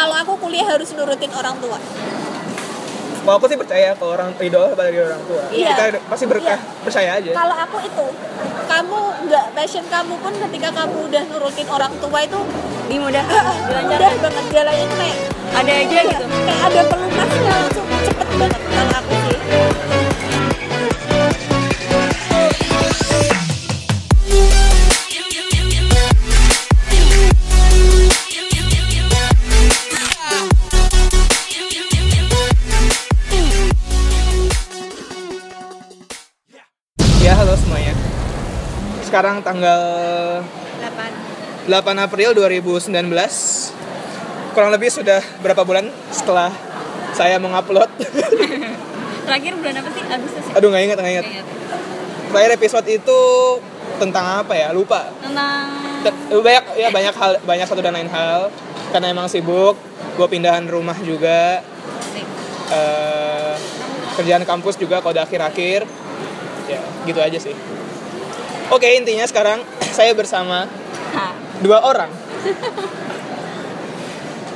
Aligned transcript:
kalau 0.00 0.16
aku 0.16 0.32
kuliah 0.40 0.64
harus 0.64 0.88
nurutin 0.96 1.28
orang 1.36 1.60
tua 1.60 1.76
Kalau 3.20 3.36
aku 3.36 3.52
sih 3.52 3.60
percaya 3.60 3.92
kalau 4.00 4.16
orang 4.16 4.32
idola 4.40 4.72
pada 4.72 4.88
dari 4.88 4.96
orang 4.96 5.20
tua. 5.28 5.44
Iya. 5.52 5.76
Kita 5.76 6.00
pasti 6.08 6.24
berkah, 6.24 6.56
Iya. 6.56 6.80
percaya 6.80 7.10
aja. 7.20 7.30
kalau 7.36 7.52
aku 7.52 7.76
itu 7.84 8.06
kamu 8.64 8.98
nggak 9.28 9.46
passion 9.52 9.84
kamu 9.92 10.14
pun 10.24 10.32
ketika 10.48 10.68
kamu 10.72 10.96
udah 11.04 11.22
nurutin 11.28 11.68
orang 11.68 11.92
tua 12.00 12.18
itu 12.24 12.40
dimudahkan 12.88 13.42
udah 13.44 13.56
dilancarkan 13.68 14.14
banget 14.24 14.44
jalannya 14.48 14.86
kayak 14.88 15.16
ada 15.52 15.72
aja 15.84 15.84
iya, 15.92 16.02
gitu 16.08 16.24
kayak 16.48 16.60
ada 16.64 16.80
pelukasnya 16.88 17.50
langsung 17.60 17.86
cepet 18.08 18.28
banget 18.40 18.62
kalau 18.72 18.94
aku 19.04 19.12
sih 19.20 19.36
Sekarang 39.20 39.44
tanggal 39.44 39.82
8 40.80 41.68
8 41.68 42.04
April 42.08 42.32
2019. 42.32 42.88
Kurang 44.56 44.72
lebih 44.72 44.88
sudah 44.88 45.20
berapa 45.44 45.60
bulan 45.60 45.92
setelah 46.08 46.48
saya 47.12 47.36
mengupload. 47.36 47.84
terakhir 49.28 49.52
bulan 49.60 49.76
apa 49.76 49.88
sih 49.92 50.02
Agustus 50.08 50.40
ya? 50.40 50.52
Aduh, 50.56 50.72
nggak 50.72 50.82
ingat, 50.88 50.96
nggak 51.04 51.12
ingat. 51.12 51.24
Nggak 51.28 51.36
ingat. 51.36 51.46
Terakhir 52.32 52.50
episode 52.56 52.86
itu 52.88 53.20
tentang 54.00 54.24
apa 54.40 54.56
ya? 54.56 54.72
Lupa. 54.72 55.12
tentang 55.20 55.68
Te- 56.00 56.40
banyak 56.40 56.64
ya 56.80 56.88
banyak 56.88 57.12
hal 57.12 57.32
banyak 57.44 57.66
satu 57.68 57.84
dan 57.84 57.92
lain 57.92 58.08
hal 58.08 58.48
karena 58.88 59.12
emang 59.12 59.28
sibuk 59.28 59.76
gue 60.16 60.28
pindahan 60.32 60.64
rumah 60.64 60.96
juga 61.04 61.60
eh, 62.72 63.54
kerjaan 64.16 64.48
kampus 64.48 64.80
juga 64.80 65.04
kalau 65.04 65.12
udah 65.12 65.28
akhir-akhir 65.28 65.84
ya 66.72 66.80
gitu 67.04 67.20
aja 67.20 67.36
sih 67.36 67.52
oke 68.70 68.86
intinya 68.86 69.26
sekarang 69.26 69.62
saya 69.90 70.14
bersama 70.14 70.66
dua 71.60 71.84
orang. 71.84 72.10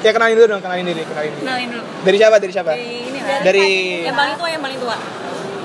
Ya 0.04 0.12
kenalin 0.12 0.36
dulu 0.36 0.46
dong 0.56 0.60
kenalin 0.60 0.84
diri 0.84 1.00
kenalin 1.04 1.32
diri. 1.32 1.42
Kenalin 1.44 1.68
dulu. 1.72 1.84
Dari 2.04 2.16
siapa 2.20 2.36
dari 2.36 2.52
siapa? 2.52 2.70
Dari 2.76 2.88
ini 3.08 3.20
lah 3.24 3.40
dari 3.40 3.66
yang 4.04 4.16
paling 4.16 4.36
tua 4.36 4.48
yang 4.52 4.62
paling 4.62 4.78
tua. 4.80 4.96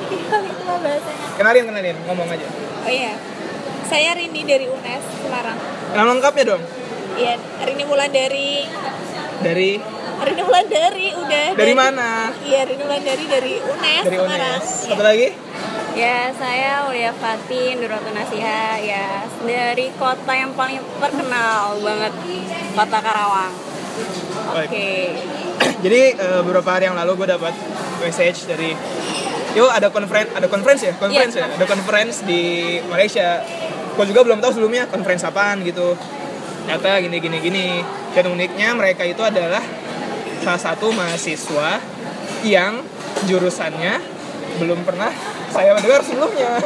Itu 0.10 0.64
mah 0.64 0.80
bahasanya. 0.80 1.26
Kenalin 1.36 1.64
kenalin 1.68 1.98
ngomong 2.08 2.28
aja. 2.32 2.48
Oh 2.88 2.92
iya. 2.92 3.14
Saya 3.90 4.14
Rini 4.16 4.46
dari 4.46 4.70
UNES 4.70 5.04
Semarang. 5.26 5.58
Nama 5.92 6.08
lengkapnya 6.14 6.56
dong? 6.56 6.62
Iya 7.20 7.36
Rini 7.68 7.84
Wulan 7.84 8.12
dari 8.14 8.64
dari? 9.44 9.70
Rini 10.20 10.42
Wulan 10.44 10.68
dari 10.72 11.08
udah 11.16 11.48
dari 11.60 11.74
mana? 11.76 12.32
Iya 12.40 12.62
Rini 12.64 12.84
Wulan 12.88 13.04
dari 13.04 13.24
dari 13.28 13.54
UNES 13.60 14.04
dari 14.08 14.18
Semarang. 14.24 14.60
UNES. 14.62 14.68
Iya. 14.88 14.92
satu 14.96 15.04
lagi 15.04 15.28
ya 16.00 16.32
saya 16.32 16.88
Ulia 16.88 17.12
Fatin 17.12 17.84
Duratu 17.84 18.08
Nasiha 18.16 18.80
ya 18.80 19.28
dari 19.44 19.92
kota 20.00 20.32
yang 20.32 20.56
paling 20.56 20.80
terkenal 20.80 21.76
banget 21.84 22.14
kota 22.72 22.98
Karawang 23.04 23.54
oke 24.56 24.64
Baik. 24.64 25.12
Jadi 25.84 26.02
eh, 26.16 26.42
beberapa 26.44 26.72
hari 26.72 26.88
yang 26.88 26.96
lalu 26.96 27.20
gue 27.24 27.28
dapat 27.36 27.52
message 28.00 28.48
dari 28.48 28.72
Yo 29.58 29.66
ada 29.68 29.90
conference 29.90 30.30
ada 30.38 30.48
conference 30.48 30.82
ya 30.88 30.94
conference 30.96 31.36
Iya. 31.36 31.50
ya 31.50 31.56
ada 31.58 31.66
conference 31.66 32.22
di 32.22 32.42
Malaysia. 32.86 33.42
Gue 33.98 34.06
juga 34.06 34.22
belum 34.22 34.40
tahu 34.46 34.56
sebelumnya 34.56 34.86
conference 34.86 35.26
apaan 35.26 35.66
gitu. 35.66 35.98
Ternyata 36.70 37.02
gini 37.02 37.18
gini 37.18 37.38
gini. 37.42 37.68
Dan 38.14 38.30
uniknya 38.30 38.78
mereka 38.78 39.02
itu 39.10 39.20
adalah 39.26 39.64
salah 40.46 40.62
satu 40.62 40.94
mahasiswa 40.94 41.82
yang 42.46 42.86
jurusannya 43.26 44.19
belum 44.60 44.80
pernah 44.84 45.10
saya 45.50 45.72
mendengar 45.72 46.02
sebelumnya. 46.02 46.60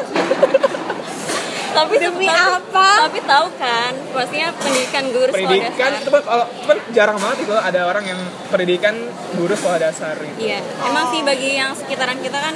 tapi 1.74 1.98
Demi 1.98 2.30
tapi- 2.30 2.54
apa? 2.54 2.90
tapi 3.04 3.20
tahu 3.24 3.48
kan 3.56 3.92
pastinya 4.12 4.54
pendidikan 4.54 5.10
guru 5.10 5.26
sekolah 5.28 5.42
pendidikan 5.48 5.74
dasar 5.90 5.98
itu 6.00 6.10
kan 6.12 6.22
kalau 6.24 6.46
kan 6.64 6.78
jarang 6.92 7.18
banget 7.18 7.38
itu 7.42 7.54
ada 7.56 7.82
orang 7.84 8.06
yang 8.06 8.20
pendidikan 8.48 8.96
guru 9.34 9.50
sekolah 9.52 9.80
dasar 9.80 10.14
gitu. 10.16 10.38
iya 10.40 10.62
emang 10.84 11.10
sih 11.10 11.22
bagi 11.22 11.50
yang 11.54 11.74
sekitaran 11.74 12.18
kita 12.20 12.38
kan 12.40 12.56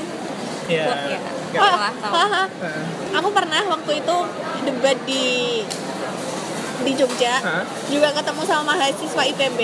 Iya. 0.68 0.84
ya 1.08 1.20
Oh, 1.56 1.64
salah 1.66 1.94
tahu 1.96 2.12
haha. 2.14 2.44
Heeh. 2.60 2.84
aku 3.16 3.30
pernah 3.32 3.62
waktu 3.66 3.92
itu 3.98 4.16
debat 4.68 4.98
di 5.02 5.26
di 6.78 6.92
Jogja 6.94 7.40
Hah? 7.40 7.64
juga 7.88 8.12
ketemu 8.14 8.42
sama 8.44 8.64
mahasiswa 8.70 9.24
IPB 9.26 9.60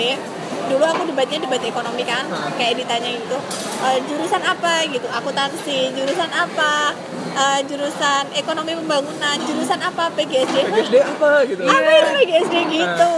dulu 0.68 0.84
aku 0.84 1.02
debatnya 1.08 1.38
debat 1.44 1.62
ekonomi 1.62 2.02
kan 2.02 2.24
Hah. 2.26 2.50
kayak 2.56 2.80
ditanya 2.80 3.08
gitu 3.12 3.36
"E, 3.84 3.88
jurusan 4.08 4.42
apa? 4.42 4.84
Gitu 4.88 5.06
akuntansi 5.06 5.92
jurusan 5.92 6.30
apa? 6.32 6.94
E, 7.34 7.44
jurusan 7.68 8.24
ekonomi 8.32 8.72
pembangunan 8.78 9.36
jurusan 9.44 9.80
apa? 9.80 10.08
PGSD 10.14 10.56
PGSD 10.64 10.96
apa? 11.02 11.32
Gitu. 11.44 11.62
Apa 11.64 11.90
itu 11.92 12.10
PGSD 12.22 12.54
gitu. 12.70 13.14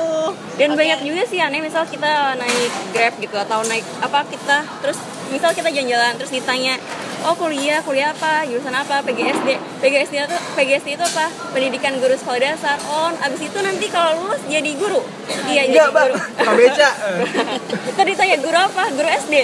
Dan 0.57 0.73
Oke. 0.73 0.79
banyak 0.81 1.01
juga 1.05 1.23
sih 1.29 1.39
aneh 1.39 1.61
misal 1.61 1.85
kita 1.85 2.35
naik 2.35 2.73
grab 2.91 3.15
gitu 3.21 3.37
atau 3.37 3.61
naik 3.69 3.85
apa 4.01 4.25
kita 4.25 4.65
terus 4.81 4.97
misal 5.29 5.53
kita 5.53 5.69
jalan-jalan 5.69 6.17
terus 6.17 6.33
ditanya 6.33 6.81
oh 7.27 7.35
kuliah 7.35 7.83
kuliah 7.83 8.11
apa? 8.11 8.47
Jurusan 8.47 8.71
apa? 8.73 9.03
PGSD 9.03 9.49
PGSD 9.77 10.15
itu 10.21 10.37
PGSD 10.55 10.89
itu 10.95 11.05
apa? 11.05 11.27
Pendidikan 11.51 11.99
guru 11.99 12.15
sekolah 12.15 12.39
dasar. 12.41 12.79
Oh 12.87 13.11
abis 13.13 13.41
itu 13.43 13.59
nanti 13.59 13.87
kalau 13.89 14.23
lulus 14.23 14.41
jadi 14.47 14.71
guru? 14.75 15.03
Iya 15.45 15.63
jadi 15.65 15.75
Enggak, 15.77 15.89
Bang. 15.91 16.11
guru 16.15 16.53
beca. 16.57 16.91
Tadi 17.99 18.13
tanya 18.15 18.37
guru 18.39 18.59
apa? 18.61 18.83
Guru 18.91 19.09
SD 19.11 19.35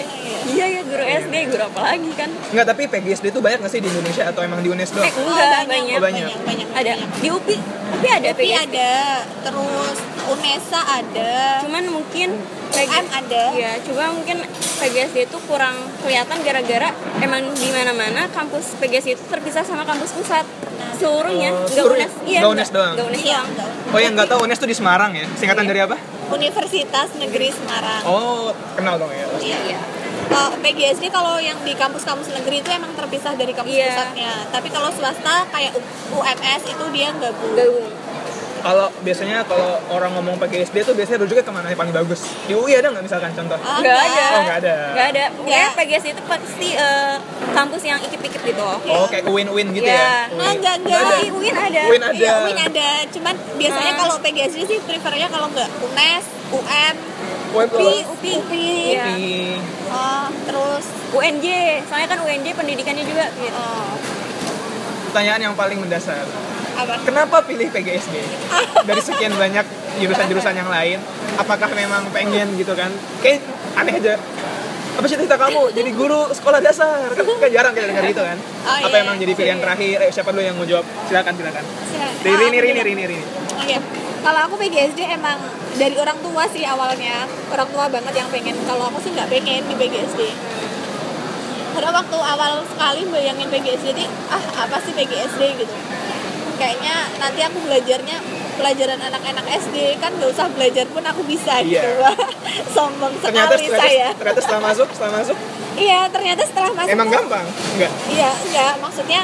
iya 0.44 0.66
ya 0.68 0.82
guru 0.82 1.02
SD 1.02 1.34
guru 1.48 1.62
apa 1.64 1.80
lagi 1.84 2.10
kan? 2.12 2.30
Enggak, 2.50 2.66
tapi 2.68 2.82
PGSD 2.86 3.30
itu 3.30 3.38
banyak 3.38 3.62
nggak 3.62 3.72
sih 3.72 3.78
di 3.78 3.88
Indonesia? 3.88 4.26
Atau 4.26 4.42
emang 4.42 4.58
di 4.58 4.68
UNES 4.68 4.90
doang? 4.90 5.06
eh 5.06 5.12
enggak 5.12 5.48
banyak, 5.64 5.66
banyak, 5.66 5.94
Oh, 5.94 6.02
banyak. 6.02 6.28
banyak, 6.42 6.68
ada. 6.72 6.92
Banyak. 6.92 7.08
di 7.18 7.28
UPI 7.30 7.56
UPI 7.92 8.10
ada 8.12 8.28
UPI 8.28 8.50
PGSD 8.50 8.58
ada. 8.60 8.92
Terus 9.42 9.96
UNESA 10.28 10.80
ada. 10.82 11.34
Cuman 11.62 11.84
mungkin 11.88 12.28
UM 12.74 13.06
ada 13.06 13.42
Iya, 13.52 13.72
cuma 13.82 14.04
mungkin 14.10 14.42
PGSD 14.78 15.16
itu 15.24 15.38
kurang 15.42 15.74
kelihatan 15.98 16.38
gara-gara 16.40 16.88
emang 17.18 17.52
di 17.52 17.68
mana-mana 17.68 18.26
kampus 18.28 18.74
PGSD 18.76 19.14
itu 19.14 19.24
terpisah 19.26 19.62
sama 19.62 19.82
kampus 19.82 20.10
pusat. 20.12 20.46
Seluruhnya, 20.94 21.50
Oh, 21.50 21.58
nggak 21.60 21.70
seluruhnya? 21.72 22.06
UNES, 22.06 22.14
iya, 22.24 22.38
Nggak 22.40 22.52
UNES 22.52 22.70
doang? 22.70 22.92
nggak 22.94 23.06
UNES 23.06 23.20
Iya, 23.20 23.32
doang. 23.32 23.46
enggak. 23.48 23.68
Oh, 23.88 24.00
yang 24.00 24.12
nggak 24.14 24.28
tahu 24.28 24.38
UNES 24.42 24.56
itu 24.56 24.68
di 24.68 24.76
Semarang 24.76 25.10
ya? 25.12 25.26
Singkatan 25.32 25.62
Iya. 25.62 25.70
dari 25.70 25.80
apa? 25.82 25.96
Universitas 26.32 27.08
Negeri 27.14 27.48
Semarang 27.50 28.02
Oh, 28.04 28.48
kenal 28.72 28.96
dong 28.96 29.10
ya. 29.10 29.26
Iya. 29.36 29.58
Iya. 29.68 29.80
Kalau 30.24 30.48
PGSD 30.56 31.04
kalau 31.08 31.36
yang 31.36 31.60
di 31.60 31.74
kampus-kampus 31.74 32.32
negeri 32.32 32.56
itu 32.58 32.70
emang 32.70 32.88
terpisah 32.94 33.34
dari 33.34 33.52
kampus 33.52 33.68
Iya. 33.70 33.90
pusatnya. 33.90 34.32
Tapi 34.48 34.68
kalau 34.70 34.88
swasta 34.88 35.44
kayak 35.46 35.76
U- 35.76 35.84
UMS 36.14 36.62
itu 36.66 36.84
dia 36.90 37.12
gabung. 37.12 37.52
Gabung. 37.52 37.90
Kalau 38.62 38.86
biasanya 39.02 39.42
kalau 39.42 39.74
orang 39.90 40.14
ngomong 40.14 40.38
PGSD 40.38 40.76
itu 40.80 40.92
biasanya 40.92 41.18
rujuknya 41.18 41.42
ke 41.42 41.50
mana 41.50 41.66
yang 41.66 41.76
paling 41.76 41.90
bagus? 41.92 42.22
Di 42.46 42.54
UI 42.54 42.72
ada 42.72 42.88
nggak 42.88 43.02
misalkan 43.02 43.30
contoh? 43.32 43.58
Ah, 43.58 43.76
Nggak 43.76 43.90
enggak. 43.92 44.06
ada. 44.06 44.22
Oh, 44.22 44.40
nggak 44.40 44.56
ada. 44.56 44.74
Nggak 44.88 45.06
ada. 45.08 45.24
Pokoknya 45.28 45.58
Nggak. 45.58 45.76
PGSD 45.76 46.08
itu 46.08 46.22
pasti 46.24 46.68
eh, 46.72 47.14
kampus 47.52 47.82
yang 47.82 47.98
ikip-ikip 48.00 48.42
gitu. 48.44 48.62
Oh, 48.62 49.06
kayak 49.06 49.24
UIN-UIN 49.26 49.68
gitu 49.72 49.82
Iya. 49.84 49.98
ya? 49.98 50.10
Nah, 50.32 50.50
enggak, 50.52 50.74
enggak. 50.78 51.00
ada. 51.00 51.16
UIN 51.28 51.54
ada. 51.56 51.82
UIN 51.84 52.02
ada. 52.04 52.14
Iya, 52.14 52.32
UIN 52.40 52.58
ada. 52.62 52.88
Cuman 53.10 53.34
biasanya 53.58 53.92
Ah. 53.92 53.98
kalau 53.98 54.14
PGSD 54.20 54.58
sih 54.64 54.78
prefernya 54.80 55.26
kalau 55.26 55.46
enggak 55.48 55.68
UNES, 55.82 56.24
UM, 56.52 56.94
UIN 57.52 57.68
UPI. 57.68 57.98
UPI, 58.06 58.32
UPI. 58.38 58.70
Iya. 58.88 59.04
Di- 59.10 59.60
Oh, 59.92 60.24
terus 60.46 60.84
UNJ, 61.12 61.46
soalnya 61.84 62.08
kan 62.08 62.18
UNJ 62.22 62.46
pendidikannya 62.54 63.04
juga 63.04 63.28
gitu. 63.34 63.52
oh, 63.52 63.92
Pertanyaan 65.04 65.40
yang 65.42 65.54
paling 65.54 65.76
mendasar. 65.76 66.24
Apa? 66.76 66.94
Kenapa 67.04 67.36
pilih 67.44 67.68
PGSD? 67.68 68.14
Dari 68.88 69.00
sekian 69.04 69.34
banyak 69.36 69.66
jurusan-jurusan 70.00 70.54
yang 70.56 70.70
lain, 70.72 70.98
apakah 71.36 71.68
memang 71.72 72.08
pengen 72.10 72.56
gitu 72.56 72.72
kan? 72.72 72.88
Kayak 73.20 73.44
aneh 73.76 73.94
aja. 73.96 74.14
Apa 74.92 75.08
cita-cita 75.08 75.40
kamu 75.40 75.72
jadi 75.72 75.90
guru 75.96 76.28
sekolah 76.36 76.60
dasar? 76.60 77.08
Kan, 77.16 77.24
kan 77.24 77.48
jarang 77.48 77.72
kita 77.72 77.88
dengar 77.88 78.04
gitu 78.04 78.22
kan? 78.22 78.36
Oh, 78.36 78.88
Apa 78.88 78.96
iya, 79.00 79.04
emang 79.08 79.16
jadi 79.16 79.32
pilihan 79.32 79.58
terakhir? 79.60 79.96
Eh, 80.04 80.10
siapa 80.12 80.28
dulu 80.36 80.44
yang 80.44 80.56
mau 80.56 80.68
jawab? 80.68 80.84
Silakan, 81.08 81.32
silakan. 81.32 81.64
Silakan. 81.64 82.14
Rini, 82.20 82.44
Rini, 82.44 82.58
Rini. 82.60 82.80
Rini, 82.84 83.02
Rini. 83.08 83.24
Oke. 83.56 83.76
Kalau 84.22 84.40
aku 84.46 84.54
PGSD 84.60 85.00
emang 85.16 85.40
dari 85.80 85.96
orang 85.96 86.18
tua 86.20 86.44
sih 86.52 86.62
awalnya. 86.68 87.24
Orang 87.48 87.68
tua 87.72 87.88
banget 87.88 88.14
yang 88.20 88.28
pengen. 88.28 88.54
Kalau 88.68 88.92
aku 88.92 89.00
sih 89.00 89.16
nggak 89.16 89.32
pengen 89.32 89.64
di 89.64 89.74
PGSD. 89.80 90.20
Karena 91.72 91.90
waktu 91.96 92.18
awal 92.20 92.60
sekali 92.68 93.08
bayangin 93.08 93.48
PGSD 93.48 93.96
ini, 93.96 94.04
ah 94.28 94.44
apa 94.68 94.76
sih 94.84 94.92
PGSD 94.92 95.40
gitu. 95.56 95.74
Kayaknya 96.62 96.94
nanti 97.18 97.40
aku 97.42 97.58
belajarnya 97.60 98.16
pelajaran 98.52 99.00
anak-anak 99.02 99.46
SD 99.58 99.76
kan 99.98 100.14
nggak 100.14 100.30
usah 100.30 100.46
belajar 100.48 100.86
pun 100.86 101.02
aku 101.02 101.22
bisa 101.24 101.58
Iya. 101.58 101.82
gitu. 101.82 101.90
Sombong 102.74 103.18
Ternyata, 103.18 103.52
sekali 103.52 103.66
ternyata, 103.66 103.82
saya. 103.82 104.08
ternyata 104.14 104.40
setelah 104.40 104.62
masuk, 104.62 104.88
setelah 104.92 105.12
masuk, 105.18 105.36
Iya, 105.72 106.00
ternyata 106.06 106.42
setelah 106.44 106.70
masuk 106.70 106.92
emang 106.92 107.08
tuh- 107.08 107.14
gampang? 107.16 107.46
Enggak. 107.72 107.92
Iya, 108.08 108.30
enggak. 108.38 108.72
Maksudnya 108.78 109.20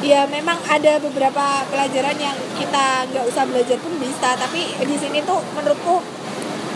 ya 0.00 0.20
memang 0.28 0.58
ada 0.68 0.92
beberapa 1.00 1.44
pelajaran 1.66 2.16
yang 2.16 2.36
kita 2.54 2.84
nggak 3.08 3.24
usah 3.24 3.42
belajar 3.44 3.76
pun 3.76 3.92
bisa. 3.96 4.36
Tapi 4.36 4.60
di 4.78 4.96
sini 4.96 5.18
tuh 5.20 5.40
menurutku 5.50 6.04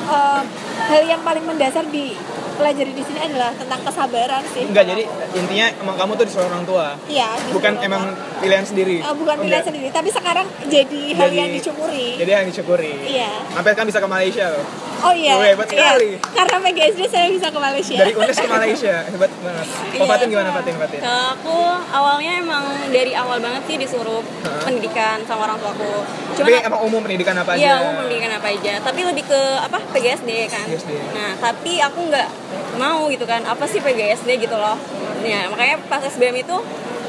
eh, 0.08 0.42
hal 0.82 1.02
yang 1.04 1.20
paling 1.20 1.44
mendasar 1.44 1.84
di 1.86 2.16
pelajari 2.58 2.90
di 2.90 3.00
sini 3.00 3.20
adalah 3.22 3.50
tentang 3.52 3.80
kesabaran 3.80 4.42
sih 4.48 4.64
enggak 4.64 4.84
jadi 4.84 5.02
intinya 5.32 5.66
emang 5.78 5.96
kamu 5.96 6.12
tuh 6.14 6.26
disuruh 6.26 6.46
orang 6.46 6.64
tua 6.64 6.86
iya 7.06 7.30
bukan 7.48 7.72
orang 7.72 7.86
emang 7.86 8.02
tua. 8.10 8.40
pilihan 8.40 8.64
sendiri 8.64 8.96
Eh, 8.98 9.14
bukan 9.14 9.36
pilihan 9.38 9.54
Enggak. 9.56 9.66
sendiri 9.68 9.88
tapi 9.88 10.08
sekarang 10.10 10.46
jadi 10.66 11.02
hal 11.14 11.22
Jadi- 11.24 11.38
yang 11.38 11.50
disyukuri 11.52 12.08
jadi 12.16 12.30
yang 12.34 12.46
disyukuri 12.46 12.92
Iya. 13.08 13.30
sampai 13.48 13.70
kan 13.72 13.86
bisa 13.86 13.98
ke 13.98 14.08
Malaysia 14.08 14.44
loh 14.48 14.64
oh 14.98 15.14
iya 15.14 15.32
Oh, 15.32 15.44
hebat 15.44 15.68
iya. 15.68 15.78
sekali. 15.94 16.10
karena 16.34 16.56
PGSD 16.60 17.00
saya 17.06 17.26
bisa 17.30 17.46
ke 17.48 17.58
Malaysia 17.58 17.96
dari 17.96 18.12
UNES 18.12 18.36
ke 18.36 18.48
Malaysia 18.48 18.94
hebat 19.06 19.30
banget 19.38 19.66
oh 19.92 19.94
Iya. 19.96 20.08
Fatin 20.08 20.26
gimana 20.28 20.50
Fatin 20.50 20.74
Fatin 20.76 21.00
aku 21.06 21.58
awalnya 21.88 22.32
emang 22.36 22.64
dari 22.88 23.12
awal 23.12 23.38
banget 23.38 23.62
sih 23.64 23.76
disuruh 23.76 24.20
Heeh. 24.20 24.60
pendidikan 24.60 25.22
sama 25.22 25.46
orang 25.46 25.58
tuaku. 25.58 26.02
tapi 26.30 26.50
Cuman 26.50 26.66
emang 26.66 26.80
umum 26.82 27.00
pendidikan 27.00 27.36
apa 27.36 27.50
aja 27.52 27.60
Iya, 27.60 27.74
umum 27.80 27.94
pendidikan 28.00 28.32
apa 28.32 28.46
aja. 28.48 28.72
Tapi 28.80 29.00
lebih 29.02 29.24
ke 29.24 29.40
apa 29.58 29.78
PGSD 29.90 30.30
kan. 30.46 30.66
PGSD. 30.66 30.92
Nah, 31.10 31.30
tapi 31.36 31.72
aku 31.78 32.00
nggak 32.04 32.28
mau 32.74 33.06
gitu 33.06 33.24
kan. 33.24 33.42
Apa 33.42 33.64
sih 33.64 33.78
PGSD 33.78 34.30
gitu 34.38 34.54
loh. 34.54 34.76
Ya, 35.20 35.46
makanya 35.46 35.82
pas 35.84 36.00
SBM 36.00 36.38
itu 36.38 36.56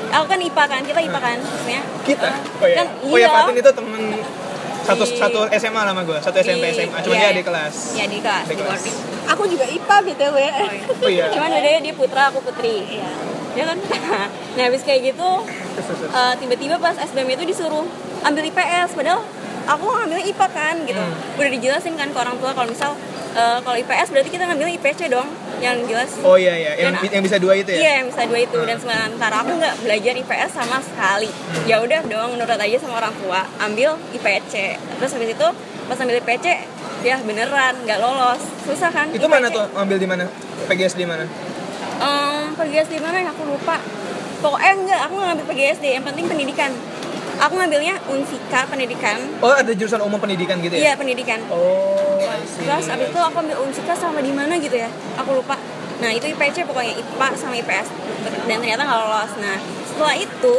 aku 0.09 0.25
kan 0.25 0.39
IPA 0.39 0.63
kan, 0.65 0.81
kita 0.81 0.99
IPA 0.99 1.19
kan 1.19 1.37
maksudnya. 1.37 1.81
kita 2.01 2.25
Eh, 2.25 2.35
oh 2.57 2.67
ya 2.67 2.75
Kan 2.75 2.87
oh 3.03 3.13
ya 3.13 3.21
iya. 3.21 3.29
Fatin 3.29 3.55
itu 3.55 3.71
temen 3.71 4.01
satu 4.81 5.03
Di- 5.03 5.13
satu 5.15 5.39
SMA 5.53 5.81
lama 5.83 6.01
gue 6.01 6.17
satu 6.17 6.37
SMP 6.39 6.65
Di- 6.65 6.81
SMA 6.81 6.97
cuma 6.99 7.13
iya, 7.13 7.21
dia 7.21 7.27
iya. 7.27 7.37
di 7.37 7.43
kelas 7.45 7.73
Iya, 7.93 8.05
di 8.07 8.19
kelas, 8.19 8.43
Di 8.43 8.49
di 8.49 8.55
kelas. 8.57 8.81
boarding. 8.81 8.97
aku 9.29 9.43
juga 9.45 9.65
IPA 9.67 9.95
btw 10.01 10.33
Oh, 10.33 10.41
iya. 10.41 10.81
oh 10.89 11.09
iya 11.11 11.25
Cuman 11.29 11.49
bedanya 11.51 11.79
dia 11.79 11.93
putra, 11.93 12.21
aku 12.25 12.39
putri. 12.41 12.77
Iya. 12.89 13.09
Ya 13.51 13.63
kan? 13.67 13.77
nah, 14.57 14.63
habis 14.63 14.81
kayak 14.81 15.01
gitu 15.07 15.29
eh, 16.09 16.33
tiba-tiba 16.35 16.75
pas 16.77 16.97
SBM 16.97 17.29
itu 17.31 17.43
disuruh 17.45 17.85
ambil 18.19 18.43
IPS 18.43 18.89
padahal 18.93 19.21
aku 19.67 19.85
ngambil 19.85 20.19
IPA 20.25 20.47
kan 20.49 20.75
gitu 20.83 20.97
Hmm. 20.99 21.37
udah 21.37 21.49
dijelasin 21.51 21.93
kan 21.93 22.09
ke 22.09 22.17
orang 22.17 22.35
tua 22.35 22.51
kalau 22.51 22.65
misal 22.67 22.97
eh, 23.31 23.57
kalau 23.59 23.77
IPS 23.77 24.07
berarti 24.09 24.29
kita 24.29 24.43
ngambil 24.43 24.67
IPC 24.73 24.99
dong 25.07 25.27
yang 25.59 25.75
jelas 25.83 26.09
oh 26.19 26.33
iya 26.33 26.55
iya 26.55 26.71
yang, 26.79 26.95
Dan- 26.95 27.11
yang 27.11 27.23
bisa 27.23 27.37
dua 27.37 27.53
itu 27.53 27.69
ya 27.69 27.79
Iya, 27.79 27.91
yang 27.99 28.07
bisa 28.07 28.23
dua 28.23 28.39
itu 28.39 28.59
dan 28.61 28.77
sementara 28.77 29.35
aku 29.37 29.51
nggak 29.53 29.75
belajar 29.79 30.13
IPS 30.15 30.51
sama 30.53 30.77
sekali. 30.79 31.27
Hmm. 31.27 31.65
Ya 31.65 31.77
udah 31.77 32.01
dong, 32.05 32.29
nurut 32.35 32.55
aja 32.57 32.77
sama 32.77 32.95
orang 32.97 33.11
tua, 33.17 33.43
ambil 33.59 33.89
IPC. 34.11 34.53
Terus 34.95 35.11
habis 35.11 35.29
itu 35.29 35.47
pas 35.85 35.97
ambil 35.97 36.15
IPC, 36.17 36.45
ya 37.01 37.19
beneran 37.19 37.75
nggak 37.81 37.99
lolos, 37.99 38.39
susah 38.61 38.87
kan? 38.87 39.07
itu 39.09 39.25
mana 39.25 39.47
IPC. 39.47 39.55
tuh 39.55 39.65
ambil 39.75 39.97
di 39.97 40.07
mana 40.07 40.23
PGS 40.65 40.93
di 40.95 41.03
mana 41.03 41.23
Em, 41.99 42.55
PGS 42.55 42.87
di 42.87 42.99
mana 42.99 43.19
ya 43.19 43.29
aku 43.29 43.43
lupa. 43.45 43.75
Pokoknya 44.39 44.71
enggak, 44.73 44.99
aku 45.03 45.13
nggak 45.13 45.27
ngambil 45.29 45.45
PGSD, 45.45 45.85
yang 45.91 46.05
penting 46.05 46.25
pendidikan. 46.25 46.71
Aku 47.39 47.53
ngambilnya 47.55 47.95
Unsika 48.05 48.67
pendidikan. 48.67 49.15
oh 49.39 49.53
ada 49.53 49.71
jurusan 49.71 49.99
umum 49.99 50.17
pendidikan 50.17 50.59
gitu 50.59 50.73
Iya, 50.73 50.93
ya 50.93 50.93
pendidikan. 50.95 51.39
oh. 51.47 52.19
Terus 52.59 52.85
abis 52.85 53.07
itu 53.07 53.19
aku 53.19 53.35
ambil 53.37 53.57
Unsika 53.61 53.93
sama 53.93 54.19
di 54.19 54.29
mana 54.29 54.55
gitu 54.55 54.75
ya? 54.75 54.91
Aku 55.15 55.33
lupa. 55.33 55.55
Nah 55.99 56.11
itu 56.11 56.27
IPC 56.27 56.63
pokoknya 56.63 56.95
IPA 56.95 57.27
sama 57.35 57.55
IPS 57.55 57.87
dan 58.45 58.59
ternyata 58.59 58.83
nggak 58.83 58.99
lolos. 58.99 59.31
Nah 59.37 59.55
setelah 59.85 60.15
itu 60.15 60.55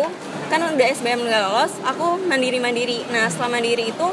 kan 0.46 0.60
udah 0.66 0.86
SBM 0.90 1.20
nggak 1.22 1.42
lolos, 1.42 1.72
aku 1.82 2.20
mandiri 2.22 2.58
mandiri. 2.58 3.04
Nah 3.06 3.28
setelah 3.28 3.52
mandiri 3.54 3.88
itu 3.88 4.08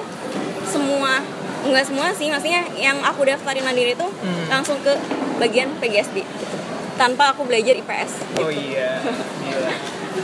semua 0.65 1.23
nggak 1.63 1.83
semua 1.83 2.11
sih, 2.13 2.27
maksudnya 2.27 2.63
yang 2.75 2.99
aku 3.01 3.23
daftarin 3.23 3.59
mandiri 3.61 3.91
itu 3.91 4.07
Hmm. 4.07 4.45
langsung 4.47 4.79
ke 4.79 4.93
bagian 5.37 5.71
PGSD 5.79 6.17
gitu. 6.19 6.55
Tanpa 6.95 7.31
aku 7.31 7.43
belajar 7.43 7.71
IPS. 7.73 8.11
oh 8.37 8.47
iya 8.47 8.99
Gila. 9.41 9.71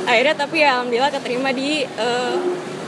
Akhirnya 0.03 0.35
tapi 0.35 0.61
ya 0.61 0.77
alhamdulillah 0.77 1.11
keterima 1.11 1.49
di 1.51 1.83
eh, 1.83 2.37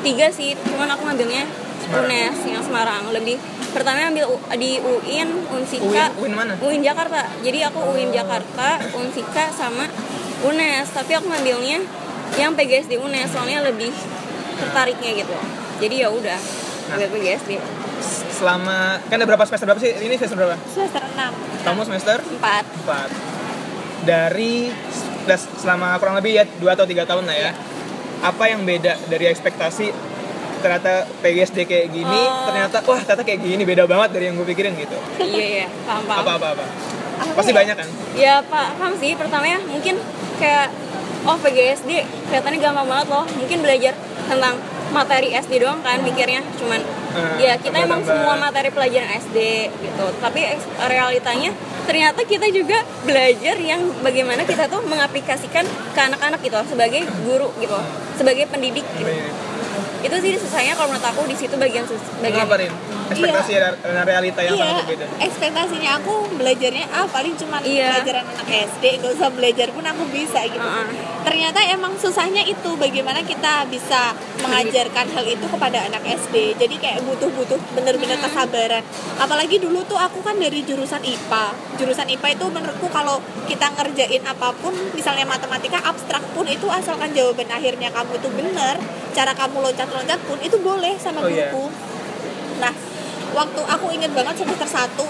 tiga 0.02 0.28
sih, 0.30 0.54
cuman 0.66 0.90
aku 0.92 1.04
ngambilnya. 1.06 1.46
UNES 1.86 2.50
yang 2.50 2.66
Semarang. 2.66 3.14
Lebih 3.14 3.38
pertama 3.70 4.10
ambil 4.10 4.26
U- 4.26 4.42
di 4.58 4.82
UIN, 4.82 5.30
Unsika, 5.54 6.10
UIN 6.18 6.18
UIN 6.18 6.34
mana? 6.34 6.54
UIN 6.58 6.82
Jakarta. 6.82 7.30
Jadi 7.46 7.62
aku 7.62 7.78
UIN 7.94 8.10
Jakarta, 8.10 8.82
Unsika 8.98 9.54
sama 9.54 9.86
UNES. 10.42 10.90
Tapi 10.90 11.14
aku 11.14 11.30
ngambilnya 11.30 11.86
yang 12.42 12.58
PGSD 12.58 12.98
UNES 12.98 13.30
soalnya 13.30 13.62
lebih 13.62 13.94
tertariknya 14.58 15.14
gitu. 15.14 15.36
Jadi 15.78 15.96
ya 16.02 16.10
udah 16.10 16.40
ambil 16.90 17.08
PGSD 17.14 17.62
selama 18.36 19.00
kan 19.08 19.16
ada 19.18 19.26
berapa 19.26 19.46
semester 19.48 19.66
berapa 19.66 19.82
sih? 19.82 19.94
Ini 19.96 20.16
semester 20.20 20.38
berapa? 20.38 20.56
Semester 20.68 21.02
6 21.02 21.66
kamu 21.66 21.82
semester? 21.88 22.18
4 22.20 22.84
4 22.84 24.06
dari 24.06 24.70
das- 25.26 25.50
selama 25.56 25.98
kurang 25.98 26.16
lebih 26.16 26.32
ya 26.34 26.44
2 26.46 26.66
atau 26.72 26.86
tiga 26.86 27.04
tahun 27.04 27.26
lah 27.26 27.36
ya 27.36 27.52
apa 28.22 28.44
yang 28.46 28.64
beda 28.64 28.98
dari 29.06 29.26
ekspektasi 29.28 29.92
ternyata 30.58 31.06
PGSD 31.20 31.58
kayak 31.64 31.88
gini 31.90 32.22
Oh. 32.24 32.48
ternyata 32.48 32.82
wah 32.82 32.98
ternyata 32.98 33.22
kayak 33.24 33.38
gini 33.40 33.62
beda 33.62 33.86
banget 33.86 34.10
dari 34.12 34.26
yang 34.26 34.36
gue 34.36 34.48
pikirin 34.48 34.74
gitu 34.74 34.98
Iya 35.20 35.46
iya, 35.62 35.68
paham 35.84 36.04
paham. 36.04 36.22
apa 36.22 36.32
apa 36.34 36.48
apa 36.54 36.66
Apa 37.16 37.32
pasti 37.34 37.52
ya? 37.52 37.58
banyak 37.58 37.76
kan 37.76 37.88
Ya 38.16 38.34
pak, 38.42 38.68
paham 38.76 38.94
sih. 38.96 39.12
Pertamanya 39.14 39.60
mungkin 39.62 40.00
kayak 40.36 40.68
oh 41.24 41.38
PGSD 41.38 41.92
kelihatannya 42.28 42.60
gampang 42.60 42.84
banget 42.86 43.08
loh. 43.08 43.24
Mungkin 43.30 43.60
belajar 43.60 43.92
tentang 44.26 44.56
materi 44.90 45.32
SD 45.34 45.60
doang 45.60 45.80
kan 45.80 46.00
mikirnya. 46.00 46.40
Cuman 46.56 46.80
Eh, 47.16 47.48
ya 47.48 47.56
kita 47.56 47.78
emang 47.80 48.04
semua 48.04 48.36
materi 48.36 48.70
pelajaran 48.70 49.08
SD 49.16 49.38
gitu. 49.72 50.06
Tapi 50.20 50.42
realitanya 50.92 51.56
ternyata 51.88 52.22
kita 52.28 52.50
juga 52.52 52.82
belajar 53.08 53.56
yang 53.62 53.82
bagaimana 54.04 54.44
kita 54.44 54.68
tuh 54.68 54.84
mengaplikasikan 54.84 55.64
ke 55.66 56.00
anak-anak 56.00 56.40
gitu 56.44 56.58
sebagai 56.68 57.08
guru 57.24 57.50
gitu, 57.62 57.78
sebagai 58.20 58.46
pendidik 58.52 58.84
gitu. 59.00 59.12
Itu 60.02 60.16
sih 60.20 60.34
susahnya 60.38 60.74
kalau 60.74 60.94
menurut 60.94 61.06
aku 61.06 61.22
di 61.26 61.36
situ 61.36 61.56
bagian 61.56 61.84
sus 61.84 62.02
bagian 62.20 62.46
Kenapa 62.46 62.58
Rin? 62.58 62.72
Ekspektasi 63.06 63.54
dan 63.54 63.74
realita 64.02 64.42
yang 64.42 64.58
iya 64.58 64.66
sangat 64.66 64.82
berbeda 64.90 65.06
ekspektasinya 65.22 65.92
aku 66.02 66.14
belajarnya 66.36 66.86
ah 66.90 67.06
paling 67.06 67.38
cuma 67.38 67.58
Iya. 67.62 68.02
pelajaran 68.02 68.26
anak 68.26 68.48
SD 68.50 68.84
gak 68.98 69.12
usah 69.14 69.30
belajar 69.30 69.68
pun 69.70 69.86
aku 69.86 70.04
bisa 70.10 70.42
gitu. 70.46 70.58
Uh-uh. 70.58 70.90
ternyata 71.22 71.58
emang 71.70 71.94
susahnya 71.98 72.42
itu 72.42 72.70
bagaimana 72.78 73.22
kita 73.22 73.66
bisa 73.70 74.14
mengajarkan 74.42 75.06
hal 75.10 75.26
itu 75.26 75.46
kepada 75.46 75.90
anak 75.90 76.02
SD. 76.06 76.54
Jadi 76.56 76.76
kayak 76.78 77.02
butuh-butuh 77.02 77.58
bener-bener 77.74 78.18
kesabaran. 78.22 78.82
Apalagi 79.18 79.58
dulu 79.58 79.82
tuh 79.86 79.98
aku 79.98 80.22
kan 80.22 80.38
dari 80.38 80.62
jurusan 80.62 81.02
IPA 81.02 81.46
jurusan 81.76 82.08
IPA 82.08 82.40
itu 82.40 82.46
menurutku 82.48 82.88
kalau 82.88 83.20
kita 83.46 83.68
ngerjain 83.74 84.24
apa 84.24 84.56
pun 84.58 84.72
misalnya 84.96 85.28
matematika 85.28 85.82
abstrak 85.84 86.24
pun 86.32 86.48
itu 86.48 86.66
asalkan 86.72 87.12
jawaban 87.12 87.48
akhirnya 87.52 87.92
kamu 87.92 88.16
itu 88.16 88.30
bener 88.32 88.76
cara 89.12 89.32
kamu 89.32 89.60
loncat-loncat 89.66 90.20
pun 90.24 90.38
itu 90.40 90.58
boleh 90.62 90.94
sama 90.96 91.20
Oh, 91.20 91.28
iya. 91.28 91.50
guruku. 91.50 91.66
Nah, 92.62 92.74
waktu 93.34 93.62
aku 93.66 93.86
inget 93.90 94.12
banget 94.14 94.36
semester 94.38 94.70
1 94.70 95.06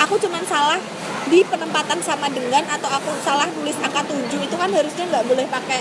aku 0.00 0.14
cuman 0.18 0.42
salah 0.42 0.80
di 1.28 1.44
penempatan 1.44 2.00
sama 2.00 2.26
dengan 2.28 2.64
atau 2.66 2.88
aku 2.88 3.12
salah 3.20 3.46
nulis 3.52 3.76
angka 3.78 4.02
7 4.02 4.16
itu 4.40 4.56
kan 4.56 4.68
harusnya 4.68 5.04
nggak 5.06 5.24
boleh 5.28 5.46
pakai 5.46 5.80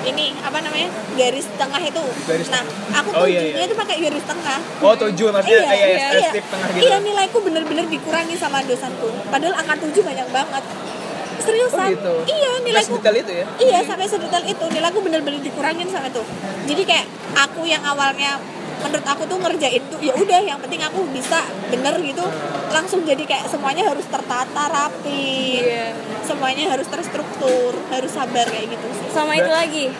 ini 0.00 0.32
apa 0.40 0.64
namanya 0.64 0.88
garis 1.12 1.44
tengah 1.54 1.76
itu. 1.78 2.00
Garis 2.24 2.48
nah 2.48 2.64
aku 2.90 3.08
Oh, 3.14 3.28
iya, 3.28 3.44
tujuhnya 3.44 3.60
iya. 3.60 3.68
itu 3.68 3.76
pakai 3.76 3.96
garis 4.00 4.24
tengah. 4.24 4.58
Oh 4.80 4.94
tujuh 4.96 5.28
maksudnya? 5.28 5.60
Iya, 5.60 5.70
iya, 5.70 5.86
iya, 5.86 6.08
iya, 6.16 6.30
iya. 6.32 6.42
tengah 6.42 6.68
gitu. 6.72 6.82
Iya 6.88 6.96
nilaiku 7.04 7.38
bener-bener 7.44 7.84
dikurangi 7.86 8.34
sama 8.34 8.64
dosenku. 8.64 9.12
Padahal 9.28 9.54
angka 9.60 9.74
7 9.76 10.00
banyak 10.00 10.28
banget 10.32 10.64
seriusan 11.40 11.80
Oh, 11.80 11.90
gitu. 11.90 12.14
iya 12.28 12.50
nilaiku 12.60 12.94
sedetail 12.94 13.16
itu 13.18 13.32
ya 13.34 13.44
Iya 13.58 13.78
sampai 13.82 14.06
sedetail 14.06 14.44
itu 14.44 14.64
nilaiku 14.66 14.98
bener-bener 15.00 15.40
dikurangin 15.40 15.86
sama 15.86 16.06
itu. 16.06 16.22
Jadi 16.66 16.82
kayak 16.84 17.06
aku 17.36 17.64
yang 17.64 17.82
awalnya 17.82 18.38
menurut 18.80 19.04
aku 19.04 19.22
tuh 19.24 19.36
ngerjain 19.36 19.82
tuh 19.86 20.00
ya 20.00 20.12
udah 20.14 20.40
yang 20.40 20.56
penting 20.56 20.80
aku 20.80 21.04
bisa 21.12 21.36
bener 21.68 22.00
gitu 22.00 22.24
langsung 22.70 23.04
jadi 23.04 23.20
kayak 23.22 23.44
semuanya 23.46 23.84
harus 23.84 24.08
tertata 24.08 24.62
rapi 24.66 25.60
Iya. 25.60 25.92
semuanya 26.22 26.64
harus 26.70 26.88
terstruktur 26.88 27.76
harus 27.86 28.08
sabar 28.08 28.48
kayak 28.48 28.72
gitu 28.72 28.86
sih 28.90 29.06
Sama 29.10 29.36
itu 29.36 29.52
lagi 29.52 29.92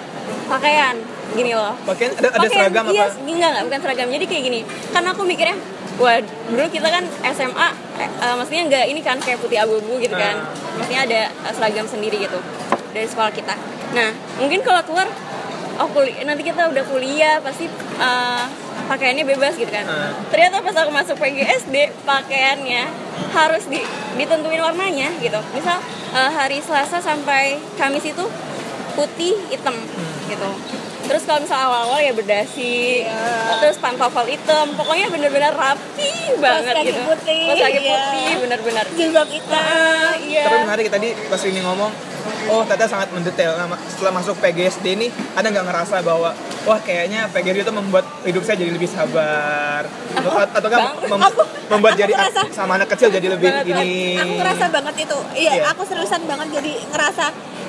pakaian 0.46 0.96
gini 1.30 1.52
loh. 1.52 1.76
pakaian 1.84 2.10
ada 2.12 2.26
ada 2.26 2.38
Pakaian, 2.40 2.56
seragam 2.66 2.84
iya, 2.88 3.04
apa 3.06 3.20
enggak 3.22 3.48
enggak 3.52 3.64
bukan 3.68 3.80
seragam. 3.80 4.08
Jadi 4.10 4.24
kayak 4.26 4.42
gini. 4.42 4.60
Kan 4.90 5.02
aku 5.04 5.22
mikirnya 5.22 5.56
Wah, 5.94 6.16
dulu 6.48 6.64
kita 6.66 6.88
kan 6.88 7.04
SMA, 7.30 7.68
eh, 8.08 8.34
maksudnya 8.38 8.62
nggak 8.70 8.84
ini 8.88 9.00
kan 9.04 9.18
kayak 9.20 9.42
putih 9.42 9.60
abu-abu 9.60 10.00
gitu 10.00 10.14
kan. 10.16 10.36
Ah. 10.40 10.78
Maksudnya 10.78 11.00
ada 11.04 11.20
eh, 11.28 11.52
seragam 11.52 11.86
sendiri 11.88 12.24
gitu 12.24 12.38
dari 12.94 13.06
sekolah 13.06 13.32
kita. 13.34 13.54
Nah, 13.92 14.10
mungkin 14.38 14.62
kalau 14.62 14.82
keluar, 14.86 15.08
oh 15.82 15.88
kuliah, 15.90 16.22
nanti 16.22 16.42
kita 16.46 16.70
udah 16.70 16.84
kuliah 16.86 17.36
pasti 17.42 17.66
eh, 17.98 18.44
pakaiannya 18.88 19.24
bebas 19.26 19.54
gitu 19.58 19.70
kan. 19.70 19.84
Ah. 19.86 20.14
Ternyata 20.32 20.62
pas 20.64 20.76
aku 20.80 20.90
masuk 20.94 21.16
PGSD, 21.18 21.76
pakaiannya 22.06 22.88
harus 23.34 23.66
di, 23.68 23.82
ditentuin 24.16 24.62
warnanya 24.62 25.10
gitu. 25.18 25.40
Misal 25.52 25.78
eh, 26.14 26.30
hari 26.30 26.62
Selasa 26.62 27.02
sampai 27.02 27.58
Kamis 27.76 28.06
itu 28.06 28.24
putih 28.94 29.38
hitam 29.48 29.76
gitu 30.26 30.50
terus 31.10 31.26
kalau 31.26 31.42
misal 31.42 31.58
awal-awal 31.60 31.98
ya 31.98 32.12
berdasi 32.12 33.02
terus 33.58 33.76
pantofel 33.76 34.26
hitam. 34.26 34.70
Pokoknya 34.72 35.10
bener-bener 35.10 35.50
rapi 35.52 36.10
banget 36.38 36.70
kaki 36.72 36.86
gitu. 36.88 37.00
putih, 37.02 37.42
Kaos 37.44 37.58
kaki 37.60 37.78
iya. 37.80 37.90
putih 37.90 38.30
bener-bener. 38.38 38.84
Jilbab 38.94 39.28
itu 39.28 39.50
Ah, 39.50 40.14
iya. 40.16 40.44
Tapi 40.46 40.56
menarik 40.62 40.86
tadi 40.88 41.08
pas 41.26 41.42
ini 41.42 41.60
ngomong 41.60 41.90
oh 42.46 42.62
ternyata 42.62 42.86
sangat 42.86 43.08
mendetail. 43.10 43.52
Nah, 43.54 43.66
setelah 43.84 44.12
masuk 44.14 44.38
PGSD 44.38 44.86
ini 44.92 45.06
ada 45.34 45.46
nggak 45.46 45.66
ngerasa 45.66 45.96
bahwa 46.00 46.30
wah 46.62 46.78
kayaknya 46.78 47.26
PGSD 47.28 47.64
itu 47.64 47.74
membuat 47.74 48.06
hidup 48.22 48.42
saya 48.42 48.56
jadi 48.56 48.70
lebih 48.70 48.86
sabar? 48.86 49.82
Atau, 50.12 50.30
atau 50.30 50.68
kan 50.68 50.80
mem- 51.02 51.26
Aku- 51.26 51.48
membuat 51.68 51.92
aku 51.92 52.00
jadi 52.00 52.12
ngerasa- 52.14 52.46
sama 52.50 52.72
anak 52.76 52.88
kecil 52.88 53.10
jadi 53.10 53.28
lebih 53.28 53.50
Banget, 53.50 53.66
gini 53.66 54.14
aku 54.16 54.32
ngerasa 54.36 54.64
banget 54.70 54.94
itu. 55.00 55.18
Iya 55.34 55.52
Iya. 55.52 55.64
aku 55.68 55.82
seriusan 55.82 56.22
banget 56.24 56.48
jadi 56.54 56.72
ngerasa 56.86 57.24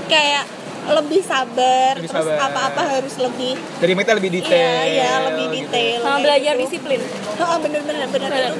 kayak 0.07 0.43
lebih 0.83 1.21
sabar 1.21 1.93
Lebih 1.93 2.09
terus 2.09 2.25
sabar. 2.25 2.47
apa-apa 2.47 2.81
harus 2.91 3.15
lebih 3.17 3.53
dari 3.77 3.93
mereka 3.93 4.11
lebih 4.13 4.31
detail 4.31 4.57
iya 4.57 4.81
iya 4.87 5.11
lebih 5.27 5.45
gitu. 5.47 5.55
detail 5.61 5.97
sama 5.99 6.09
kayak 6.11 6.23
belajar 6.23 6.53
gitu. 6.53 6.63
disiplin 6.63 6.99
oh, 7.39 7.57
bener 7.59 7.81
bener 7.83 8.07
Bener. 8.07 8.31
itu 8.49 8.53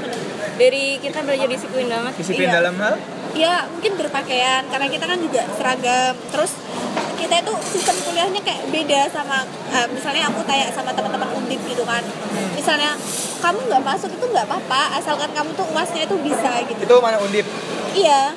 dari 0.53 0.85
kita 0.97 1.19
belajar 1.21 1.47
disiplin 1.47 1.85
banget 1.87 2.13
disiplin 2.15 2.45
Iya. 2.45 2.55
dalam 2.55 2.75
hal 2.77 2.93
ya 3.31 3.53
mungkin 3.67 3.91
berpakaian 3.95 4.63
karena 4.67 4.87
kita 4.87 5.05
kan 5.07 5.17
juga 5.17 5.41
seragam 5.51 6.13
terus 6.29 6.51
kita 7.15 7.35
itu 7.39 7.53
sistem 7.63 7.95
kuliahnya 8.01 8.41
kayak 8.41 8.61
beda 8.67 9.01
sama 9.07 9.41
eh, 9.71 9.87
misalnya 9.89 10.27
aku 10.27 10.43
tanya 10.43 10.67
sama 10.69 10.91
teman-teman 10.91 11.29
undip 11.33 11.61
gitu 11.63 11.81
kan 11.81 12.03
misalnya 12.51 12.91
kamu 13.39 13.59
nggak 13.63 13.81
masuk 13.81 14.09
itu 14.09 14.25
nggak 14.27 14.45
apa-apa 14.45 14.99
asalkan 14.99 15.31
kamu 15.31 15.49
tuh 15.53 15.65
uasnya 15.71 16.03
itu 16.03 16.15
bisa 16.19 16.51
gitu 16.67 16.81
itu 16.81 16.95
mana 16.99 17.17
undip 17.17 17.47
iya 17.93 18.35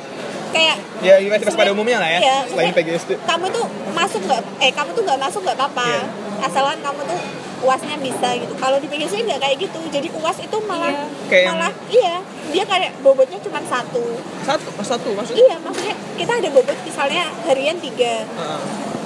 kayak 0.54 0.76
ya 1.02 1.14
universitas 1.18 1.52
pada 1.52 1.70
umumnya 1.70 1.98
lah 1.98 2.08
ya 2.08 2.20
Iya, 2.20 2.36
selain 2.46 2.70
PGSD 2.72 3.10
kamu 3.20 3.46
tuh 3.50 3.66
masuk 3.92 4.20
nggak 4.22 4.40
eh 4.60 4.70
kamu 4.70 4.90
tuh 4.92 5.02
nggak 5.02 5.20
masuk 5.20 5.40
nggak 5.42 5.56
apa-apa 5.56 5.84
Iya. 5.84 6.02
asalkan 6.40 6.78
kamu 6.78 7.00
tuh 7.04 7.20
uasnya 7.60 7.96
bisa 7.98 8.28
gitu 8.36 8.54
kalau 8.54 8.76
di 8.76 8.86
PGSD 8.86 9.24
nggak 9.24 9.40
kayak 9.40 9.56
gitu 9.58 9.78
jadi 9.88 10.08
uas 10.14 10.38
itu 10.38 10.56
malah 10.62 10.88
Iya. 10.88 11.04
Kayak 11.26 11.42
yang- 11.42 11.56
malah 11.56 11.72
iya 11.90 12.14
dia 12.46 12.64
kayak 12.64 12.90
bobotnya 13.00 13.38
cuma 13.40 13.58
satu 13.60 14.04
satu 14.42 14.68
satu 14.80 15.08
maksudnya 15.12 15.42
iya 15.42 15.56
maksudnya 15.58 15.96
kita 16.14 16.32
ada 16.36 16.48
bobot 16.48 16.78
misalnya 16.80 17.24
harian 17.42 17.76
tiga 17.76 18.22
Heeh. 18.22 18.60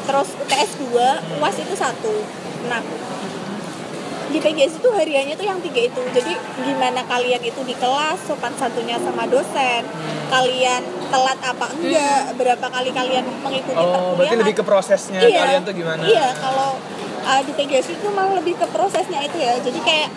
terus 0.04 0.28
UTS 0.34 0.70
2, 0.82 0.96
UAS 1.36 1.56
itu 1.58 1.74
satu. 1.74 2.24
Nah, 2.64 2.80
di 4.28 4.38
PGS 4.38 4.80
itu 4.80 4.88
hariannya 4.92 5.34
tuh 5.34 5.46
yang 5.48 5.60
tiga 5.64 5.80
itu. 5.88 6.00
Jadi 6.12 6.32
gimana 6.64 7.00
kalian 7.08 7.40
itu 7.40 7.60
di 7.64 7.74
kelas 7.76 8.18
sopan 8.28 8.52
santunnya 8.60 9.00
sama 9.00 9.24
dosen, 9.24 9.82
kalian 10.28 10.82
telat 11.08 11.38
apa 11.40 11.66
enggak, 11.72 12.36
berapa 12.36 12.66
kali 12.68 12.90
kalian 12.92 13.24
mengikuti 13.40 13.80
oh 13.80 14.12
berarti 14.12 14.36
perkuliahan. 14.36 14.38
lebih 14.44 14.54
ke 14.60 14.64
prosesnya 14.64 15.20
Iya, 15.24 15.40
kalian 15.40 15.62
tuh 15.64 15.74
gimana 15.74 16.02
Iya, 16.04 16.28
kalau 16.36 16.76
uh, 17.24 17.40
di 17.48 17.52
PGS 17.56 17.96
itu 17.96 18.06
malah 18.12 18.36
lebih 18.36 18.60
ke 18.60 18.66
prosesnya 18.68 19.24
itu 19.24 19.36
ya. 19.40 19.56
Jadi 19.56 19.80
kayak 19.80 20.08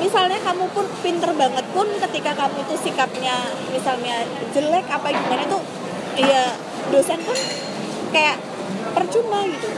misalnya 0.00 0.40
kamu 0.40 0.64
pun 0.72 0.84
pinter 1.00 1.30
banget 1.36 1.64
pun 1.72 1.88
ketika 1.88 2.32
kamu 2.36 2.58
tuh 2.68 2.78
sikapnya 2.80 3.48
misalnya 3.72 4.24
jelek 4.52 4.84
apa 4.92 5.08
gimana 5.08 5.44
tuh 5.48 5.62
iya 6.20 6.52
dosen 6.92 7.16
pun 7.24 7.36
kayak 8.12 8.36
percuma 8.92 9.44
gitu 9.48 9.68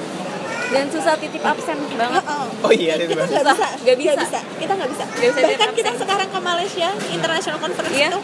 dan 0.69 0.85
susah 0.87 1.15
titip 1.17 1.41
absen 1.41 1.79
banget. 1.93 2.23
Heeh. 2.23 2.47
oh 2.61 2.73
iya 2.73 2.93
itu 2.95 3.05
kita 3.09 3.23
nggak 3.25 3.45
bisa. 3.47 3.67
Nggak 3.79 3.97
bisa. 3.97 4.41
kita 4.55 4.73
nggak 4.75 4.91
bisa. 4.91 5.05
Nggak 5.07 5.31
bisa 5.31 5.41
bahkan 5.49 5.71
kita 5.73 5.91
absen. 5.91 6.03
sekarang 6.05 6.29
ke 6.29 6.41
Malaysia 6.41 6.89
international 7.09 7.59
conference 7.59 7.95
Iya. 7.95 8.09
itu 8.09 8.21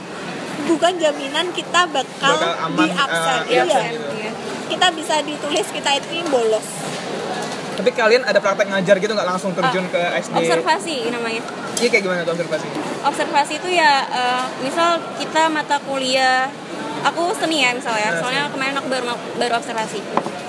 bukan 0.65 0.93
jaminan 0.97 1.47
kita 1.53 1.81
bakal, 1.87 2.35
Bakal 2.35 2.53
aman, 2.63 2.77
di 2.79 2.89
absen. 2.95 3.39
eh, 3.39 3.41
iya 3.51 3.63
absen. 3.65 3.83
Gitu. 3.91 4.09
Iya. 4.15 4.33
kita 4.65 4.87
bisa 4.93 5.15
ditulis 5.21 5.67
kita 5.71 5.91
itu 5.95 6.25
bolos. 6.27 6.67
Tapi 7.75 7.91
kalian 7.91 8.23
ada 8.23 8.39
praktek 8.39 8.71
ngajar 8.71 8.97
gitu 8.97 9.13
nggak? 9.13 9.29
Langsung 9.29 9.51
terjun 9.53 9.85
ke 9.89 9.99
SD 9.99 10.37
observasi 10.37 10.97
namanya. 11.11 11.43
Iya 11.75 11.89
kayak 11.91 12.03
gimana 12.03 12.21
tuh 12.23 12.33
observasi? 12.33 12.67
Observasi 13.03 13.53
itu 13.59 13.69
ya 13.71 13.93
eh, 14.05 14.45
misal 14.61 15.03
kita 15.17 15.49
mata 15.49 15.77
kuliah 15.81 16.47
aku 17.03 17.35
seni 17.35 17.61
ya 17.61 17.75
misalnya 17.75 18.09
Nah, 18.11 18.19
soalnya 18.19 18.43
kemarin 18.49 18.75
aku 18.75 18.89
baru 18.89 19.05
baru 19.37 19.55
observasi 19.59 20.01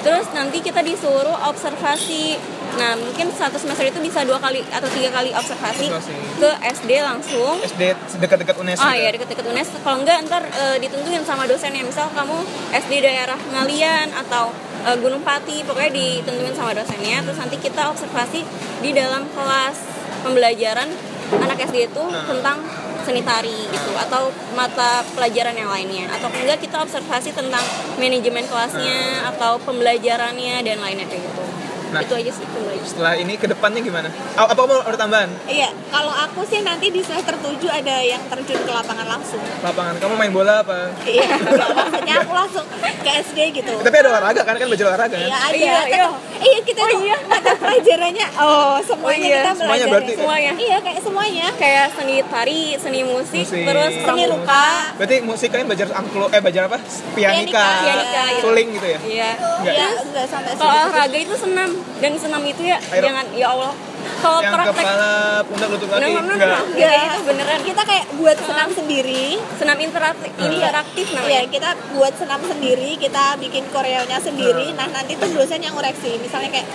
terus 0.06 0.30
nanti 0.32 0.62
kita 0.62 0.80
disuruh 0.80 1.34
observasi 1.50 2.38
nah 2.76 2.94
mungkin 2.94 3.32
satu 3.32 3.56
semester 3.56 3.88
itu 3.88 3.98
bisa 4.00 4.22
dua 4.22 4.38
kali 4.38 4.62
atau 4.68 4.86
tiga 4.92 5.10
kali 5.10 5.32
observasi 5.32 5.88
ke 6.36 6.50
SD 6.62 6.92
langsung 7.02 7.56
SD 7.58 7.82
dekat-dekat 8.20 8.56
UNES 8.56 8.78
Ah 8.78 8.92
gitu. 8.92 9.02
ya 9.02 9.10
deket-deket 9.12 9.46
UNES. 9.48 9.68
Kalau 9.80 9.98
enggak 9.98 10.18
ntar 10.28 10.44
eh, 10.44 10.78
ditentuin 10.78 11.24
sama 11.24 11.48
dosennya. 11.48 11.82
Misal 11.82 12.12
kamu 12.12 12.36
SD 12.76 13.00
daerah 13.00 13.40
Ngalian 13.50 14.12
atau 14.14 14.52
eh, 14.84 14.98
Gunung 15.00 15.24
Pati, 15.24 15.64
pokoknya 15.64 15.90
ditentuin 15.90 16.52
sama 16.52 16.76
dosennya. 16.76 17.24
Terus 17.24 17.40
nanti 17.40 17.56
kita 17.58 17.88
observasi 17.88 18.44
di 18.80 18.92
dalam 18.92 19.24
kelas 19.32 19.78
pembelajaran 20.22 20.90
anak 21.38 21.58
SD 21.64 21.88
itu 21.88 22.04
Ah. 22.06 22.28
tentang 22.28 22.58
seni 23.06 23.22
tari 23.22 23.54
gitu 23.66 23.92
atau 23.96 24.28
mata 24.52 25.06
pelajaran 25.14 25.54
yang 25.54 25.70
lainnya. 25.70 26.10
Atau 26.10 26.34
enggak 26.34 26.58
kita 26.60 26.82
observasi 26.82 27.32
tentang 27.32 27.62
manajemen 27.96 28.44
kelasnya 28.44 28.98
atau 29.30 29.62
pembelajarannya 29.62 30.60
dan 30.60 30.78
lainnya 30.80 31.06
kayak 31.06 31.22
gitu. 31.24 31.44
Nah. 31.86 32.02
itu 32.02 32.12
aja 32.12 32.32
sih 32.34 32.44
pembelajaran. 32.44 32.84
setelah 32.86 33.14
ini 33.16 33.34
ke 33.34 33.48
depannya 33.48 33.80
gimana? 33.80 34.10
A- 34.36 34.50
apa 34.52 34.62
mau 34.62 34.78
ada 34.80 34.94
tambahan? 34.94 35.30
Iya 35.46 35.70
kalau 35.88 36.12
aku 36.12 36.44
sih 36.44 36.60
nanti 36.60 36.90
di 36.90 37.00
semester 37.00 37.34
7 37.34 37.56
ada 37.66 37.96
yang 37.98 38.20
terjun 38.26 38.60
ke 38.60 38.72
lapangan 38.74 39.08
langsung. 39.08 39.40
Lapangan 39.64 39.96
kamu 39.98 40.14
main 40.16 40.30
bola 40.30 40.60
apa? 40.60 40.92
Iya 41.02 41.24
maksudnya 41.78 42.16
aku 42.20 42.34
langsung 42.36 42.66
ke 43.00 43.10
SD 43.24 43.40
gitu. 43.54 43.74
Tapi 43.80 43.96
ada 43.96 44.10
olahraga 44.12 44.42
kan? 44.44 44.54
Kan 44.54 44.68
belajar 44.68 44.86
olahraga 44.92 45.14
kan? 45.14 45.24
Iya 45.24 45.38
ada, 45.40 45.56
Iya, 45.56 45.78
iya. 45.88 46.08
Iya 46.38 46.60
kita 46.62 46.80
Oh, 46.82 46.92
iya. 46.98 47.18
mata 47.24 47.51
pelajarannya 47.56 48.27
oh 48.38 48.75
semuanya 48.80 49.06
Oh, 49.06 49.25
iya. 49.25 49.38
kita 49.38 49.51
Semuanya 49.56 49.65
belajar 49.82 49.88
berarti. 49.89 50.13
Semuanya. 50.15 50.51
iya 50.56 50.77
kayak 50.80 51.01
semuanya 51.01 51.48
kayak 51.56 51.86
seni 51.94 52.15
tari 52.25 52.62
seni 52.75 53.00
musik, 53.04 53.42
Musik. 53.42 53.63
terus 53.63 53.94
seni 53.98 54.24
rupa 54.25 54.63
berarti 54.96 55.15
musik 55.22 55.48
kalian 55.50 55.68
belajar 55.68 55.88
angklo 55.92 56.25
eh 56.27 56.39
belajar 56.39 56.63
apa 56.65 56.77
pianika 57.13 57.63
Pianika. 57.82 58.22
Iya. 58.25 58.42
suling 58.42 58.68
gitu 58.72 58.88
ya 58.88 59.00
Iya. 59.01 59.30
Enggak. 59.58 59.74
iya 59.74 59.88
enggak 59.98 60.25
sampai 60.27 60.51
Kalau 60.54 60.72
olahraga 60.72 61.18
itu 61.18 61.36
senam 61.36 61.70
dan 61.98 62.12
senam 62.15 62.42
itu 62.44 62.62
ya 62.63 62.77
Aero. 62.86 63.06
jangan 63.06 63.25
ya 63.34 63.48
Allah. 63.50 63.74
Kalau 64.16 64.40
yang 64.42 64.54
praktek 64.54 64.84
kepala 64.84 65.12
pundak 65.46 65.68
lutut 65.70 65.88
kaki 65.88 66.02
Enggak, 66.02 66.10
enggak, 66.10 66.36
enggak 66.36 66.48
enggak. 66.48 66.64
Enggak. 66.66 67.06
itu 67.06 67.24
beneran. 67.24 67.60
kita 67.62 67.82
kayak 67.86 68.06
buat 68.16 68.38
senam 68.40 68.70
sendiri 68.72 69.26
senam 69.56 69.78
interaktif 69.78 70.32
ini 70.36 70.56
interaktif 70.58 71.06
Iya, 71.06 71.16
namanya. 71.16 71.42
kita 71.48 71.70
buat 71.94 72.14
senam 72.16 72.42
sendiri, 72.42 72.92
kita 72.98 73.24
bikin 73.38 73.64
koreonya 73.70 74.18
sendiri. 74.18 74.74
Nah, 74.74 74.88
nanti 74.90 75.16
tuh 75.16 75.30
dosen 75.32 75.60
yang 75.60 75.74
ngoreksi. 75.74 76.18
Misalnya 76.18 76.50
kayak 76.52 76.68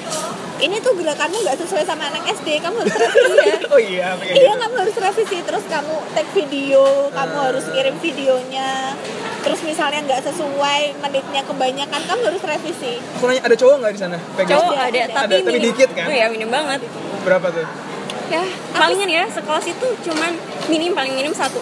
ini 0.60 0.76
tuh 0.78 0.92
gerakanmu 0.92 1.40
nggak 1.40 1.56
sesuai 1.56 1.84
sama 1.84 2.04
anak 2.06 2.36
SD, 2.36 2.60
kamu 2.60 2.84
harus 2.84 2.94
revisi 2.94 3.36
ya. 3.40 3.56
oh 3.72 3.80
iya 3.80 4.08
Iya, 4.20 4.52
gitu 4.52 4.60
kamu 4.60 4.74
harus 4.76 4.96
revisi. 4.96 5.38
Terus 5.40 5.64
kamu 5.66 5.94
tag 6.12 6.28
video, 6.32 6.84
kamu 7.10 7.36
harus 7.40 7.64
kirim 7.72 7.96
videonya. 7.98 8.92
Terus 9.40 9.60
misalnya 9.64 10.00
nggak 10.04 10.20
sesuai 10.20 10.80
menitnya 11.00 11.42
kebanyakan, 11.42 12.00
kamu 12.04 12.20
harus 12.28 12.42
revisi. 12.44 13.00
aku 13.00 13.24
nanya 13.24 13.42
ada 13.48 13.56
cowok 13.56 13.76
nggak 13.80 13.92
di 13.96 14.00
sana 14.00 14.16
PGSD? 14.36 14.52
Cowok 14.52 14.72
Ada, 14.74 14.84
ada, 14.84 15.00
ada. 15.00 15.14
tapi 15.16 15.32
Ada, 15.32 15.36
tapi 15.40 15.56
minim. 15.56 15.66
dikit 15.72 15.90
kan? 15.96 16.06
Oh 16.06 16.14
ya 16.14 16.26
minim 16.28 16.50
banget. 16.52 16.80
berapa 17.20 17.46
tuh 17.52 17.66
Ya 18.30 18.42
palingan 18.70 19.10
ya 19.10 19.24
sekelas 19.26 19.66
itu 19.66 19.86
cuman 20.06 20.32
minim 20.68 20.92
paling 20.94 21.12
minim 21.16 21.32
satu. 21.34 21.58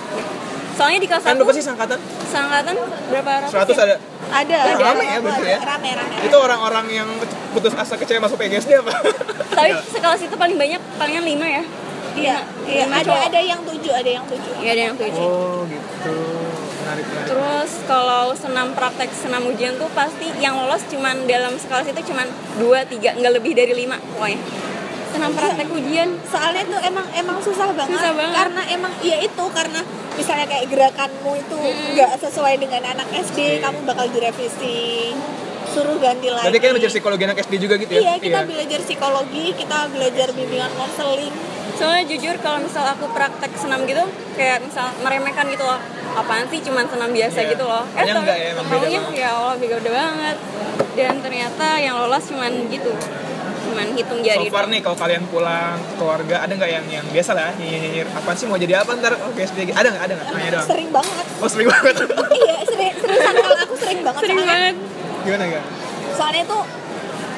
Soalnya 0.76 0.98
di 1.00 1.08
kelas 1.08 1.22
kan 1.22 1.34
satu 1.34 1.42
berapa 1.42 1.54
sih 1.56 1.64
sangkatan 1.64 1.98
seangkatan 2.28 2.74
berapa 3.08 3.30
ratus? 3.46 3.74
100 3.74 3.74
ya? 3.74 3.84
ada 3.88 3.96
Ada. 4.28 4.58
Oh, 4.60 4.68
ada, 4.76 4.84
rame 4.84 5.02
ya 5.02 5.10
ada, 5.16 5.24
berarti 5.24 5.48
ya? 5.48 5.58
Rame, 5.64 5.90
rame. 5.96 6.14
itu 6.28 6.36
orang-orang 6.36 6.86
yang 6.92 7.08
putus 7.50 7.72
asa 7.72 7.96
kecewa 7.96 8.28
masuk 8.28 8.36
PGSD 8.36 8.76
apa 8.76 8.92
Tapi 9.56 9.72
sekelas 9.88 10.20
itu 10.22 10.36
paling 10.36 10.60
banyak 10.60 10.78
palingan 11.00 11.24
lima 11.24 11.46
ya. 11.48 11.62
Iya, 12.18 12.38
iya. 12.66 12.84
Ada 12.90 13.30
ada 13.30 13.40
yang 13.40 13.60
tujuh, 13.62 13.94
ada 13.94 14.10
yang 14.10 14.24
tujuh. 14.26 14.52
Iya 14.58 14.70
ada 14.74 14.82
yang 14.90 14.96
tujuh. 14.98 15.24
oh 15.24 15.62
gitu 15.66 16.14
menarik 16.88 17.04
menarik 17.04 17.28
Terus 17.28 17.70
kalau 17.84 18.32
senam 18.32 18.72
praktek 18.72 19.12
senam 19.12 19.44
ujian 19.44 19.76
tuh 19.76 19.92
pasti 19.92 20.32
yang 20.40 20.56
lolos 20.56 20.80
cuman 20.88 21.28
dalam 21.28 21.52
sekelas 21.60 21.92
itu 21.92 22.00
cuman 22.08 22.24
dua 22.56 22.88
tiga 22.88 23.12
nggak 23.12 23.32
lebih 23.36 23.52
dari 23.52 23.76
lima 23.76 24.00
pokoknya. 24.16 24.40
Senam 25.12 25.32
praktek 25.36 25.68
ujian. 25.68 26.08
Soalnya 26.32 26.64
tuh 26.64 26.80
emang 26.80 27.06
emang 27.12 27.36
susah 27.44 27.68
banget, 27.76 27.96
Susah 27.96 28.12
banget. 28.16 28.34
karena 28.40 28.62
emang 28.72 28.92
ya 29.04 29.16
itu 29.20 29.44
karena 29.52 29.80
misalnya 30.16 30.46
kayak 30.48 30.66
gerakanmu 30.72 31.32
itu 31.36 31.56
nggak 31.92 32.10
sesuai 32.24 32.54
dengan 32.56 32.82
anak 32.96 33.08
SD 33.12 33.60
kamu 33.60 33.78
bakal 33.84 34.08
direvisi 34.08 35.12
suruh 35.68 36.00
ganti 36.00 36.32
lagi. 36.32 36.48
Berarti 36.48 36.58
kalian 36.64 36.74
belajar 36.80 36.90
psikologi 36.96 37.22
anak 37.28 37.38
SD 37.44 37.54
juga 37.60 37.74
gitu 37.76 37.92
ya? 37.92 38.00
Iya 38.00 38.14
kita 38.16 38.40
belajar 38.48 38.80
psikologi 38.80 39.44
kita 39.52 39.78
belajar 39.92 40.28
bimbingan 40.32 40.72
konseling 40.72 41.34
soalnya 41.74 42.04
jujur 42.06 42.34
kalau 42.38 42.58
misal 42.58 42.84
aku 42.84 43.04
praktek 43.08 43.52
senam 43.54 43.84
gitu 43.84 44.00
kayak 44.34 44.62
misal 44.62 44.88
meremehkan 44.98 45.44
gitu 45.46 45.62
loh. 45.62 45.76
Apaan 46.10 46.48
sih 46.48 46.58
cuman 46.58 46.86
senam 46.86 47.10
biasa 47.10 47.38
Iya. 47.38 47.50
gitu 47.52 47.64
loh? 47.64 47.84
Tau- 47.84 48.02
enggak 48.18 48.36
ya, 48.36 48.46
emang 48.50 48.66
beda 48.66 48.78
taunya 48.80 49.00
banget. 49.00 49.18
ya 49.18 49.28
Allah 49.30 49.54
beda 49.54 49.90
banget. 49.92 50.36
Dan 50.94 51.14
ternyata 51.20 51.66
yang 51.76 51.94
lolos 51.96 52.24
cuman 52.26 52.52
gitu. 52.66 52.92
Cuman 53.60 53.86
hitung 53.92 54.18
so 54.18 54.24
jari 54.24 54.48
far 54.48 54.64
doang. 54.64 54.72
nih 54.72 54.80
kalau 54.80 54.96
kalian 54.96 55.22
pulang 55.28 55.76
ke 55.76 55.94
keluarga 55.94 56.36
ada 56.40 56.52
nggak 56.52 56.70
yang 56.72 56.86
yang 56.88 57.06
biasa 57.06 57.30
lah 57.32 57.52
nyinyir 57.54 57.80
nyinyir 57.84 58.06
apa 58.08 58.30
sih 58.32 58.48
mau 58.48 58.56
jadi 58.56 58.80
apa 58.80 58.96
ntar? 58.96 59.12
Oh, 59.14 59.30
PGSD 59.30 59.70
ada 59.70 59.88
nggak? 59.88 60.02
Ada 60.02 60.12
nggak? 60.14 60.26
Nanya 60.32 60.50
doang. 60.50 60.66
Sering 60.66 60.88
banget. 60.88 61.26
Oh 61.38 61.48
sering 61.48 61.68
banget. 61.68 61.94
Iya 62.32 62.56
sering 62.64 62.94
seriusan 62.96 63.34
kalau 63.36 63.58
aku 63.60 63.74
sering 63.76 64.00
banget. 64.00 64.22
Sering 64.24 64.38
banget. 64.40 64.74
Gimana 65.20 65.44
enggak 65.44 65.64
soalnya 66.10 66.42
tuh 66.44 66.62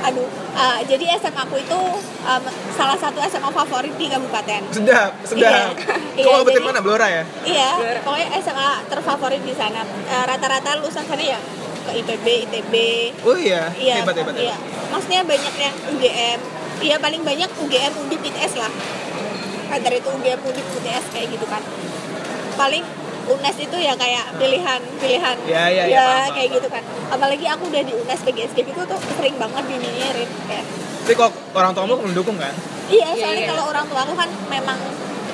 aduh 0.01 0.29
ah, 0.57 0.81
jadi 0.85 1.17
SMA 1.21 1.41
aku 1.45 1.57
itu 1.61 1.81
um, 2.25 2.43
salah 2.73 2.97
satu 2.97 3.21
SMA 3.29 3.51
favorit 3.53 3.95
di 3.97 4.07
kabupaten. 4.09 4.61
Sedap 4.73 5.13
sedap. 5.25 5.77
Iya. 6.21 6.27
kau 6.27 6.33
Iya, 6.37 6.37
kabupaten 6.43 6.63
mana 6.65 6.81
Blora 6.85 7.09
ya? 7.09 7.25
Iya, 7.47 7.71
Juara. 7.81 8.01
pokoknya 8.05 8.29
SMA 8.45 8.71
terfavorit 8.93 9.43
di 9.45 9.55
sana. 9.57 9.81
Eh, 9.85 10.25
Rata-rata 10.29 10.77
lulusan 10.81 11.05
sana 11.07 11.23
ya 11.23 11.41
ke 11.81 11.91
IPB 12.05 12.27
ITB 12.45 12.75
oh 13.25 13.37
iya? 13.41 13.73
Iya 13.73 14.05
hebat 14.05 14.13
hebat 14.13 14.37
iya. 14.37 14.53
maksudnya 14.93 15.25
banyak 15.25 15.55
yang 15.57 15.75
UGM 15.89 16.39
iya 16.85 16.97
paling 17.01 17.23
banyak 17.25 17.49
UGM 17.61 17.93
Undip 18.05 18.21
ITS 18.25 18.57
lah. 18.57 18.73
Antara 19.71 19.95
itu 19.97 20.09
UGM 20.09 20.41
Undip 20.45 20.67
UTS 20.77 21.05
kayak 21.13 21.29
gitu 21.31 21.47
kan. 21.47 21.63
Paling 22.57 22.85
UNES 23.31 23.57
itu 23.63 23.77
ya 23.79 23.95
kayak 23.95 24.35
pilihan 24.37 24.81
pilihan. 24.99 25.37
Ya, 25.47 25.65
ya, 25.71 25.85
ya, 25.87 26.03
paham, 26.03 26.11
paham, 26.11 26.35
kayak 26.37 26.49
gitu 26.59 26.69
kan. 26.69 26.83
Apalagi 27.15 27.47
aku 27.47 27.63
udah 27.71 27.83
di 27.87 27.93
UNES 27.95 28.21
PGSD 28.27 28.59
gitu 28.67 28.81
tuh 28.83 28.99
sering 29.15 29.37
banget 29.39 29.65
dinyinyirin 29.71 30.31
kayak. 30.51 30.67
Tapi 31.07 31.15
kok 31.17 31.33
orang 31.55 31.73
tuamu 31.75 31.95
mendukung 32.03 32.37
kan? 32.39 32.55
Iya 32.91 33.15
Iya, 33.15 33.23
soalnya 33.23 33.45
iya. 33.47 33.51
kalau 33.55 33.65
orang 33.71 33.85
tua 33.87 34.01
aku 34.03 34.15
kan 34.19 34.31
memang 34.51 34.79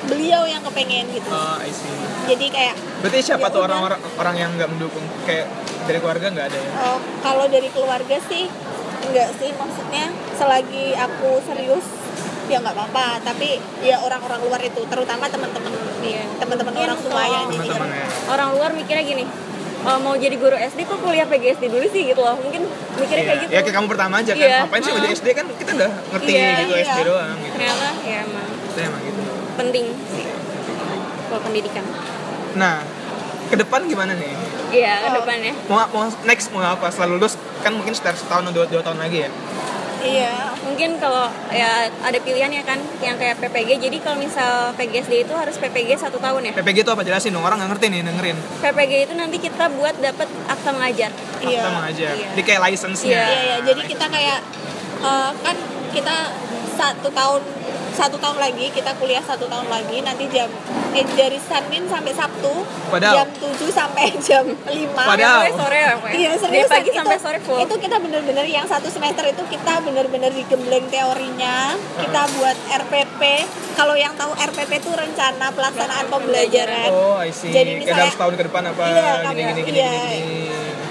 beliau 0.07 0.41
yang 0.47 0.61
kepengen 0.63 1.05
gitu. 1.11 1.29
Oh 1.29 1.57
I 1.59 1.71
see. 1.73 1.91
Jadi 2.27 2.45
kayak 2.53 2.75
berarti 3.03 3.19
siapa 3.21 3.47
Ya 3.49 3.53
tuh 3.53 3.61
orang-orang 3.67 3.99
orang 4.17 4.35
yang 4.39 4.49
nggak 4.55 4.69
mendukung? 4.71 5.03
Kayak 5.27 5.51
dari 5.89 5.99
keluarga 5.99 6.27
nggak 6.31 6.47
ada 6.47 6.57
ya? 6.57 6.71
Oh, 6.87 6.99
kalau 7.21 7.45
dari 7.51 7.69
keluarga 7.73 8.17
sih 8.29 8.47
enggak 9.07 9.29
sih. 9.41 9.51
Maksudnya 9.53 10.05
selagi 10.39 10.95
aku 10.95 11.29
serius 11.43 11.85
ya 12.47 12.57
nggak 12.57 12.73
apa-apa. 12.73 13.05
Tapi 13.21 13.47
ya 13.81 13.99
orang-orang 13.99 14.39
luar 14.41 14.61
itu 14.61 14.81
terutama 14.83 15.27
teman-teman 15.27 15.71
Iya. 15.97 16.23
teman-teman 16.37 16.71
Mungkin 16.71 16.87
orang 16.87 16.99
tua 17.01 17.23
yang 17.25 17.47
ya 17.51 18.05
orang 18.29 18.49
luar 18.53 18.71
mikirnya 18.71 19.03
gini 19.03 19.25
"Oh, 19.79 19.97
mau 19.97 20.15
jadi 20.15 20.35
guru 20.35 20.53
SD 20.53 20.83
kok 20.83 20.99
kuliah 20.99 21.23
PGSD 21.23 21.67
dulu 21.67 21.85
sih? 21.87 22.03
Gitu 22.05 22.17
loh. 22.17 22.35
Mungkin 22.35 22.63
mikirnya 22.95 23.17
Iya. 23.17 23.29
kayak 23.29 23.39
gitu. 23.41 23.51
Ya 23.51 23.59
kayak 23.61 23.75
kamu 23.75 23.87
pertama 23.87 24.15
aja 24.17 24.31
kan. 24.31 24.41
Iya. 24.41 24.57
ngapain 24.61 24.81
sih 24.81 24.93
udah 24.93 25.09
SD 25.09 25.27
kan 25.31 25.45
kita 25.53 25.71
udah 25.73 25.91
ngerti 26.11 26.31
Iya, 26.31 26.49
gitu 26.57 26.73
iya. 26.73 26.85
SD 26.87 26.99
doang 27.03 27.35
gitu. 27.37 27.53
Ternyata 27.53 27.87
ya 28.01 28.17
emang 28.23 28.47
Itu 28.47 28.79
emang 28.79 29.01
gitu. 29.03 29.21
penting 29.55 29.85
sih. 30.07 30.25
Kalau 31.27 31.41
pendidikan. 31.41 31.83
Nah 32.55 32.75
ke 33.47 33.55
depan 33.55 33.79
gimana 33.85 34.11
nih? 34.13 34.31
Iya 34.69 34.93
ke 34.99 35.07
Oh. 35.07 35.13
depannya 35.17 35.53
mau 35.65 35.79
mau 35.87 36.03
next 36.23 36.51
mau 36.51 36.59
apa? 36.61 36.87
Setelah 36.87 37.09
lulus 37.09 37.33
kan 37.59 37.71
mungkin 37.71 37.91
sekitar 37.91 38.13
setahun 38.13 38.43
atau 38.43 38.53
dua, 38.53 38.65
dua 38.67 38.81
tahun 38.81 38.99
lagi 38.99 39.23
ya 39.23 39.29
iya 40.03 40.53
mungkin 40.65 40.99
kalau 41.01 41.31
ya 41.49 41.89
ada 42.03 42.17
pilihannya 42.21 42.61
kan 42.67 42.79
yang 43.01 43.15
kayak 43.17 43.39
PPG 43.41 43.81
jadi 43.81 43.97
kalau 44.03 44.17
misal 44.19 44.75
PGSD 44.77 45.25
itu 45.25 45.33
harus 45.33 45.55
PPG 45.57 45.97
satu 45.97 46.21
tahun 46.21 46.51
ya? 46.51 46.53
PPG 46.53 46.85
itu 46.85 46.91
apa? 46.91 47.01
Jelasin 47.01 47.33
dong 47.33 47.45
orang 47.45 47.57
nggak 47.61 47.71
ngerti 47.77 47.85
nih 47.89 48.01
dengerin. 48.05 48.37
PPG 48.61 48.93
itu 49.09 49.13
nanti 49.17 49.37
kita 49.41 49.65
buat 49.73 49.95
dapat 49.97 50.27
akta 50.45 50.69
mengajar. 50.75 51.11
Iya. 51.41 51.61
kita 51.61 51.69
mengajar. 51.73 52.13
Iya. 52.13 52.29
di 52.35 52.41
kayak 52.43 52.61
license-nya. 52.69 53.09
Iya. 53.09 53.25
iya 53.25 53.37
iya. 53.41 53.55
Jadi 53.65 53.81
kita 53.89 54.05
kayak 54.05 54.39
eh, 55.01 55.31
kan 55.41 55.55
kita 55.95 56.15
satu 56.77 57.09
tahun 57.09 57.41
satu 57.97 58.13
tahun 58.15 58.37
lagi 58.37 58.69
kita 58.69 58.93
kuliah 58.95 59.19
satu 59.19 59.45
tahun 59.45 59.65
lagi 59.67 59.97
nanti 59.99 60.29
jam 60.29 60.45
eh, 60.93 61.01
dari 61.11 61.39
Senin 61.39 61.83
sampai 61.83 62.13
Sabtu 62.13 62.53
Padahal- 62.87 63.15
jam 63.17 63.27
7 63.33 63.57
sampai 63.71 64.05
jam 64.27 64.45
5 64.45 64.69
Padahal- 64.93 65.41
Sampai 65.43 65.57
sore 65.57 65.77
ya 65.79 65.91
pokoknya. 65.95 66.13
Iya 66.15 66.31
serius 66.37 66.67
pagi 66.67 66.87
itu, 66.87 66.95
sampai 66.95 67.17
sore 67.17 67.39
full 67.39 67.57
Itu 67.57 67.75
kita 67.75 67.97
bener-bener 67.97 68.45
yang 68.47 68.63
satu 68.63 68.85
semester 68.87 69.25
itu 69.25 69.41
kita 69.47 69.81
bener-bener 69.81 70.29
digembleng 70.31 70.85
teorinya. 70.87 71.73
Kita 71.97 72.21
buat 72.33 72.53
RPP. 72.77 73.21
Kalau 73.73 73.93
yang 73.95 74.13
tahu 74.13 74.31
RPP 74.31 74.71
itu 74.75 74.91
rencana 74.91 75.49
pelaksanaan 75.49 76.05
pembelajaran. 76.07 76.89
oh 76.89 77.17
I 77.17 77.29
see 77.31 77.49
Jadi 77.49 77.81
misalnya- 77.81 77.97
dalam 77.99 78.13
setahun 78.13 78.33
ke 78.35 78.43
depan 78.45 78.63
apa 78.67 78.83
Iya, 78.83 78.93
gini 78.93 79.25
kamu- 79.25 79.33
gini 79.33 79.61
gini 79.63 79.79
iya. 79.79 79.89
gini 79.89 80.09
gini 80.13 80.39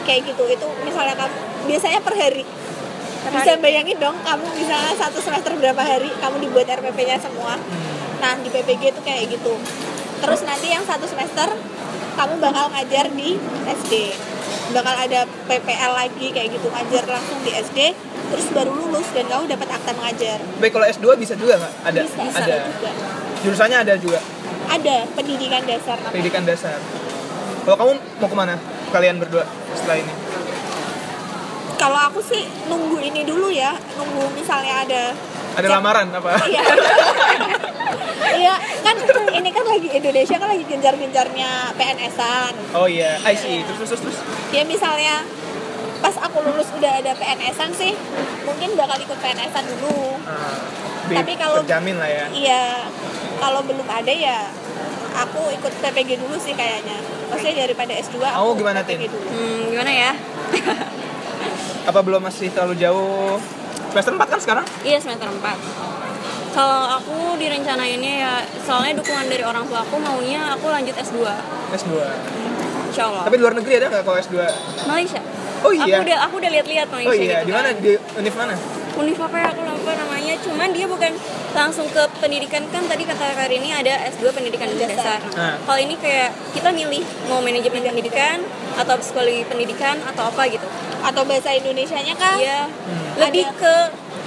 Kayak 0.02 0.20
gitu. 0.26 0.44
Itu 0.48 0.66
misalnya 0.82 1.14
kamu 1.16 1.34
biasanya 1.66 2.00
per 2.00 2.14
hari. 2.14 2.44
Bisa 3.26 3.52
bayangin 3.58 3.98
dong 3.98 4.16
kamu 4.22 4.46
misalnya 4.54 4.94
satu 4.94 5.18
semester 5.18 5.52
berapa 5.58 5.82
hari 5.82 6.10
kamu 6.22 6.36
dibuat 6.46 6.66
RPP-nya 6.70 7.18
semua. 7.18 7.58
Hmm. 7.58 7.84
Nah, 8.22 8.32
di 8.40 8.48
PPG 8.48 8.96
itu 8.96 9.00
kayak 9.04 9.28
gitu. 9.28 9.54
Terus 10.22 10.40
nanti 10.48 10.72
yang 10.72 10.84
satu 10.86 11.04
semester 11.04 11.48
kamu 12.16 12.34
bakal 12.40 12.72
ngajar 12.72 13.12
di 13.12 13.36
SD. 13.66 13.92
Bakal 14.72 14.94
ada 15.10 15.20
PPL 15.46 15.92
lagi 15.94 16.26
kayak 16.32 16.48
gitu 16.54 16.66
ngajar 16.72 17.04
langsung 17.06 17.38
di 17.44 17.52
SD 17.54 17.94
terus 18.26 18.46
baru 18.50 18.74
lulus 18.74 19.06
dan 19.14 19.26
kamu 19.30 19.44
dapat 19.46 19.68
akta 19.70 19.90
mengajar. 19.94 20.38
Baik 20.58 20.72
kalau 20.74 20.86
S2 20.90 21.06
bisa 21.14 21.34
juga 21.38 21.62
nggak? 21.62 21.72
Ada. 21.86 22.00
Bisa, 22.02 22.22
ada. 22.34 22.56
juga. 22.66 22.90
Jurusannya 23.46 23.78
ada 23.86 23.94
juga. 23.94 24.18
Ada 24.66 24.96
pendidikan 25.14 25.62
dasar 25.62 25.96
namanya. 26.02 26.14
Pendidikan 26.14 26.42
dasar. 26.42 26.78
Kalau 27.62 27.76
kamu 27.78 27.92
mau 28.22 28.28
ke 28.30 28.36
mana? 28.36 28.54
Kalian 28.90 29.22
berdua 29.22 29.46
setelah 29.78 30.02
ini? 30.02 30.12
Kalau 31.76 31.98
aku 32.02 32.20
sih 32.20 32.40
nunggu 32.66 32.98
ini 33.00 33.20
dulu 33.22 33.48
ya, 33.48 33.70
nunggu 33.94 34.32
misalnya 34.32 34.82
ada 34.82 35.02
Ada 35.54 35.68
lamaran 35.70 36.08
apa? 36.10 36.36
Iya. 36.44 36.62
Iya, 38.36 38.52
kan 38.84 38.92
ini 39.32 39.48
kan 39.48 39.64
lagi 39.64 39.88
Indonesia 39.88 40.36
kan 40.36 40.44
lagi 40.46 40.64
gencar-gencarnya 40.66 41.72
PNS-an. 41.72 42.52
Oh 42.74 42.84
iya, 42.84 43.16
I 43.22 43.32
see. 43.32 43.64
Terus 43.64 43.88
terus 43.88 44.02
terus. 44.02 44.18
ya 44.50 44.60
misalnya 44.62 45.24
pas 45.96 46.12
aku 46.18 46.44
lulus 46.44 46.68
udah 46.70 47.00
ada 47.00 47.16
PNS-an 47.16 47.72
sih 47.72 47.96
mungkin 48.44 48.76
bakal 48.76 49.00
ikut 49.00 49.16
PNS-an 49.16 49.64
dulu 49.70 50.20
Ah, 50.22 50.52
Tapi 51.08 51.32
kalau- 51.34 51.64
terjamin 51.64 51.96
lah 51.96 52.10
ya. 52.10 52.24
iya 52.30 52.64
kalau 53.38 53.64
belum 53.64 53.86
ada 53.86 54.10
ya 54.10 54.52
aku 55.16 55.48
ikut 55.50 55.72
PPG 55.74 56.20
dulu 56.20 56.36
sih 56.36 56.52
kayaknya 56.52 57.00
maksudnya 57.26 57.64
daripada 57.64 57.96
S2 57.96 58.20
aku 58.20 58.36
Kamu 58.36 58.52
gimana, 58.54 58.80
PPG 58.82 59.00
Tin? 59.00 59.08
dulu 59.08 59.26
hmm, 59.26 59.62
gimana 59.72 59.92
ya 59.94 60.10
Apa 61.86 62.00
belum 62.00 62.18
masih 62.20 62.50
terlalu 62.50 62.74
jauh? 62.76 63.38
Semester 63.88 64.12
4 64.12 64.26
kan 64.26 64.38
sekarang? 64.38 64.66
iya 64.82 64.98
semester 64.98 65.24
4 65.24 65.40
kalau 66.52 66.88
aku 66.90 67.16
direncanainnya 67.36 68.12
ya 68.18 68.32
soalnya 68.58 68.96
dukungan 68.96 69.24
dari 69.26 69.40
orang 69.40 69.64
tua 69.64 69.80
aku 69.80 69.96
maunya 69.96 70.52
aku 70.52 70.68
lanjut 70.68 70.92
S2 70.94 71.20
S2. 71.70 71.92
insya 72.86 73.02
Allah 73.06 73.22
Tapi 73.24 73.34
di 73.36 73.42
luar 73.42 73.54
negeri 73.54 73.72
ada 73.76 73.86
nggak 73.88 74.04
kalau 74.04 74.16
S2? 74.18 74.36
Malaysia 74.84 75.20
Oh 75.58 75.72
iya. 75.72 75.84
aku 75.86 76.02
udah 76.02 76.18
aku 76.22 76.34
udah 76.36 76.50
lihat-lihat 76.50 76.86
Malaysia 76.90 77.08
Oh 77.08 77.14
iya, 77.14 77.24
gitu 77.34 77.44
di 77.44 77.52
mana? 77.52 77.68
kan. 77.70 77.76
Di 77.78 77.92
univ 78.14 78.34
mana? 78.34 78.54
Univ 78.94 79.18
apa 79.18 79.36
ya 79.38 79.46
aku 79.48 79.60
lupa 79.62 79.90
namanya 79.94 80.15
cuman 80.38 80.68
dia 80.70 80.84
bukan 80.84 81.12
langsung 81.52 81.86
ke 81.86 82.02
pendidikan 82.16 82.62
kan 82.68 82.84
tadi 82.84 83.02
kata 83.02 83.32
Karini 83.34 83.70
ada 83.70 83.96
S2 84.08 84.28
pendidikan 84.30 84.68
dasar 84.74 85.20
Nah. 85.32 85.56
kalau 85.58 85.78
ini 85.78 85.96
kayak 85.96 86.32
kita 86.52 86.68
milih 86.70 87.00
mau 87.26 87.40
manajemen 87.40 87.82
pendidikan 87.82 88.44
atau 88.74 88.94
psikologi 88.96 89.42
pendidikan 89.44 89.96
atau 90.04 90.28
apa 90.28 90.42
gitu 90.46 90.66
atau 90.98 91.22
bahasa 91.22 91.52
Indonesianya 91.52 92.14
kan 92.14 92.36
Iya, 92.36 92.60
Hmm. 92.66 93.06
lebih 93.18 93.46
Ada. 93.46 93.56
ke 93.56 93.74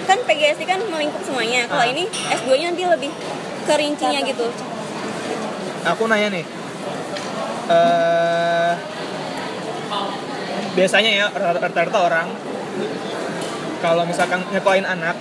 kan 0.05 0.17
PGSD 0.23 0.65
kan 0.65 0.81
melingkup 0.81 1.21
semuanya. 1.21 1.67
Kalau 1.67 1.83
Ah. 1.83 1.91
ini 1.91 2.03
S2-nya 2.07 2.73
nanti 2.73 2.83
lebih 2.83 3.11
ke 3.63 3.73
rincinya 3.75 4.19
gitu. 4.19 4.47
Aku 5.85 6.05
nanya 6.05 6.29
nih. 6.31 6.45
eh 7.69 8.73
biasanya 10.71 11.11
ya 11.11 11.25
rata-rata 11.29 11.99
orang 11.99 12.27
kalau 13.79 14.03
misalkan 14.03 14.41
nyekoin 14.49 14.81
anak 14.83 15.13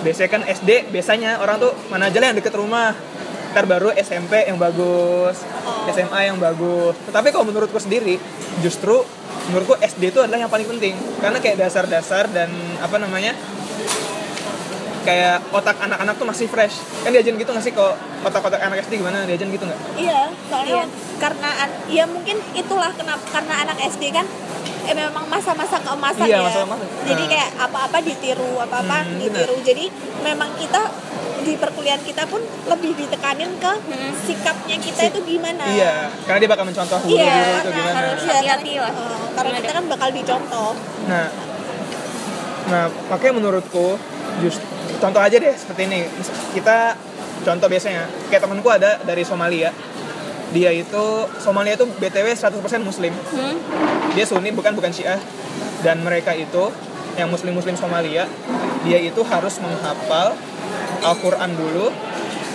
biasanya 0.00 0.30
kan 0.30 0.42
SD 0.44 0.88
biasanya 0.88 1.30
orang 1.38 1.60
tuh 1.60 1.72
mana 1.88 2.08
aja 2.08 2.18
lah 2.20 2.32
yang 2.32 2.38
deket 2.38 2.54
rumah. 2.54 2.92
Ntar 3.50 3.66
baru 3.66 3.90
SMP 3.92 4.46
yang 4.46 4.56
bagus 4.56 5.42
SMA 5.90 6.30
yang 6.30 6.38
bagus. 6.38 6.94
Tetapi 7.10 7.34
kalau 7.34 7.44
menurutku 7.44 7.76
sendiri 7.76 8.14
justru 8.62 9.02
menurutku 9.50 9.74
SD 9.76 10.14
itu 10.14 10.20
adalah 10.22 10.38
yang 10.38 10.52
paling 10.52 10.68
penting. 10.70 10.94
Karena 11.18 11.42
kayak 11.42 11.58
dasar-dasar 11.58 12.30
dan 12.30 12.46
apa 12.78 12.96
namanya 12.96 13.34
kayak 15.00 15.40
otak 15.50 15.80
anak-anak 15.80 16.14
tuh 16.14 16.26
masih 16.28 16.46
fresh. 16.46 16.78
Kan 17.02 17.10
diajarin 17.10 17.40
gitu 17.40 17.50
nggak 17.50 17.64
sih 17.64 17.72
kok 17.72 17.96
otak-otak 18.22 18.60
anak 18.60 18.84
SD 18.84 19.00
gimana? 19.00 19.24
Diajarin 19.26 19.50
gitu 19.50 19.64
nggak? 19.66 19.80
Iya 19.98 20.20
soalnya 20.46 20.84
karena 21.18 21.48
an- 21.66 21.78
ya 21.88 22.04
mungkin 22.06 22.36
itulah 22.54 22.92
kenapa 22.94 23.24
karena 23.34 23.54
anak 23.66 23.78
SD 23.82 24.14
kan 24.14 24.24
memang 24.92 25.24
masa-masa 25.26 25.76
keemasan 25.78 26.24
Iya, 26.24 26.36
ya 26.36 26.40
masa 26.42 26.58
keemasan. 26.62 26.86
jadi 27.04 27.22
Nah. 27.22 27.30
kayak 27.30 27.50
apa-apa 27.60 27.98
ditiru 28.00 28.52
apa-apa 28.58 28.96
Hmm, 29.02 29.18
ditiru 29.18 29.56
jadi 29.60 29.84
memang 30.20 30.50
kita 30.54 30.80
di 31.40 31.56
perkuliahan 31.56 32.02
kita 32.02 32.22
pun 32.26 32.36
lebih 32.66 32.92
ditekanin 32.94 33.56
ke 33.56 33.72
Hmm. 33.72 34.12
sikapnya 34.14 34.76
kita 34.76 35.02
itu 35.06 35.18
gimana 35.26 35.64
iya 35.66 36.12
karena 36.22 36.38
dia 36.38 36.50
bakal 36.50 36.64
mencontoh 36.64 37.00
Iya, 37.02 37.24
itu 37.56 37.68
nah, 37.68 37.74
gimana 37.74 37.98
harus 38.04 38.22
hati-hati 38.22 38.72
lah. 38.76 38.92
karena- 38.92 39.08
eh, 39.08 39.28
karena 39.34 39.58
kita 39.58 39.72
kan 39.72 39.84
bakal 39.88 40.08
dicontoh 40.10 40.72
Nah, 41.02 41.26
nah 42.66 42.82
makanya 43.08 43.34
menurutku 43.34 43.96
just 44.38 44.60
contoh 44.96 45.18
aja 45.18 45.32
deh 45.34 45.50
seperti 45.52 45.82
ini. 45.86 46.00
Kita 46.52 46.92
contoh 47.40 47.66
biasanya 47.66 48.04
kayak 48.28 48.42
temanku 48.42 48.68
ada 48.68 49.00
dari 49.00 49.22
Somalia. 49.22 49.72
Dia 50.50 50.70
itu 50.74 51.04
Somalia 51.38 51.78
itu 51.78 51.86
BTW 51.86 52.34
100% 52.34 52.58
muslim. 52.82 53.14
Hmm? 53.14 53.56
Dia 54.18 54.26
Sunni 54.26 54.50
bukan 54.50 54.74
bukan 54.74 54.90
Syiah. 54.90 55.20
Dan 55.80 56.02
mereka 56.04 56.34
itu 56.36 56.68
yang 57.16 57.32
muslim-muslim 57.32 57.74
Somalia, 57.74 58.28
dia 58.84 58.98
itu 59.00 59.20
harus 59.26 59.58
menghafal 59.58 60.36
Al-Qur'an 61.00 61.52
dulu 61.56 61.88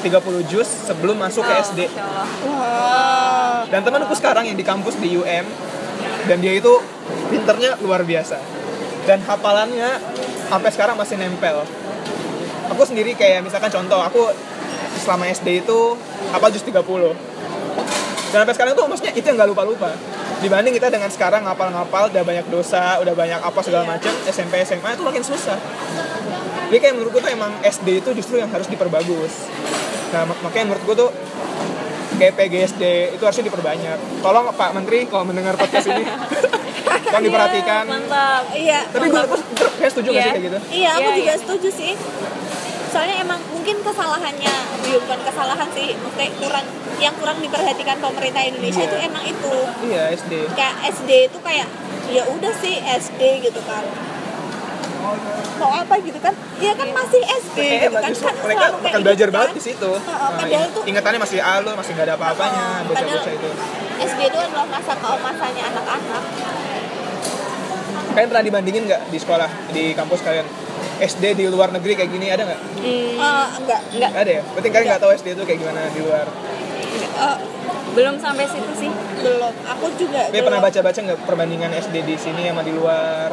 30 0.06 0.46
juz 0.46 0.70
sebelum 0.70 1.18
masuk 1.18 1.42
ke 1.42 1.54
Oh, 1.54 1.64
SD. 1.66 1.80
Masya 1.90 2.04
Allah. 2.06 2.28
wah 2.46 3.60
Dan 3.74 3.82
temanku 3.82 4.14
sekarang 4.14 4.46
yang 4.46 4.54
di 4.54 4.62
kampus 4.62 5.02
di 5.02 5.18
UM 5.18 5.46
dan 6.30 6.38
dia 6.42 6.54
itu 6.54 6.74
pinternya 7.34 7.82
luar 7.82 8.06
biasa. 8.06 8.38
Dan 9.10 9.26
hafalannya 9.26 9.98
sampai 10.50 10.70
sekarang 10.70 10.94
masih 10.98 11.18
nempel. 11.18 11.66
Aku 12.70 12.82
sendiri 12.86 13.18
kayak 13.18 13.46
misalkan 13.46 13.70
contoh, 13.74 14.02
aku 14.02 14.30
selama 15.02 15.30
SD 15.30 15.66
itu 15.66 15.80
apa 16.34 16.50
jus 16.54 16.66
30. 16.66 16.82
Dan 18.36 18.44
sampai 18.44 18.52
sekarang 18.54 18.74
tuh 18.76 18.84
maksudnya 18.86 19.14
itu 19.14 19.24
yang 19.24 19.38
gak 19.38 19.48
lupa-lupa. 19.48 19.96
dibanding 20.36 20.74
kita 20.74 20.92
dengan 20.92 21.08
sekarang 21.08 21.42
ngapal-ngapal 21.42 22.12
udah 22.12 22.22
banyak 22.22 22.46
dosa 22.48 23.00
udah 23.00 23.14
banyak 23.14 23.40
apa 23.40 23.56
segala 23.62 23.88
Iya. 23.88 23.92
macam 23.96 24.14
SMP 24.28 24.54
SMA 24.62 24.90
itu 24.92 25.02
makin 25.02 25.24
susah 25.24 25.56
jadi 26.66 26.78
kayak 26.78 26.94
menurutku 26.94 27.18
tuh 27.18 27.32
emang 27.32 27.56
SD 27.64 28.04
itu 28.04 28.10
justru 28.14 28.36
yang 28.36 28.52
harus 28.52 28.68
diperbagus 28.68 29.48
nah 30.12 30.28
mak- 30.28 30.44
makanya 30.44 30.66
menurut 30.68 30.84
gue 30.84 30.96
tuh 30.98 31.10
kayak 32.16 32.36
PGSD 32.36 32.84
itu 33.12 33.24
harusnya 33.24 33.46
diperbanyak 33.46 33.96
tolong 34.20 34.52
Pak 34.52 34.70
Menteri 34.74 35.08
kalau 35.08 35.24
mendengar 35.24 35.56
podcast 35.56 35.88
ini 35.88 36.04
tolong 37.06 37.24
diperhatikan 37.24 37.84
mantap 37.88 38.44
iya 38.52 38.84
tapi 38.86 39.08
gue 39.08 39.24
setuju 39.88 40.10
nggak 40.12 40.20
sih 40.20 40.22
Iya. 40.22 40.30
kayak 40.30 40.44
gitu 40.44 40.58
Iya, 40.70 40.90
aku 40.92 41.00
Iya, 41.02 41.16
juga 41.16 41.26
iya. 41.26 41.36
setuju 41.40 41.70
sih. 41.72 41.94
Soalnya 42.96 43.20
emang 43.20 43.44
mungkin 43.52 43.76
kesalahannya, 43.84 44.56
ya 44.82 44.98
bukan 44.98 45.20
kesalahan 45.20 45.68
sih, 45.70 46.00
maksudnya 46.00 46.32
kurang 46.40 46.64
yang 46.96 47.12
kurang 47.14 47.38
diperhatikan 47.38 48.00
pemerintah 48.00 48.40
Indonesia 48.42 48.80
Iya. 48.80 48.88
itu 48.88 48.98
emang 49.04 49.24
itu. 49.26 49.54
iya 49.84 50.04
SD 50.16 50.34
Kayak 50.56 50.76
SD 50.96 51.10
itu 51.28 51.38
kayak 51.44 51.68
ya 52.08 52.24
udah 52.24 52.54
sih 52.56 52.80
SD 52.80 53.22
gitu 53.44 53.60
kan. 53.62 53.84
Mau 55.56 55.72
apa 55.74 56.00
gitu 56.00 56.16
kan? 56.18 56.32
Iya 56.56 56.72
kan 56.74 56.88
masih 56.90 57.20
SD 57.20 57.58
Eh, 57.60 57.72
gitu 57.84 57.92
kan. 57.94 58.08
Kan 58.10 58.36
mereka 58.40 58.64
kayak 58.64 58.72
bakal 58.80 58.88
gitu 58.94 59.04
belajar 59.04 59.28
kan. 59.28 59.36
banget 59.36 59.52
di 59.52 59.64
situ. 59.66 59.92
Heeh, 59.92 60.16
Nah, 60.16 60.40
padahal 60.40 60.68
tuh 60.72 60.84
ingatannya 60.88 61.20
masih 61.20 61.40
alo, 61.42 61.72
masih 61.76 61.92
nggak 61.92 62.08
ada 62.08 62.16
apa-apanya, 62.16 62.64
bocah-bocah 62.82 63.12
padahal- 63.12 63.36
itu. 63.36 63.50
SD 64.08 64.20
itu 64.26 64.38
adalah 64.42 64.68
masa 64.72 64.94
keemasannya 64.96 65.64
anak-anak. 65.66 66.24
Kalian 68.10 68.28
pernah 68.32 68.46
dibandingin 68.46 68.84
nggak 68.86 69.02
di 69.06 69.18
sekolah, 69.20 69.50
di 69.70 69.92
kampus 69.92 70.24
kalian? 70.24 70.48
SD 70.98 71.24
di 71.36 71.46
luar 71.46 71.70
negeri 71.70 71.94
kayak 71.94 72.10
gini 72.10 72.28
ada 72.28 72.44
nggak? 72.44 72.62
Hmm, 72.78 73.16
Eh, 73.16 73.48
enggak, 73.60 73.82
enggak 73.92 74.12
Ada 74.14 74.32
ya? 74.32 74.42
Berarti 74.48 74.70
kalian 74.70 74.88
nggak 74.88 75.02
tahu 75.02 75.12
SD 75.14 75.28
itu 75.34 75.44
kayak 75.44 75.60
gimana 75.60 75.80
di 75.90 76.00
luar. 76.00 76.26
Eh, 77.16 77.38
belum 77.92 78.16
sampai 78.18 78.46
situ 78.46 78.74
sih 78.76 78.92
belum. 79.18 79.54
Aku 79.72 79.86
juga 79.96 80.28
Tapi 80.28 80.40
pernah 80.40 80.62
baca-baca 80.62 81.00
nggak 81.02 81.20
perbandingan 81.24 81.72
SD 81.74 81.96
di 82.02 82.16
sini 82.16 82.48
sama 82.48 82.62
di 82.62 82.72
luar? 82.72 83.30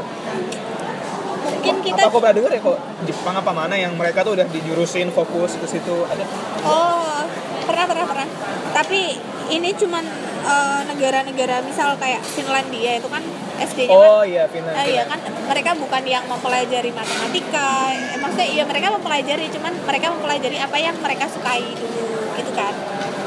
Mungkin 1.52 1.76
kita 1.80 2.00
Apa 2.00 2.10
aku 2.10 2.18
pernah 2.18 2.34
denger 2.34 2.52
ya 2.52 2.60
kok 2.60 2.78
Jepang 3.06 3.34
apa 3.38 3.50
mana 3.50 3.74
yang 3.74 3.94
mereka 3.94 4.26
tuh 4.26 4.34
udah 4.34 4.46
dijurusin 4.46 5.10
fokus 5.10 5.54
ke 5.54 5.66
situ 5.68 6.06
ada? 6.06 6.26
Oh, 6.62 7.22
pernah 7.62 7.86
pernah 7.86 8.06
pernah. 8.06 8.26
Tapi 8.72 9.14
ini 9.48 9.70
cuman 9.72 10.02
eh, 10.42 10.80
negara-negara 10.90 11.62
misal 11.62 11.94
kayak 11.98 12.22
Finlandia 12.24 12.98
itu 12.98 13.06
kan 13.06 13.22
SD-nya 13.64 13.90
kan 13.90 14.08
Oh 14.08 14.22
iya, 14.22 14.44
Finland. 14.46 14.74
eh, 14.74 14.86
iya 14.90 15.02
kan 15.04 15.18
mereka 15.44 15.70
bukan 15.74 16.02
yang 16.04 16.24
mempelajari 16.24 16.90
matematika. 16.90 17.68
Eh, 17.90 18.16
maksudnya 18.16 18.48
iya 18.48 18.64
mereka 18.64 18.86
mempelajari 18.90 19.44
cuman 19.48 19.72
mereka 19.80 20.06
mempelajari 20.10 20.56
apa 20.56 20.76
yang 20.76 20.94
mereka 20.96 21.24
sukai 21.26 21.62
dulu 21.72 22.06
gitu 22.34 22.52
kan. 22.52 22.74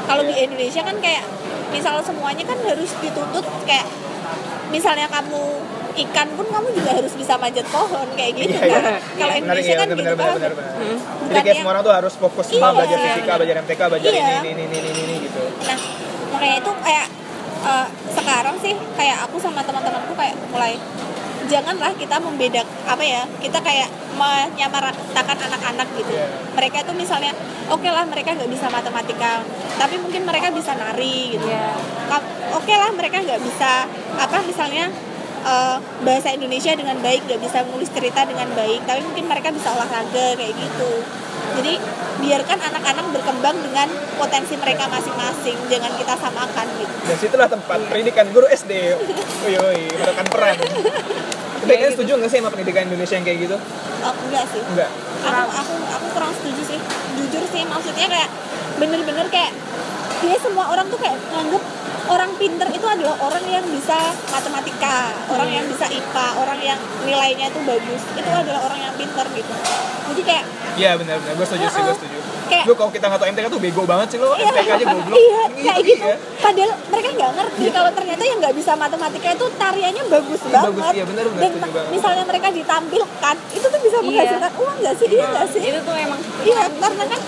Kalau 0.04 0.22
di 0.22 0.34
Indonesia 0.36 0.80
kan 0.80 0.96
kayak 0.96 1.24
misal 1.68 1.98
semuanya 2.00 2.44
kan 2.44 2.58
harus 2.60 2.90
dituntut 2.96 3.42
kayak 3.62 3.86
misalnya 4.68 5.06
kamu 5.06 5.42
ikan 5.98 6.28
pun 6.30 6.44
kamu 6.44 6.68
juga 6.72 6.90
harus 6.92 7.12
bisa 7.12 7.34
manjat 7.36 7.64
pohon 7.66 8.04
kayak 8.12 8.32
gitu 8.36 8.52
Iya, 8.52 8.62
iya. 8.62 8.76
kan. 8.76 9.00
Kalau 9.16 9.32
Benar, 9.32 9.40
Indonesia 9.40 9.66
iya, 9.66 9.78
kan 9.78 9.86
benar, 9.86 9.96
gitu 9.96 10.04
benar, 10.12 10.20
kan. 10.20 10.36
benar, 10.36 10.52
benar. 10.52 10.72
Hmm. 10.72 10.84
Jadi 10.86 11.00
Bukan 11.16 11.32
kayak 11.32 11.46
yang- 11.46 11.56
semua 11.56 11.70
orang 11.72 11.82
tuh 11.82 11.94
harus 11.94 12.14
fokus 12.14 12.46
Iya. 12.48 12.68
belajar 12.70 12.96
fisika, 13.00 13.32
belajar 13.34 13.56
MTK, 13.58 13.80
belajar 13.88 14.10
Iya. 14.10 14.20
ini, 14.20 14.48
ini, 14.52 14.62
ini, 14.66 14.76
ini, 14.78 15.00
ini, 15.00 15.14
gitu. 15.24 15.40
Nah, 15.64 15.78
makanya 16.30 16.56
itu 16.58 16.72
kayak 16.82 17.06
eh, 17.66 17.86
sekarang 18.26 18.58
sih 18.58 18.74
kayak 18.92 19.22
aku 19.22 19.38
sama 19.38 19.62
teman-temanku 19.62 20.10
kayak 20.12 20.34
mulai 20.50 20.74
janganlah 21.46 21.94
kita 21.94 22.18
membedak 22.18 22.66
apa 22.82 22.98
ya 23.00 23.22
kita 23.38 23.62
kayak 23.62 23.86
menyamaratakan 24.18 25.38
anak-anak 25.40 25.86
gitu 25.94 26.10
Iya. 26.10 26.26
mereka 26.50 26.82
itu 26.82 26.90
misalnya 26.92 27.30
oke 27.66 27.86
lah 27.86 28.02
mereka 28.02 28.34
nggak 28.34 28.50
bisa 28.50 28.66
matematika 28.66 29.46
tapi 29.76 29.94
mungkin 29.96 30.26
mereka 30.26 30.50
bisa 30.50 30.74
nari 30.74 31.38
gitu. 31.38 31.46
Ka- 32.08 32.26
oke 32.50 32.72
lah 32.72 32.90
mereka 32.90 33.22
nggak 33.22 33.38
bisa 33.38 33.86
apa 34.16 34.36
misalnya 34.42 34.90
eh, 35.46 35.76
bahasa 36.02 36.28
Indonesia 36.34 36.74
dengan 36.74 36.98
baik 36.98 37.24
nggak 37.24 37.40
bisa 37.40 37.62
menulis 37.64 37.90
cerita 37.94 38.26
dengan 38.26 38.50
baik 38.52 38.82
tapi 38.84 39.00
mungkin 39.06 39.24
mereka 39.30 39.48
bisa 39.54 39.70
olahraga 39.72 40.34
kayak 40.34 40.54
gitu 40.58 40.92
jadi 41.56 41.78
biarkan 42.16 42.58
anak-anak 42.58 43.06
berkembang 43.14 43.56
dengan 43.62 43.88
potensi 44.18 44.58
mereka 44.58 44.90
masing-masing 44.90 45.56
jangan 45.70 45.92
kita 45.94 46.14
samakan 46.18 46.66
gitu 46.76 46.94
Dan 47.06 47.16
situlah 47.16 47.48
tempat 47.48 47.78
pendidikan 47.86 48.26
guru 48.34 48.44
SD. 48.50 48.72
Oi, 49.46 49.54
oi, 49.54 49.80
merupakan 49.94 50.26
peran. 50.26 50.56
Tapi 51.62 51.72
kalian 51.72 51.92
setuju 51.94 52.10
nggak 52.18 52.30
sih 52.32 52.38
sama 52.42 52.50
pendidikan 52.50 52.82
Indonesia 52.90 53.14
yang 53.14 53.24
kayak 53.24 53.38
gitu? 53.46 53.56
oh, 54.04 54.14
enggak 54.28 54.44
sih 54.52 54.62
Enggak. 54.62 54.90
aku 55.24 55.50
aku 55.50 55.74
aku 55.90 56.06
kurang 56.14 56.32
setuju 56.38 56.62
sih 56.62 56.80
jujur 57.16 57.42
sih 57.50 57.62
maksudnya 57.66 58.06
kayak 58.06 58.28
bener-bener 58.76 59.26
kayak 59.32 59.50
dia 60.22 60.36
semua 60.38 60.70
orang 60.70 60.86
tuh 60.86 60.98
kayak 61.00 61.16
nganggep 61.32 61.62
orang 62.08 62.30
pinter 62.36 62.68
itu 62.68 62.86
adalah 62.86 63.16
orang 63.18 63.44
yang 63.44 63.64
bisa 63.66 63.98
matematika 64.28 64.96
orang 65.26 65.48
yang 65.48 65.64
bisa 65.66 65.86
IPA 65.86 66.26
orang 66.36 66.58
yang 66.60 66.78
nilainya 67.02 67.46
itu 67.48 67.60
bagus. 67.62 68.02
Itu 68.12 68.30
adalah 68.30 68.60
orang 68.62 68.80
yang 68.80 68.94
pinter 68.94 69.26
gitu. 69.30 69.52
Jadi 70.06 70.22
kayak 70.22 70.44
Iya 70.76 70.92
benar-benar, 70.92 71.32
gue 71.32 71.46
setuju 71.46 71.66
sih, 71.66 71.80
gue 71.80 71.96
setuju. 71.96 72.18
Kayak- 72.46 72.66
Lu 72.68 72.76
kalau 72.76 72.92
kita 72.92 73.08
nggak 73.08 73.16
tahu 73.16 73.28
MTK 73.32 73.46
tuh 73.48 73.58
bego 73.58 73.82
banget 73.82 74.06
sih 74.06 74.18
lo, 74.20 74.28
Iya, 74.30 74.44
MTK 74.46 74.68
aja 74.70 74.84
goblok. 74.86 75.16
iya 75.16 75.40
kayak 75.56 75.80
gitu. 75.82 76.04
ya. 76.06 76.16
padahal 76.38 76.72
mereka 76.86 77.08
nggak 77.10 77.32
ngerti 77.34 77.64
kalau 77.72 77.90
ternyata 77.90 78.22
yang 78.22 78.38
nggak 78.38 78.54
bisa 78.54 78.72
matematika 78.76 79.28
itu 79.32 79.46
tariannya 79.56 80.04
bagus 80.06 80.40
banget. 80.44 80.62
bagus, 80.68 80.84
iya, 80.92 81.04
benar, 81.06 81.24
benar, 81.26 81.42
dan 81.42 81.52
banget. 81.58 81.84
misalnya 81.90 82.24
mereka 82.24 82.48
ditampilkan 82.52 83.36
itu 83.50 83.66
tuh 83.66 83.80
bisa 83.80 83.96
Iya. 83.96 84.06
menghasilkan 84.06 84.52
uang 84.54 84.76
nggak 84.78 84.94
sih? 84.94 85.06
Iya 85.08 85.24
nggak 85.26 85.46
sih? 85.48 85.60
Itu 85.64 85.80
tuh 85.82 85.94
emang 85.96 86.20
iya 86.44 86.60
karena 86.70 87.04
kan 87.08 87.20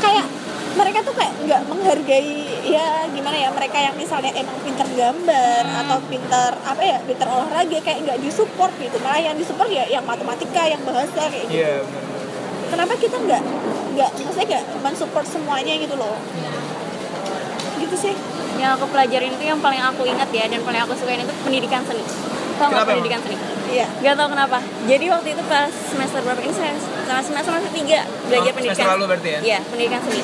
kayak 0.00 0.26
mereka 0.72 0.98
tuh 1.04 1.14
kayak 1.14 1.32
nggak 1.38 1.60
menghargai 1.68 2.32
ya 2.64 2.86
gimana 3.08 3.36
ya 3.36 3.50
mereka 3.50 3.74
yang 3.76 3.94
misalnya 3.94 4.30
emang 4.32 4.54
pinter 4.60 4.86
gambar 4.88 5.62
Hmm. 5.62 5.80
atau 5.82 5.98
pinter 6.04 6.50
apa 6.62 6.78
ya 6.80 6.98
pinter 7.00 7.26
olahraga 7.26 7.78
kayak 7.80 7.98
nggak 8.02 8.18
disupport 8.20 8.70
gitu 8.76 8.96
malah 8.98 9.18
yang 9.20 9.34
disupport 9.34 9.66
ya 9.66 9.84
yang 9.88 10.02
matematika 10.02 10.62
yang 10.64 10.78
bahasa 10.82 11.10
kayak 11.24 11.42
gitu 11.44 11.58
Iya 11.58 11.72
benar. 11.80 12.02
kenapa 12.68 12.92
kita 12.96 13.16
nggak 13.18 13.42
nggak 13.92 14.10
maksudnya 14.16 14.46
nggak 14.48 14.64
mensupport 14.80 15.26
semuanya 15.26 15.74
gitu 15.76 15.94
loh 15.94 16.16
gitu 17.76 17.96
sih 17.98 18.14
yang 18.56 18.76
aku 18.76 18.86
pelajarin 18.86 19.32
itu 19.32 19.44
yang 19.44 19.58
paling 19.58 19.82
aku 19.82 20.02
ingat 20.04 20.30
ya 20.30 20.46
dan 20.46 20.62
paling 20.62 20.80
aku 20.80 20.94
sukain 20.94 21.18
itu 21.20 21.34
pendidikan 21.42 21.82
seni 21.82 22.02
tau 22.56 22.70
nggak 22.70 22.86
pendidikan 22.86 23.20
seni 23.20 23.36
iya 23.68 23.86
Gak 23.98 24.14
tau 24.14 24.28
kenapa. 24.28 24.60
Jadi 24.84 25.08
waktu 25.08 25.32
itu 25.32 25.42
pas 25.42 25.64
semester 25.72 26.20
berapa 26.20 26.36
ini 26.38 26.52
saya 26.52 26.76
sama 26.76 27.24
semester 27.24 27.50
semester 27.50 27.72
tiga 27.72 28.04
belajar 28.22 28.44
Oh, 28.44 28.54
pendidikan. 28.54 28.76
semester 28.76 28.92
lalu 28.92 29.04
berarti 29.08 29.28
ya? 29.30 29.40
Iya 29.40 29.58
pendidikan 29.64 30.00
seni. 30.04 30.20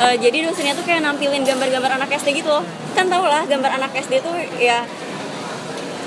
Eh, 0.00 0.16
jadi 0.16 0.48
dosennya 0.48 0.72
tuh 0.72 0.82
kayak 0.82 1.04
nampilin 1.04 1.44
gambar-gambar 1.44 2.00
anak 2.00 2.08
SD 2.16 2.40
gitu 2.40 2.48
loh. 2.48 2.64
Kan 2.96 3.12
tau 3.12 3.24
lah 3.24 3.44
gambar 3.44 3.70
anak 3.76 3.92
SD 3.92 4.24
tuh 4.24 4.32
ya 4.56 4.80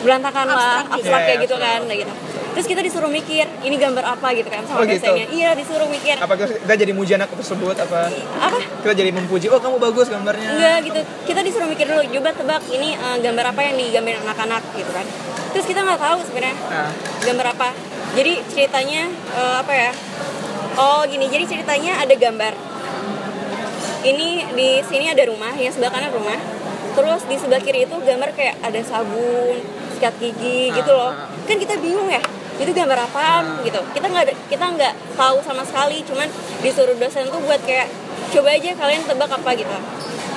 berantakan 0.03 0.51
lah, 0.51 0.83
Abstrak 0.89 0.99
Iya, 0.99 1.25
kayak 1.29 1.37
iya, 1.39 1.45
gitu 1.47 1.55
kan, 1.55 1.79
gitu. 1.87 2.13
Terus 2.53 2.65
kita 2.67 2.81
disuruh 2.83 3.07
mikir, 3.07 3.47
ini 3.63 3.75
gambar 3.79 4.03
apa 4.03 4.27
gitu 4.35 4.45
kan 4.51 4.61
sama 4.67 4.81
Oh, 4.81 4.85
gitu? 4.85 4.99
dosennya. 4.99 5.25
Iya 5.31 5.49
disuruh 5.55 5.87
mikir. 5.87 6.19
Apa 6.19 6.33
kita 6.35 6.73
jadi 6.75 6.91
muji 6.91 7.11
anak 7.15 7.31
tersebut 7.31 7.73
apa? 7.77 8.11
Apa? 8.37 8.59
Kita 8.83 8.93
jadi 8.93 9.09
memuji, 9.09 9.47
oh 9.47 9.57
kamu 9.57 9.77
bagus 9.79 10.11
gambarnya. 10.11 10.49
Enggak 10.53 10.77
gitu. 10.85 10.99
Kita 11.23 11.39
disuruh 11.39 11.69
mikir 11.71 11.87
dulu, 11.87 12.01
coba 12.03 12.29
tebak 12.35 12.61
ini 12.69 12.93
eh, 12.93 13.17
gambar 13.23 13.45
apa 13.55 13.61
yang 13.63 13.75
digambarin 13.79 14.19
anak-anak 14.21 14.61
gitu 14.75 14.91
kan. 14.91 15.05
Terus 15.53 15.65
kita 15.69 15.85
nggak 15.85 16.01
tahu 16.01 16.17
sebenarnya 16.25 16.57
Nah, 16.65 16.89
gambar 17.21 17.45
apa 17.53 17.69
jadi 18.13 18.33
ceritanya 18.49 19.05
eh, 19.09 19.55
apa 19.61 19.73
ya 19.73 19.91
oh 20.81 21.05
gini 21.05 21.29
jadi 21.29 21.45
ceritanya 21.45 22.01
ada 22.01 22.13
gambar 22.17 22.53
ini 24.03 24.43
di 24.53 24.69
sini 24.83 25.09
ada 25.09 25.23
rumah 25.27 25.55
yang 25.55 25.71
sebelah 25.71 25.91
kanan 25.91 26.11
rumah. 26.11 26.37
Terus 26.93 27.21
di 27.25 27.35
sebelah 27.39 27.63
kiri 27.63 27.89
itu 27.89 27.95
gambar 27.97 28.29
kayak 28.37 28.61
ada 28.61 28.79
sabun 28.85 29.57
sikat 29.97 30.13
gigi 30.21 30.69
gitu 30.69 30.91
loh. 30.93 31.15
Kan 31.49 31.57
kita 31.57 31.79
bingung 31.79 32.11
ya 32.11 32.21
itu 32.61 32.69
gambar 32.69 33.09
apaan 33.09 33.65
gitu. 33.65 33.81
Kita 33.95 34.05
nggak 34.11 34.51
kita 34.51 34.65
nggak 34.77 34.93
tahu 35.17 35.41
sama 35.41 35.65
sekali 35.65 36.05
cuman 36.05 36.29
disuruh 36.61 36.93
dosen 36.99 37.25
tuh 37.31 37.41
buat 37.41 37.59
kayak 37.65 37.89
coba 38.29 38.49
aja 38.53 38.69
kalian 38.77 39.01
tebak 39.09 39.31
apa 39.31 39.49
gitu. 39.57 39.77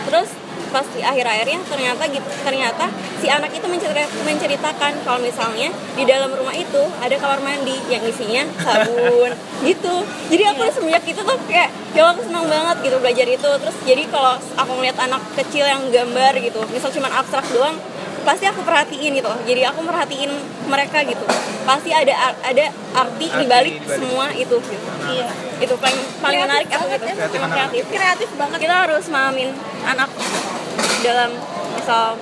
Terus 0.09 0.29
pas 0.71 0.87
di 0.93 1.03
akhir-akhirnya 1.03 1.59
ternyata 1.67 2.03
gitu 2.11 2.29
ternyata 2.43 2.85
si 3.21 3.27
anak 3.27 3.51
itu 3.55 3.67
mencerita- 3.67 4.13
menceritakan 4.23 4.93
kalau 5.03 5.21
misalnya 5.23 5.73
di 5.97 6.05
dalam 6.05 6.31
rumah 6.33 6.53
itu 6.53 6.83
ada 7.01 7.17
kamar 7.17 7.41
mandi 7.41 7.77
yang 7.89 8.03
isinya 8.05 8.45
sabun 8.61 9.33
gitu. 9.69 9.95
Jadi 10.29 10.43
aku 10.53 10.61
semenjak 10.69 11.05
itu 11.09 11.21
tuh 11.25 11.39
kayak 11.49 11.73
ya 11.97 12.13
aku 12.13 12.21
senang 12.29 12.45
banget 12.47 12.77
gitu 12.85 12.97
belajar 13.01 13.27
itu. 13.27 13.51
Terus 13.57 13.77
jadi 13.89 14.03
kalau 14.13 14.37
aku 14.37 14.73
ngeliat 14.77 14.99
anak 15.01 15.23
kecil 15.39 15.65
yang 15.65 15.83
gambar 15.89 16.37
gitu 16.43 16.61
misal 16.71 16.93
cuma 16.93 17.09
abstrak 17.09 17.47
doang 17.53 17.77
pasti 18.27 18.45
aku 18.45 18.61
perhatiin 18.61 19.13
gitu 19.15 19.31
jadi 19.47 19.71
aku 19.71 19.81
merhatiin 19.81 20.31
mereka 20.67 20.99
gitu 21.03 21.23
pasti 21.63 21.91
ada 21.91 22.11
ada 22.43 22.65
arti 22.93 23.27
Arti 23.27 23.27
di 23.33 23.45
balik 23.47 23.75
dibalik. 23.79 23.87
semua 23.87 24.27
itu 24.35 24.57
gitu. 24.59 24.87
iya 25.07 25.29
itu 25.57 25.75
paling 25.77 26.01
paling 26.19 26.39
Kreatif 26.39 26.51
menarik 26.51 26.69
aku 26.69 26.85
gitu 26.91 27.05
ya. 27.05 27.15
Kreatif 27.17 27.41
kreatif 27.47 27.85
kreatif 27.89 28.29
banget 28.35 28.59
kita 28.61 28.77
harus 28.77 29.05
mahamin 29.09 29.51
anak 29.83 30.11
dalam 31.01 31.31
misal 31.73 32.19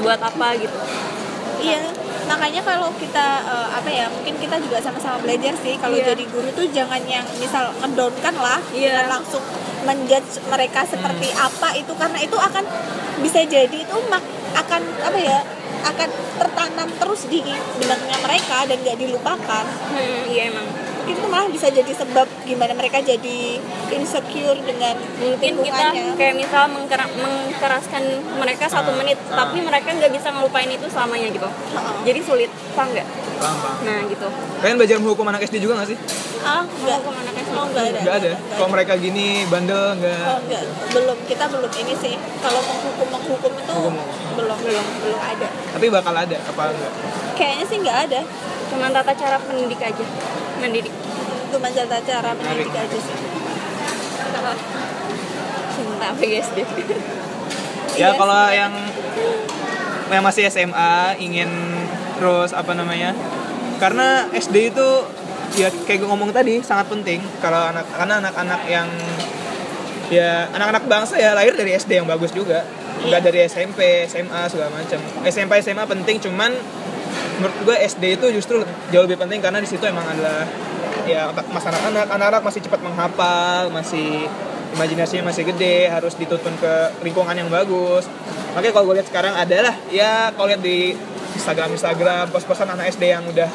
buat 0.00 0.18
apa 0.18 0.48
gitu 0.58 0.78
Iya, 1.54 1.80
makanya 2.26 2.60
kalau 2.60 2.92
kita 2.92 3.26
eh, 3.40 3.68
apa 3.72 3.88
ya, 3.88 4.04
mungkin 4.04 4.36
kita 4.36 4.60
juga 4.60 4.76
sama-sama 4.78 5.16
belajar 5.16 5.54
sih 5.56 5.80
kalau 5.80 5.96
Iya. 5.96 6.12
jadi 6.12 6.24
guru 6.28 6.52
tuh 6.52 6.66
jangan 6.68 7.00
yang 7.08 7.24
misal 7.40 7.72
ngedownkan 7.80 8.36
lah, 8.36 8.60
Iya. 8.68 9.00
dengan 9.00 9.16
langsung 9.16 9.40
menjudge 9.80 10.44
mereka 10.44 10.84
seperti 10.84 11.32
Hmm. 11.32 11.46
apa 11.46 11.72
itu 11.72 11.92
karena 11.94 12.18
itu 12.20 12.36
akan 12.36 12.64
bisa 13.16 13.40
jadi 13.46 13.72
itu 13.80 13.96
mak 14.12 14.20
akan 14.54 14.82
apa 15.02 15.18
ya 15.18 15.38
akan 15.84 16.08
tertanam 16.40 16.88
terus 16.96 17.28
di 17.28 17.44
benaknya 17.76 18.16
mereka 18.22 18.64
dan 18.64 18.76
nggak 18.80 18.98
dilupakan. 18.98 19.64
Hmm, 19.92 20.22
iya 20.30 20.50
emang 20.50 20.66
itu 21.04 21.24
malah 21.24 21.46
bisa 21.46 21.68
jadi 21.68 21.92
sebab 21.92 22.24
gimana 22.42 22.72
mereka 22.72 22.96
jadi 22.98 23.60
insecure 23.90 24.56
dengan 24.58 24.96
mungkin 25.18 25.52
kita 25.60 25.86
kayak 26.14 26.34
misal 26.34 26.64
mengkera- 26.66 27.12
mengkeraskan 27.12 28.02
mereka 28.34 28.64
satu 28.66 28.90
Ah, 28.90 28.96
menit 28.96 29.18
ah. 29.26 29.44
tapi 29.44 29.60
mereka 29.60 29.88
nggak 29.90 30.08
bisa 30.10 30.28
ngelupain 30.30 30.66
itu 30.66 30.86
selamanya 30.86 31.28
gitu. 31.28 31.44
Heeh. 31.44 31.96
jadi 32.04 32.20
sulit 32.20 32.50
paham 32.72 32.88
nggak? 32.90 33.08
Nah 33.82 34.00
gitu. 34.06 34.28
Kalian 34.58 34.76
belajar 34.76 34.96
menghukum 34.96 35.26
anak 35.26 35.44
SD 35.44 35.60
juga 35.60 35.76
gak 35.76 35.88
sih? 35.88 35.98
Ah 36.40 36.60
enggak 36.62 36.98
Menghukum 36.98 37.14
anak 37.18 37.34
SD. 37.36 37.52
oh 37.52 37.64
enggak 37.66 37.84
ada 37.84 37.98
nggak 38.00 38.16
ada? 38.16 38.32
kalau 38.50 38.68
mereka 38.70 38.92
gini 38.96 39.26
bandel 39.46 39.84
nggak? 39.94 40.24
Oh 40.24 40.38
enggak 40.40 40.62
belum 40.90 41.18
kita 41.26 41.44
belum 41.46 41.70
ini 41.74 41.94
sih. 41.94 42.14
Kalau 42.38 42.60
menghukum 42.62 43.08
menghukum 43.10 43.52
itu 43.52 43.70
Hukum. 43.70 43.94
belum 44.34 44.56
belum 44.58 44.86
belum 45.02 45.20
ada. 45.20 45.48
Tapi 45.70 45.86
bakal 45.90 46.14
ada 46.14 46.36
apa 46.38 46.62
enggak? 46.66 46.92
Kayaknya 47.34 47.64
sih 47.66 47.76
nggak 47.78 47.98
ada 48.06 48.20
cuma 48.70 48.88
tata 48.90 49.12
cara 49.12 49.36
pendidik 49.40 49.80
aja. 49.80 50.04
Mendidik. 50.60 50.94
Cuma 51.52 51.68
tata 51.70 51.98
cara 52.00 52.30
mendidik 52.34 52.70
Menarik. 52.70 52.88
aja 52.90 52.98
sih. 52.98 53.16
Cinta 55.74 56.08
PGSD 56.14 56.58
ya 56.62 56.66
Iya 57.94 58.08
kalau 58.18 58.42
yang 58.50 58.72
yang 60.10 60.22
masih 60.22 60.50
SMA 60.50 61.14
ingin 61.22 61.48
terus 62.18 62.50
apa 62.50 62.74
namanya? 62.74 63.14
Karena 63.78 64.26
SD 64.34 64.74
itu 64.74 64.88
ya 65.54 65.70
kayak 65.86 66.02
gue 66.02 66.08
ngomong 66.10 66.34
tadi 66.34 66.58
sangat 66.62 66.90
penting. 66.90 67.22
Kalau 67.38 67.70
anak 67.70 67.86
karena 67.94 68.18
anak-anak 68.18 68.60
yang 68.66 68.88
ya 70.10 70.50
anak-anak 70.50 70.84
bangsa 70.90 71.14
ya 71.18 71.32
lahir 71.38 71.54
dari 71.54 71.74
SD 71.74 72.02
yang 72.02 72.06
bagus 72.10 72.34
juga. 72.34 72.66
Nggak 73.04 73.20
Iya. 73.22 73.26
dari 73.30 73.38
SMP 73.46 73.80
SMA 74.10 74.42
segala 74.50 74.74
macam. 74.74 74.98
SMP 75.26 75.52
SMA 75.62 75.84
penting 75.86 76.16
cuman 76.18 76.50
menurut 77.36 77.56
gue 77.64 77.76
SD 77.80 78.04
itu 78.14 78.26
justru 78.32 78.62
jauh 78.88 79.04
lebih 79.04 79.18
penting 79.18 79.38
karena 79.38 79.58
di 79.58 79.66
situ 79.66 79.82
emang 79.82 80.04
adalah 80.04 80.46
ya 81.04 81.28
otak 81.28 81.44
mas 81.48 81.62
anak-anak 81.62 82.06
anak-anak 82.08 82.42
masih 82.42 82.60
cepat 82.60 82.80
menghafal 82.80 83.68
masih 83.68 84.30
imajinasinya 84.72 85.28
masih 85.28 85.44
gede 85.46 85.86
harus 85.86 86.14
dituntun 86.14 86.54
ke 86.56 86.72
lingkungan 87.00 87.34
yang 87.34 87.48
bagus 87.48 88.06
makanya 88.50 88.72
kalau 88.72 88.86
gue 88.88 88.96
lihat 88.96 89.08
sekarang 89.08 89.34
adalah 89.34 89.74
ya 89.88 90.30
kalau 90.30 90.46
lihat 90.48 90.60
di 90.60 90.94
Instagram 91.34 91.70
Instagram 91.70 92.30
pos-posan 92.30 92.68
anak 92.68 92.88
SD 92.88 93.04
yang 93.08 93.22
udah 93.24 93.50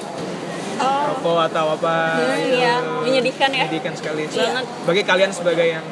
oh 0.77 1.03
rokok 1.13 1.39
atau 1.49 1.65
apa 1.73 1.95
Hmm, 2.15 2.35
gitu. 2.37 2.55
iya. 2.55 2.75
Menyedihkan 3.01 3.49
ya. 3.49 3.63
menyedihkan 3.65 3.93
sekali 3.93 4.23
Banget. 4.27 4.65
bagi 4.85 5.01
kalian 5.03 5.31
sebagai 5.31 5.65
yang 5.69 5.85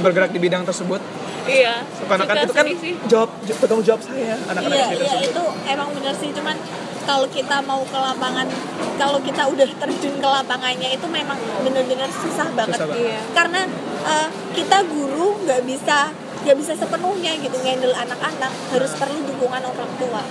bergerak 0.00 0.30
di 0.30 0.40
bidang 0.40 0.62
tersebut 0.62 0.98
iya 1.44 1.82
karena 2.00 2.24
kan 2.24 2.34
Suka 2.36 2.44
itu 2.44 2.52
kan 2.52 2.66
sih. 2.80 2.94
job 3.06 3.28
bertanggung 3.60 3.82
jawab 3.84 4.00
saya 4.00 4.34
anak-anak 4.44 4.72
iya 4.72 4.84
SD 4.84 4.94
iya 4.96 4.98
tersebut 5.04 5.28
itu 5.28 5.44
emang 5.68 5.88
bener 5.92 6.14
sih 6.16 6.30
cuman 6.32 6.56
kalau 7.02 7.26
kita 7.26 7.56
mau 7.60 7.82
ke 7.82 7.94
lapangan 7.94 8.46
kalau 8.94 9.18
kita 9.18 9.42
udah 9.44 9.66
terjun 9.76 10.14
ke 10.14 10.28
lapangannya 10.28 10.88
itu 10.92 11.06
memang 11.06 11.34
bener-bener 11.60 12.06
susah 12.08 12.48
banget 12.52 12.76
Susah 12.76 12.88
banget. 12.88 13.06
Iya. 13.08 13.20
karena 13.32 13.60
eh, 14.04 14.28
kita 14.52 14.78
guru 14.84 15.42
nggak 15.42 15.62
bisa 15.62 16.10
nggak 16.42 16.56
bisa 16.56 16.72
sepenuhnya 16.74 17.32
gitu 17.36 17.54
handle 17.58 17.94
anak-anak 17.94 18.50
harus 18.68 18.92
perlu 18.92 19.18
dukungan 19.24 19.62
orang 19.62 19.92
tua 19.96 20.22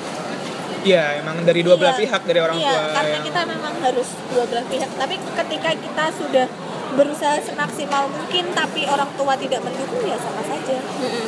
Iya, 0.82 1.22
emang 1.22 1.46
dari 1.46 1.62
dua 1.62 1.78
belah 1.78 1.94
Iya. 1.94 2.02
pihak 2.02 2.22
dari 2.26 2.40
orang 2.42 2.58
iya, 2.58 2.74
tua. 2.74 2.84
karena 2.92 3.14
yang- 3.14 3.26
kita 3.30 3.42
memang 3.46 3.74
harus 3.80 4.10
dua 4.28 4.44
belah 4.50 4.66
pihak 4.66 4.90
tapi 4.92 5.16
ketika 5.22 5.72
kita 5.78 6.06
sudah 6.12 6.46
berusaha 6.92 7.38
semaksimal 7.40 8.10
mungkin 8.10 8.50
tapi 8.52 8.84
orang 8.84 9.08
tua 9.14 9.38
tidak 9.38 9.62
mendukung 9.62 10.02
ya 10.04 10.18
sama 10.18 10.42
saja 10.42 10.78
Mm-mm. 10.82 11.28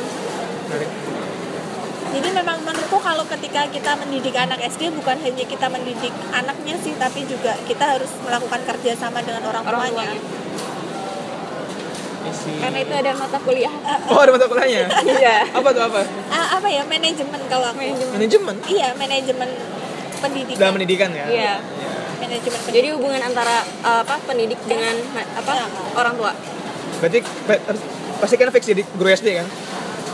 Menarik. 0.66 0.90
Jadi 2.14 2.28
memang 2.32 2.62
menurutku 2.62 2.98
kalau 2.98 3.26
ketika 3.26 3.66
kita 3.66 3.92
mendidik 3.96 4.34
anak 4.36 4.62
SD 4.64 4.94
bukan 4.94 5.18
hanya 5.18 5.44
kita 5.44 5.66
mendidik 5.66 6.14
anaknya 6.30 6.74
sih 6.78 6.94
tapi 6.94 7.26
juga 7.26 7.58
kita 7.64 7.84
harus 7.90 8.10
melakukan 8.20 8.60
kerjasama 8.64 9.18
dengan 9.20 9.42
orang, 9.44 9.62
orang 9.64 9.80
tuanya 9.84 10.14
tuanya 10.14 10.20
Isi. 12.24 12.56
karena 12.56 12.78
itu 12.80 12.94
ada 12.94 13.10
mata 13.14 13.38
kuliah 13.38 13.74
Oh, 14.06 14.16
ada 14.16 14.32
mata 14.32 14.46
kuliahnya. 14.46 14.88
iya 15.12 15.44
apa 15.44 15.68
tuh 15.70 15.82
apa? 15.84 16.00
Ah, 16.30 16.56
apa 16.56 16.68
ya 16.68 16.80
manajemen 16.84 17.40
kalau 17.46 17.66
aku 17.68 17.84
Manajemen. 17.84 18.08
Manajemen 18.14 18.56
iya 18.64 18.88
manajemen 18.94 19.48
pendidikan 20.18 20.60
dalam 20.62 20.72
pendidikan 20.72 21.10
ya. 21.12 21.26
Iya. 21.26 21.54
manajemen 22.16 22.56
pendidikan 22.56 22.72
jadi 22.72 22.88
hubungan 22.96 23.20
antara 23.20 23.56
uh, 23.82 24.00
apa 24.00 24.16
pendidik 24.24 24.56
dengan 24.64 24.96
apa 25.34 25.52
Iya. 25.52 25.66
orang 25.94 26.14
tua 26.16 26.32
Berarti 26.94 27.20
pasti 28.16 28.34
kan 28.38 28.48
fix 28.48 28.64
jadi 28.64 28.80
guru 28.88 29.08
SD 29.10 29.28
kan? 29.34 29.46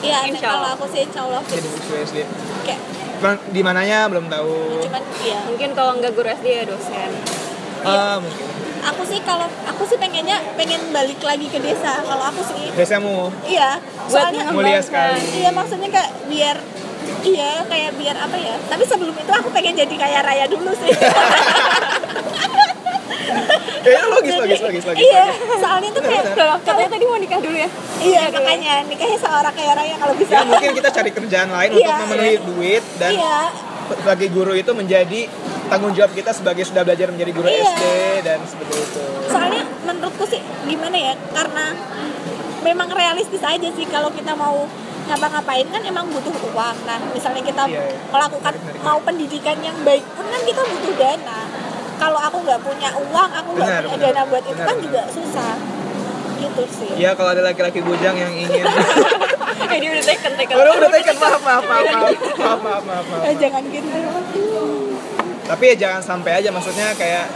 Iya 0.00 0.18
Insya 0.24 0.46
kalau 0.46 0.64
Allah. 0.64 0.72
aku 0.74 0.84
sih 0.88 1.00
insya 1.02 1.20
Allah 1.22 1.42
Jadi 1.42 1.66
fix. 1.66 1.82
guru 1.82 1.96
SD. 2.02 2.18
kayak 2.64 2.80
Cuman 3.20 3.36
di 3.48 3.60
mananya 3.60 3.98
belum 4.06 4.26
tahu. 4.26 4.80
cuman 4.82 5.02
iya 5.20 5.38
mungkin 5.44 5.68
kalau 5.72 5.92
nggak 5.94 6.12
guru 6.12 6.28
SD 6.30 6.46
ya 6.48 6.64
dosen 6.64 7.10
Ah, 7.80 8.16
mungkin. 8.16 8.44
aku 8.82 9.02
sih 9.04 9.20
kalau 9.20 9.44
aku 9.62 9.82
sih 9.84 9.96
pengennya 9.96 10.36
pengen 10.54 10.80
balik 10.90 11.20
lagi 11.20 11.46
ke 11.46 11.58
desa 11.58 12.00
kalau 12.00 12.24
aku 12.26 12.40
sih 12.46 12.68
Desamu 12.70 13.28
iya 13.42 13.76
buat 14.04 14.28
soalnya 14.28 14.48
mulia 14.48 14.76
mengembangkan. 14.76 14.82
sekali. 14.82 15.20
iya 15.36 15.50
maksudnya 15.50 15.88
kayak 15.90 16.10
biar 16.26 16.56
iya 17.22 17.50
kayak 17.64 17.90
biar 17.94 18.16
apa 18.18 18.36
ya 18.36 18.56
tapi 18.66 18.84
sebelum 18.84 19.12
itu 19.14 19.28
aku 19.30 19.48
pengen 19.50 19.72
jadi 19.74 19.94
kaya 19.94 20.20
raya 20.20 20.44
dulu 20.46 20.72
sih 20.74 20.92
Kayaknya 23.80 24.06
logis, 24.08 24.34
logis, 24.36 24.60
logis, 24.60 24.84
logis. 24.84 25.00
iya 25.02 25.24
logis. 25.30 25.58
soalnya 25.58 25.90
tuh 25.90 26.02
kayak 26.02 26.24
Kalau 26.32 26.54
katanya 26.60 26.90
tadi 26.90 27.04
mau 27.04 27.16
nikah 27.16 27.38
dulu 27.38 27.56
ya 27.56 27.68
iya 28.00 28.22
makanya 28.28 28.74
nikahnya 28.84 29.18
seorang 29.18 29.52
kaya 29.52 29.72
raya 29.72 29.94
kalau 29.96 30.14
bisa 30.14 30.30
Ya 30.30 30.42
mungkin 30.44 30.70
kita 30.74 30.88
cari 30.90 31.10
kerjaan 31.10 31.48
lain 31.48 31.70
untuk 31.72 31.82
Iya. 31.82 31.96
memenuhi 32.02 32.36
duit 32.44 32.84
dan 32.96 33.10
iya 33.12 33.38
sebagai 33.90 34.28
guru 34.30 34.52
itu 34.54 34.70
menjadi 34.70 35.20
tanggung 35.66 35.90
jawab 35.90 36.12
kita 36.12 36.30
sebagai 36.30 36.62
sudah 36.62 36.82
belajar 36.82 37.08
menjadi 37.08 37.32
guru 37.32 37.46
Iya. 37.46 37.64
SD 37.66 37.82
dan 38.22 38.38
seperti 38.44 38.74
itu. 38.76 39.02
soalnya 39.26 39.62
menurutku 39.82 40.24
sih 40.24 40.38
gimana 40.62 40.96
ya 40.96 41.14
karena 41.30 41.66
memang 42.60 42.88
realistis 42.90 43.40
aja 43.40 43.68
sih 43.68 43.86
kalau 43.86 44.10
kita 44.10 44.30
mau 44.32 44.68
ngapa-ngapain 45.02 45.66
kan 45.66 45.82
emang 45.82 46.06
butuh 46.06 46.30
uang 46.46 46.76
nah 46.84 47.00
misalnya 47.10 47.42
kita 47.42 47.62
Iya, 47.66 47.80
iya. 47.82 47.98
melakukan 48.06 48.54
mau 48.80 49.00
pendidikan 49.00 49.58
yang 49.58 49.74
baik 49.80 50.04
pun 50.12 50.22
kan 50.24 50.40
kita 50.40 50.62
butuh 50.62 50.94
dana 50.94 51.40
kalau 52.00 52.18
aku 52.18 52.36
nggak 52.40 52.60
punya 52.60 52.88
uang 52.96 53.30
aku 53.30 53.50
nggak 53.52 53.68
punya 53.82 53.92
benar. 53.92 54.10
dana 54.10 54.22
buat 54.24 54.42
itu 54.42 54.56
Benar, 54.56 54.66
kan 54.66 54.76
juga 54.80 55.00
susah. 55.06 55.52
Gitu 56.40 56.62
sih. 56.72 56.90
Ya 56.96 57.12
kalau 57.12 57.30
ada 57.30 57.44
laki-laki 57.44 57.80
bujang 57.80 58.16
yang 58.16 58.32
ingin. 58.34 58.64
Eh 59.60 59.78
dia 59.78 59.92
udah 59.92 60.02
taken 60.02 60.32
taken. 60.34 60.54
Udah 60.56 60.72
udah 60.72 60.90
taken 60.90 61.16
maaf 61.16 61.40
maaf 61.40 61.62
maaf 61.62 61.84
maaf 61.84 62.00
maaf 62.34 62.60
maaf 62.60 62.82
maaf, 62.82 63.04
maaf. 63.06 63.22
eh, 63.22 63.34
jangan 63.36 63.62
gitu. 63.62 63.86
Tapi 65.44 65.64
ya 65.66 65.74
jangan 65.76 66.00
sampai 66.00 66.32
aja 66.34 66.48
maksudnya 66.48 66.90
kayak 66.94 67.26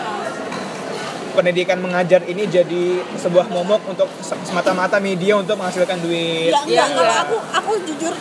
pendidikan 1.32 1.78
mengajar 1.78 2.22
ini 2.24 2.46
jadi 2.46 2.84
sebuah 3.14 3.50
momok 3.50 3.82
untuk 3.86 4.06
se- 4.18 4.38
semata-mata 4.42 4.96
media 4.98 5.34
untuk 5.34 5.58
menghasilkan 5.58 5.98
duit. 5.98 6.48
ya 6.48 6.56
enggak. 6.56 6.70
Iya, 6.70 6.84
kalau 6.88 7.14
aku 7.20 7.36
aku 7.52 7.72
jujur 7.84 8.14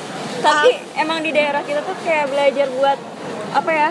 tapi 0.44 0.70
ah, 0.76 1.00
emang 1.00 1.24
di 1.24 1.32
daerah 1.32 1.64
kita 1.64 1.80
tuh 1.80 1.96
kayak 2.04 2.28
belajar 2.28 2.68
buat 2.74 3.00
apa 3.54 3.72
ya 3.72 3.90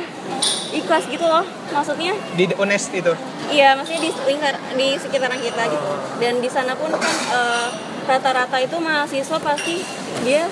ikhlas 0.73 1.05
gitu 1.07 1.23
loh 1.23 1.45
maksudnya 1.71 2.13
Di 2.33 2.51
UNES 2.51 2.85
itu. 2.91 3.13
iya 3.49 3.73
maksudnya 3.73 4.01
di 4.01 4.11
lingkar 4.27 4.55
di 4.73 4.89
sekitaran 4.97 5.39
kita 5.39 5.63
gitu 5.69 5.91
dan 6.19 6.35
di 6.39 6.49
sana 6.49 6.73
pun 6.75 6.91
kan 6.91 7.15
eh, 7.31 7.69
rata-rata 8.03 8.59
itu 8.59 8.77
mahasiswa 8.77 9.39
pasti 9.39 9.85
dia 10.23 10.49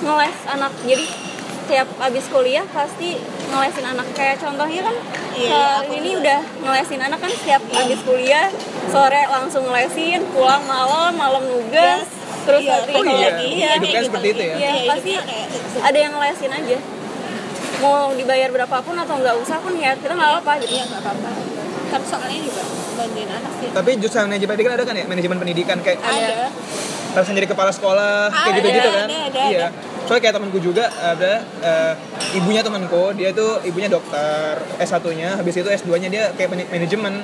ngeles 0.00 0.36
anak 0.46 0.72
jadi 0.82 1.06
setiap 1.60 1.88
habis 1.98 2.26
kuliah 2.26 2.66
pasti 2.68 3.14
ngelesin 3.46 3.86
anak 3.86 4.06
kayak 4.12 4.36
contohnya 4.36 4.82
kan 4.82 4.96
Iya, 5.30 5.46
Kak 5.48 5.74
aku 5.80 5.92
ini 5.94 6.10
juga. 6.10 6.20
udah 6.20 6.40
ngelesin 6.60 7.00
anak 7.00 7.18
kan 7.18 7.30
setiap 7.30 7.62
habis 7.70 8.00
kuliah 8.02 8.50
sore 8.88 9.22
langsung 9.24 9.62
ngelesin 9.64 10.20
pulang 10.28 10.60
malam 10.66 11.14
malam 11.14 11.40
nugas 11.40 12.02
terus 12.42 12.60
Iya, 12.60 12.74
nanti 12.76 12.92
Oh 12.92 13.04
iya, 13.06 13.28
lagi 13.30 13.46
iya, 13.48 13.70
kayak 13.78 14.04
seperti 14.04 14.28
itu 14.28 14.42
ya. 14.42 14.54
Iya, 14.54 14.70
Iya, 14.74 14.88
pasti 14.90 15.10
kayak 15.14 15.46
gitu. 15.48 15.78
ada 15.80 15.98
yang 15.98 16.12
ngelesin 16.12 16.50
aja 16.50 16.78
mau 17.80 18.12
dibayar 18.14 18.48
berapapun 18.52 18.94
atau 18.94 19.14
nggak 19.18 19.36
usah 19.40 19.56
pun 19.64 19.72
ya 19.76 19.96
kita 19.96 20.12
nggak 20.12 20.32
apa 20.44 20.52
gitu 20.62 20.74
nggak 20.84 21.02
apa-apa 21.02 21.30
kan 21.90 22.00
soalnya 22.06 22.38
juga 22.38 22.62
bantuin 22.94 23.26
anak 23.26 23.52
sih 23.58 23.68
Tapi 23.74 23.90
jurusan 23.98 24.30
manajemen 24.30 24.54
pendidikan 24.54 24.72
ada 24.78 24.84
kan 24.86 24.94
ya? 24.94 25.04
Manajemen 25.10 25.38
pendidikan 25.42 25.78
kayak 25.82 25.98
ada 26.04 26.46
harus 27.10 27.26
jadi 27.26 27.48
kepala 27.50 27.70
sekolah 27.74 28.30
kayak 28.30 28.54
gitu-gitu 28.62 28.90
kan? 28.94 29.06
ada, 29.10 29.18
ada, 29.26 29.40
iya. 29.50 29.58
ada. 29.66 29.68
Soalnya 30.10 30.26
kayak 30.26 30.36
temanku 30.36 30.58
juga 30.58 30.90
ada 30.90 31.38
eh, 31.62 31.94
ibunya 32.34 32.66
temanku, 32.66 33.14
dia 33.14 33.30
tuh 33.30 33.62
ibunya 33.62 33.86
dokter 33.86 34.58
S1-nya, 34.76 35.38
habis 35.38 35.54
itu 35.54 35.70
S2-nya 35.70 36.10
dia 36.10 36.34
kayak 36.34 36.50
man- 36.50 36.66
manajemen. 36.66 37.14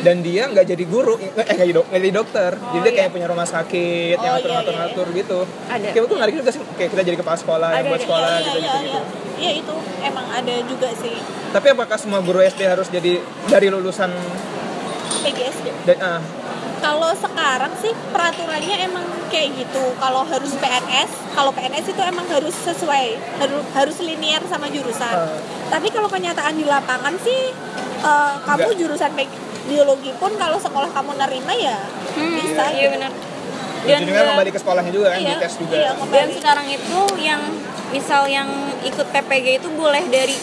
Dan 0.00 0.24
dia 0.24 0.48
nggak 0.48 0.64
jadi 0.64 0.84
guru, 0.84 1.20
eh 1.20 1.28
nggak 1.28 1.60
jadi, 1.60 1.72
dok- 1.76 1.92
jadi 1.92 2.08
dokter. 2.10 2.50
jadi 2.56 2.80
dia 2.80 2.88
iya. 2.88 2.98
kayak 2.98 3.10
punya 3.12 3.26
rumah 3.28 3.44
sakit 3.44 4.16
yang 4.16 4.24
Oh, 4.24 4.24
iya, 4.24 4.32
ngatur-ngatur-ngatur 4.40 5.06
gitu. 5.12 5.38
Ada. 5.68 5.88
Kayak 5.92 6.02
itu 6.02 6.14
menarik 6.16 6.34
juga 6.34 6.50
sih 6.50 6.60
kayak 6.72 6.90
kita 6.90 7.02
jadi 7.04 7.16
kepala 7.16 7.36
sekolah 7.36 7.68
yang 7.70 7.84
Ada, 7.84 7.90
buat 7.92 8.00
ada. 8.00 8.06
sekolah 8.08 8.30
iya, 8.32 8.40
gitu, 8.40 8.48
iya, 8.48 8.56
gitu, 8.56 8.80
iya, 8.80 8.80
gitu. 8.80 9.00
iya 9.36 9.52
itu 9.54 9.74
emang 10.02 10.26
ada 10.26 10.54
juga 10.64 10.88
sih 10.96 11.14
Tapi 11.52 11.66
apakah 11.68 11.96
semua 11.96 12.20
guru 12.20 12.40
SD 12.40 12.64
harus 12.64 12.88
jadi 12.88 13.12
dari 13.46 13.68
lulusan 13.68 14.08
PGSD 15.20 15.66
dan, 15.84 15.96
ah, 16.00 16.20
kalau 16.82 17.14
sekarang 17.14 17.70
sih 17.78 17.94
peraturannya 18.10 18.76
emang 18.82 19.00
kayak 19.28 19.54
gitu. 19.56 19.94
Kalau 19.96 20.22
harus 20.22 20.52
PNS 20.54 21.10
kalau 21.32 21.48
PNS 21.50 21.86
itu 21.88 22.02
emang 22.02 22.26
harus 22.26 22.52
sesuai 22.58 23.06
harus 23.38 23.62
harus 23.72 23.96
linear 23.98 24.42
sama 24.44 24.66
jurusan. 24.66 25.08
Ah. 25.08 25.38
tapi 25.70 25.88
kalau 25.88 26.04
kenyataan 26.06 26.52
di 26.52 26.66
lapangan 26.66 27.16
sih 27.16 27.48
eh, 28.02 28.34
kamu 28.42 28.60
Enggak. 28.66 28.76
jurusan 28.76 29.10
bi- 29.14 29.40
biologi 29.64 30.12
pun 30.14 30.34
kalau 30.34 30.58
sekolah 30.58 30.90
kamu 30.90 31.16
nerima 31.16 31.54
ya 31.54 31.78
Hmm, 32.12 32.34
bisa. 32.36 32.68
iya 32.68 32.90
benar. 32.90 33.08
Dan 33.82 33.98
juga 34.02 34.10
juga- 34.12 34.28
kembali 34.28 34.50
ke 34.50 34.58
sekolahnya 34.58 34.92
juga 34.92 35.06
kan 35.08 35.18
Iya, 35.18 35.32
di 35.32 35.40
tes 35.40 35.54
juga. 35.56 35.74
iya, 35.74 35.90
dan 35.96 36.26
sekarang 36.28 36.66
itu 36.68 36.98
yang 37.16 37.40
misal 37.88 38.22
yang 38.26 38.46
ikut 38.82 39.06
PPG 39.08 39.46
itu 39.58 39.68
boleh 39.72 40.04
dari 40.06 40.36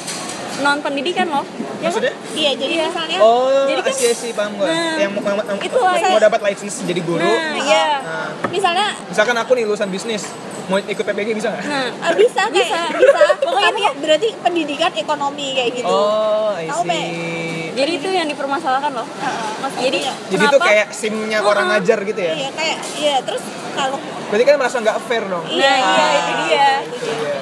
non 0.59 0.77
pendidikan 0.79 1.27
loh 1.27 1.43
ya 1.43 1.55
kan? 1.81 1.83
maksudnya 1.85 2.13
iya 2.33 2.51
jadi 2.53 2.73
Iya. 2.73 2.85
misalnya 2.87 3.17
oh 3.19 3.65
Jadi 3.65 3.81
kan- 3.81 3.95
sih 3.95 4.11
sih 4.13 4.31
paham 4.31 4.51
gue 4.55 4.65
Nah, 4.65 4.97
yang 4.97 5.11
mau, 5.11 5.21
mau, 5.23 5.39
itu 5.57 5.77
mau, 5.77 5.95
mau 5.95 6.21
dapat 6.21 6.39
license 6.43 6.83
jadi 6.83 7.01
guru 7.01 7.23
nah 7.23 7.55
iya 7.57 7.87
Nah, 7.99 8.27
misalnya 8.47 8.87
misalkan 9.05 9.35
aku 9.35 9.51
nih 9.53 9.63
lulusan 9.63 9.87
bisnis 9.87 10.27
mau 10.65 10.77
ikut 10.77 11.01
PPG 11.01 11.29
bisa 11.33 11.47
nggak 11.49 11.63
nah 11.63 11.87
eh, 11.89 12.13
bisa 12.15 12.41
kayak 12.45 12.53
Bisa. 12.53 12.81
bisa 12.93 13.19
Pokoknya 13.41 13.71
Kamu 13.89 13.99
berarti 13.99 14.27
pendidikan 14.37 14.91
ekonomi 14.93 15.47
kayak 15.53 15.71
gitu 15.73 15.87
oh 15.87 16.53
I 16.53 16.67
Tahu, 16.67 16.81
Pe? 16.83 16.93
see 16.93 17.71
jadi 17.71 17.91
itu 17.95 18.09
yang 18.09 18.27
dipermasalahkan 18.27 18.91
loh 18.91 19.07
Heeh. 19.07 19.49
Mas, 19.59 19.73
jadi 19.79 19.97
Iya. 19.99 20.13
jadi 20.29 20.43
itu 20.45 20.57
kayak 20.59 20.87
simnya 20.91 21.39
orang 21.41 21.65
ngajar 21.69 21.99
gitu 22.03 22.19
ya 22.19 22.33
iya 22.35 22.49
kayak 22.51 22.77
iya 22.95 23.15
terus 23.23 23.41
kalau 23.73 23.97
berarti 24.29 24.43
kan 24.43 24.55
merasa 24.55 24.77
nggak 24.77 24.97
fair 25.01 25.23
dong 25.25 25.45
nah 25.47 25.75
iya 25.79 26.05
itu 26.13 26.33
dia 26.43 26.69
Iya. 26.99 27.37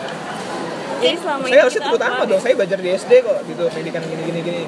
Jadi 0.97 1.15
selama 1.21 1.43
saya 1.45 1.53
ini 1.53 1.61
harusnya 1.61 1.83
turut 1.85 2.01
apa? 2.01 2.23
dong? 2.25 2.41
Saya 2.41 2.53
belajar 2.57 2.77
di 2.81 2.89
SD 2.93 3.11
kok 3.21 3.37
gitu. 3.45 3.63
Pendidikan 3.69 4.01
gini 4.05 4.21
gini 4.25 4.39
gini 4.41 4.63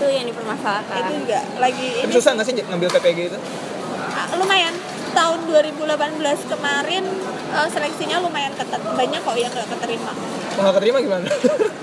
itu 0.00 0.06
yang 0.08 0.26
dipermasalahkan. 0.32 0.96
Itu 1.04 1.12
juga 1.28 1.38
lagi 1.60 1.88
tapi 2.00 2.08
ini 2.08 2.12
susah 2.16 2.30
nggak 2.32 2.46
sih 2.48 2.54
ngambil 2.56 2.88
PPG 2.96 3.18
itu? 3.28 3.38
Ah, 4.16 4.26
lumayan. 4.40 4.74
Tahun 5.10 5.38
2018 5.42 6.22
kemarin 6.46 7.04
eh, 7.50 7.68
seleksinya 7.68 8.16
lumayan 8.22 8.54
ketat 8.56 8.80
banyak 8.80 9.20
kok 9.20 9.36
yang 9.36 9.52
nggak 9.52 9.68
keterima. 9.76 10.12
Mau 10.56 10.60
nggak 10.64 10.74
keterima 10.80 10.98
gimana? 11.04 11.26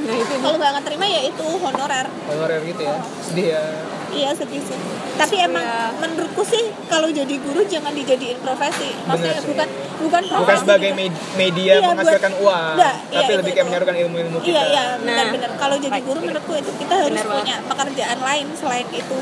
Nah 0.08 0.16
itu 0.16 0.34
kalau 0.42 0.58
nggak 0.58 0.74
keterima 0.82 1.06
ya 1.06 1.22
itu 1.28 1.46
honorer. 1.46 2.08
Honorer 2.10 2.60
gitu 2.66 2.82
ya? 2.82 2.98
Sedih 3.22 3.48
ya 3.54 3.64
iya 4.10 4.30
sedih 4.32 4.62
sih 4.62 4.80
tapi 5.18 5.36
emang 5.40 5.60
Iya. 5.60 5.98
menurutku 5.98 6.44
sih 6.44 6.62
kalau 6.86 7.10
jadi 7.10 7.36
guru 7.38 7.66
jangan 7.66 7.90
dijadiin 7.92 8.38
profesi 8.38 8.94
maksudnya 9.04 9.34
Bener 9.34 9.42
sih. 9.42 9.50
bukan 9.50 9.68
bukan 9.98 10.22
profesi 10.24 10.42
bukan 10.46 10.58
sebagai 10.62 10.90
gitu. 10.90 11.00
med- 11.02 11.22
media 11.36 11.64
Iya, 11.68 11.80
buat- 11.80 11.90
menghasilkan 11.92 12.34
uang 12.38 12.74
Nggak, 12.78 12.96
iya, 12.96 13.18
tapi 13.18 13.26
itu- 13.26 13.34
lebih 13.36 13.50
kayak 13.50 13.58
itu. 13.58 13.68
menyalurkan 13.68 13.96
ilmu-ilmu 13.98 14.38
kita 14.40 14.48
Iya 14.48 14.62
iya 14.64 14.84
Nah. 14.86 14.98
benar-benar. 15.02 15.50
Kalau 15.58 15.76
jadi 15.76 16.00
guru 16.00 16.20
menurutku 16.22 16.54
itu 16.56 16.72
kita 16.78 16.94
harus 16.96 17.18
banget. 17.18 17.34
punya 17.36 17.56
pekerjaan 17.66 18.20
lain 18.22 18.46
selain 18.54 18.88
itu 18.92 19.16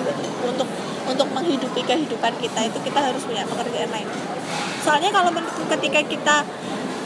untuk 0.43 0.67
untuk 1.05 1.27
menghidupi 1.31 1.81
kehidupan 1.81 2.33
kita 2.35 2.59
itu 2.61 2.77
kita 2.81 2.99
harus 2.99 3.21
punya 3.23 3.43
pekerjaan 3.45 3.87
lain. 3.87 4.07
Soalnya 4.81 5.09
kalau 5.09 5.29
menurutku 5.29 5.63
ketika 5.71 6.01
kita 6.03 6.37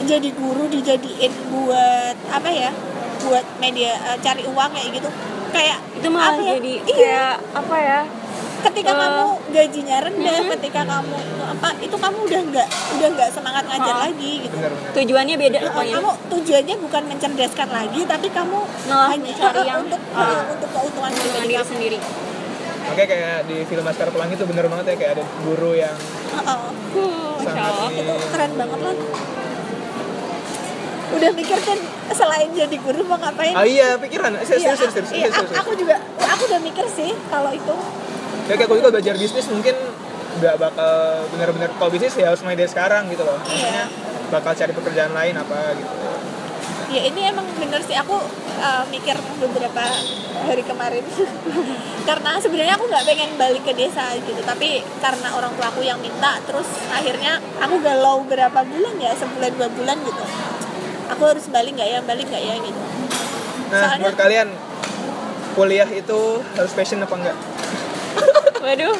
jadi 0.01 0.29
guru 0.33 0.65
dijadiin 0.67 1.31
buat 1.49 2.17
apa 2.27 2.49
ya? 2.49 2.71
buat 3.19 3.43
media 3.59 3.91
eh, 3.91 4.17
cari 4.17 4.47
uang 4.47 4.71
kayak 4.71 4.95
gitu. 4.95 5.09
Kayak 5.49 5.77
itu 5.93 6.07
malah 6.07 6.27
apa 6.29 6.41
ya? 6.41 6.51
jadi 6.55 6.73
iya, 6.85 6.95
kayak 6.95 7.35
apa 7.55 7.75
ya 7.77 7.99
ketika 8.59 8.91
eh, 8.91 8.99
kamu 8.99 9.25
gajinya 9.49 9.97
rendah, 10.01 10.35
hmm. 10.37 10.51
ketika 10.51 10.81
kamu 10.83 11.17
apa 11.39 11.69
itu 11.79 11.95
kamu 11.95 12.17
udah 12.21 12.41
nggak 12.51 12.67
udah 12.67 13.07
nggak 13.09 13.29
semangat 13.31 13.63
ngajar 13.65 13.95
Oh. 13.95 14.03
lagi 14.03 14.33
gitu. 14.43 14.51
benar 14.53 14.71
benar 14.75 14.91
tujuannya 14.93 15.35
beda 15.37 15.57
Nah, 15.57 15.65
pokoknya 15.65 15.93
kamu 15.95 16.11
tujuannya 16.29 16.75
bukan 16.77 17.03
mencerdaskan 17.07 17.69
lagi 17.69 18.01
tapi 18.03 18.27
kamu 18.29 18.59
Malah 18.85 19.07
hanya 19.09 19.31
mencari 19.31 19.61
yang, 19.63 19.79
untuk 19.81 20.01
uh, 20.11 20.19
uh, 20.19 20.43
untuk 20.51 20.69
pribadi 20.69 21.19
diri 21.23 21.55
kamu. 21.55 21.65
sendiri 21.65 21.97
makanya 22.79 23.07
kayak 23.07 23.37
di 23.45 23.57
film 23.63 23.83
Laskar 23.85 24.09
Pelangi 24.09 24.33
itu 24.33 24.45
bener 24.45 24.65
banget 24.65 24.85
ya 24.87 24.95
kayak 24.97 25.11
ada 25.13 25.25
guru 25.39 25.71
yang. 25.73 25.93
Huh, 26.33 26.73
Masya 27.37 27.45
Sangat 27.45 27.73
ini. 27.87 28.01
itu 28.01 28.13
keren 28.27 28.51
banget 28.55 28.79
lah 28.81 28.95
udah 31.09 31.31
mikir 31.33 31.57
kan 31.65 31.79
selain 32.13 32.49
jadi 32.53 32.77
guru 32.77 33.01
mau 33.05 33.17
ngapain? 33.17 33.53
Ah 33.57 33.65
iya 33.65 33.97
pikiran. 33.97 34.37
Serius 34.45 34.61
Iya, 34.61 34.73
serius 34.77 34.93
serius 34.93 35.11
iya, 35.13 35.27
serius, 35.29 35.35
aku, 35.35 35.45
serius. 35.49 35.61
aku 35.61 35.71
juga 35.77 35.95
aku 36.21 36.43
udah 36.49 36.59
mikir 36.61 36.85
sih 36.89 37.11
kalau 37.29 37.51
itu. 37.53 37.75
Kayak 38.45 38.57
kayak 38.57 38.69
aku 38.69 38.75
juga 38.81 38.89
belajar 38.97 39.15
bisnis 39.17 39.45
mungkin 39.49 39.75
nggak 40.39 40.55
bakal 40.61 40.93
benar-benar 41.33 41.69
kalau 41.75 41.91
bisnis 41.91 42.13
ya 42.15 42.31
harus 42.31 42.41
mulai 42.45 42.57
dari 42.57 42.69
sekarang 42.69 43.09
gitu 43.09 43.23
loh. 43.25 43.39
Maksudnya 43.41 43.85
bakal 44.29 44.51
cari 44.53 44.71
pekerjaan 44.73 45.13
lain 45.13 45.35
apa 45.37 45.57
gitu. 45.77 45.93
Ya 46.89 47.01
ini 47.05 47.21
emang 47.29 47.45
bener 47.57 47.81
sih. 47.85 47.93
Aku 48.01 48.17
uh, 48.57 48.83
mikir 48.89 49.13
beberapa 49.37 49.83
hari 50.45 50.63
kemarin. 50.65 51.05
Karena 52.09 52.41
sebenarnya 52.41 52.73
aku 52.77 52.89
nggak 52.89 53.05
pengen 53.05 53.31
balik 53.37 53.61
ke 53.61 53.73
desa 53.77 54.17
gitu. 54.17 54.41
Tapi 54.41 54.81
karena 54.97 55.29
orang 55.37 55.53
tua 55.53 55.69
aku 55.69 55.85
yang 55.85 56.01
minta 56.01 56.41
terus 56.49 56.65
akhirnya 56.89 57.37
aku 57.61 57.77
galau 57.85 58.25
berapa 58.25 58.65
bulan 58.65 58.95
ya? 58.97 59.13
Sebulan 59.13 59.51
dua 59.57 59.69
bulan 59.69 59.97
gitu 60.01 60.23
aku 61.09 61.23
harus 61.25 61.45
balik 61.47 61.73
nggak 61.73 61.89
ya? 61.89 61.99
Balik 62.01 62.25
nggak 62.25 62.43
ya 62.43 62.55
gitu. 62.57 62.79
Nah 63.67 63.81
Soalnya- 63.83 64.03
buat 64.03 64.15
kalian 64.15 64.47
kuliah 65.51 65.89
itu 65.89 66.19
harus 66.55 66.71
passion 66.71 66.99
apa 66.99 67.15
enggak 67.15 67.37
waduh. 68.63 68.95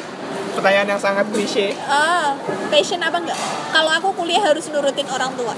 Pertanyaan 0.50 0.88
yang 0.88 1.00
sangat 1.00 1.30
klise. 1.30 1.72
Ah 1.82 2.34
passion 2.68 3.00
apa 3.00 3.16
enggak 3.16 3.38
kalau 3.70 3.90
aku 3.92 4.08
kuliah 4.16 4.42
harus 4.42 4.66
nurutin 4.68 5.06
orang 5.08 5.30
tua 5.34 5.54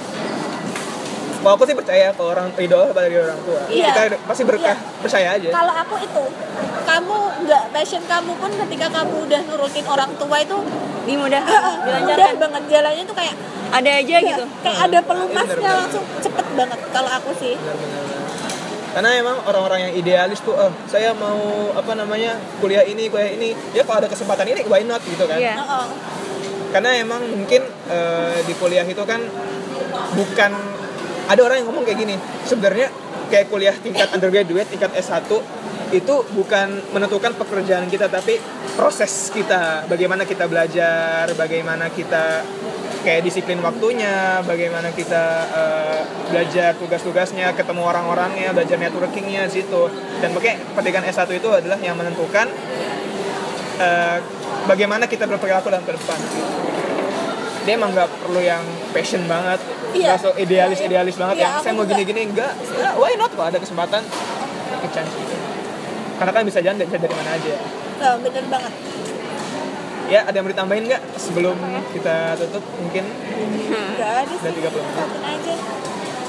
kalau 1.43 1.55
aku 1.55 1.65
sih 1.65 1.75
percaya 1.75 2.07
kalau 2.11 2.31
orang 2.31 2.49
ridho 2.55 2.79
apa 2.87 3.01
dari 3.03 3.17
orang 3.19 3.41
tua. 3.43 3.61
Iya. 3.67 3.91
kita 3.91 4.01
pasti 4.23 4.43
berkah 4.43 4.73
Iya. 4.73 5.01
percaya 5.03 5.29
aja. 5.35 5.49
Kalau 5.51 5.75
aku 5.77 5.95
itu 5.99 6.23
kamu 6.83 7.17
nggak 7.43 7.65
passion 7.71 8.03
kamu 8.05 8.33
pun 8.39 8.51
ketika 8.57 8.87
kamu 8.93 9.15
udah 9.27 9.41
nurutin 9.45 9.85
orang 9.85 10.11
tua 10.15 10.37
itu 10.39 10.57
dimudah 11.03 11.43
mudah. 11.87 12.17
Banget. 12.39 12.63
Jalannya 12.69 13.03
tuh 13.03 13.17
kayak 13.17 13.35
ada 13.73 13.91
aja 13.91 14.15
Iya, 14.15 14.29
gitu. 14.29 14.45
kayak 14.63 14.79
ada 14.81 14.99
pelumasnya 15.03 15.71
langsung 15.77 16.05
cepet 16.19 16.47
banget 16.55 16.79
kalau 16.91 17.11
aku 17.11 17.31
sih. 17.35 17.55
Karena 18.93 19.09
emang 19.17 19.41
orang-orang 19.43 19.89
yang 19.89 19.95
idealis 19.97 20.45
tuh 20.45 20.53
oh 20.53 20.69
saya 20.85 21.17
mau 21.17 21.41
apa 21.73 21.97
namanya 21.97 22.37
kuliah 22.61 22.85
ini 22.85 23.09
kuliah 23.09 23.33
ini. 23.33 23.57
Ya 23.73 23.83
kalau 23.83 23.99
ada 23.99 24.09
kesempatan 24.09 24.45
ini 24.47 24.63
why 24.69 24.85
not 24.85 25.01
gitu 25.03 25.25
kan? 25.25 25.37
Iya. 25.37 25.59
Heeh. 25.59 25.87
karena 26.73 26.89
emang 26.97 27.21
mungkin 27.29 27.61
eh, 27.85 28.41
di 28.45 28.57
kuliah 28.57 28.81
itu 28.83 29.05
kan 29.05 29.21
bukan 30.13 30.53
ada 31.29 31.41
orang 31.43 31.63
yang 31.63 31.67
ngomong 31.71 31.85
kayak 31.87 31.99
gini 32.03 32.15
sebenarnya 32.47 32.89
kayak 33.31 33.47
kuliah 33.49 33.75
tingkat 33.79 34.09
undergraduate 34.13 34.69
tingkat 34.69 34.93
S1 34.99 35.29
itu 35.93 36.15
bukan 36.33 36.69
menentukan 36.97 37.37
pekerjaan 37.37 37.85
kita 37.93 38.09
tapi 38.09 38.41
proses 38.75 39.29
kita. 39.29 39.85
Bagaimana 39.85 40.25
kita 40.25 40.49
belajar 40.49 41.29
bagaimana 41.37 41.93
kita 41.93 42.41
kayak 43.03 43.27
disiplin 43.27 43.59
waktunya 43.61 44.41
bagaimana 44.47 44.95
kita 44.95 45.25
eh, 45.51 46.01
belajar 46.31 46.79
tugas-tugasnya 46.79 47.51
ketemu 47.59 47.83
orang-orangnya 47.83 48.55
belajar 48.55 48.79
networkingnya 48.79 49.51
situ 49.51 49.91
dan 50.23 50.31
makanya 50.31 50.63
pendidikan 50.79 51.05
S1 51.11 51.29
itu 51.35 51.51
adalah 51.51 51.77
yang 51.83 51.99
menentukan 51.99 52.47
eh, 53.83 54.19
bagaimana 54.71 55.11
kita 55.11 55.27
berperilaku 55.27 55.67
dalam 55.67 55.83
ke 55.83 55.93
depan 55.99 56.19
dia 57.63 57.73
emang 57.73 57.91
nggak 57.91 58.09
perlu 58.19 58.41
yang 58.41 58.63
passion 58.91 59.23
banget. 59.25 59.61
Iya. 59.93 60.17
so 60.17 60.33
idealis 60.35 60.81
idealis 60.81 61.15
banget 61.15 61.37
Iya, 61.37 61.45
yang 61.45 61.53
aku 61.53 61.63
saya 61.63 61.73
mau 61.73 61.85
juga. 61.85 61.93
gini-gini. 61.95 62.21
Enggak 62.29 62.53
ya, 62.75 62.91
why 62.97 63.13
not? 63.15 63.31
Kalau 63.31 63.47
ada 63.47 63.59
kesempatan 63.61 64.03
take 64.03 64.83
a 64.83 64.91
chance 64.91 65.13
gitu. 65.13 65.35
Karena 66.17 66.33
kan 66.33 66.43
bisa 66.43 66.59
jalan 66.59 66.77
bisa 66.81 66.99
dari 66.99 67.15
mana 67.15 67.31
aja. 67.35 67.53
Nah, 68.01 68.15
bener 68.19 68.45
banget. 68.49 68.73
Ya 70.09 70.21
ada 70.23 70.35
yang 70.35 70.45
mau 70.45 70.53
ditambahin 70.53 70.85
nggak 70.87 71.03
sebelum 71.17 71.57
kita 71.93 72.17
tutup? 72.37 72.65
Mungkin 72.79 73.05
nggak 73.95 74.13
ada 74.19 74.33
sih. 74.33 74.51
30 74.51 74.61
menit. 74.65 74.93
Satuin 74.93 75.23
aja. 75.23 75.55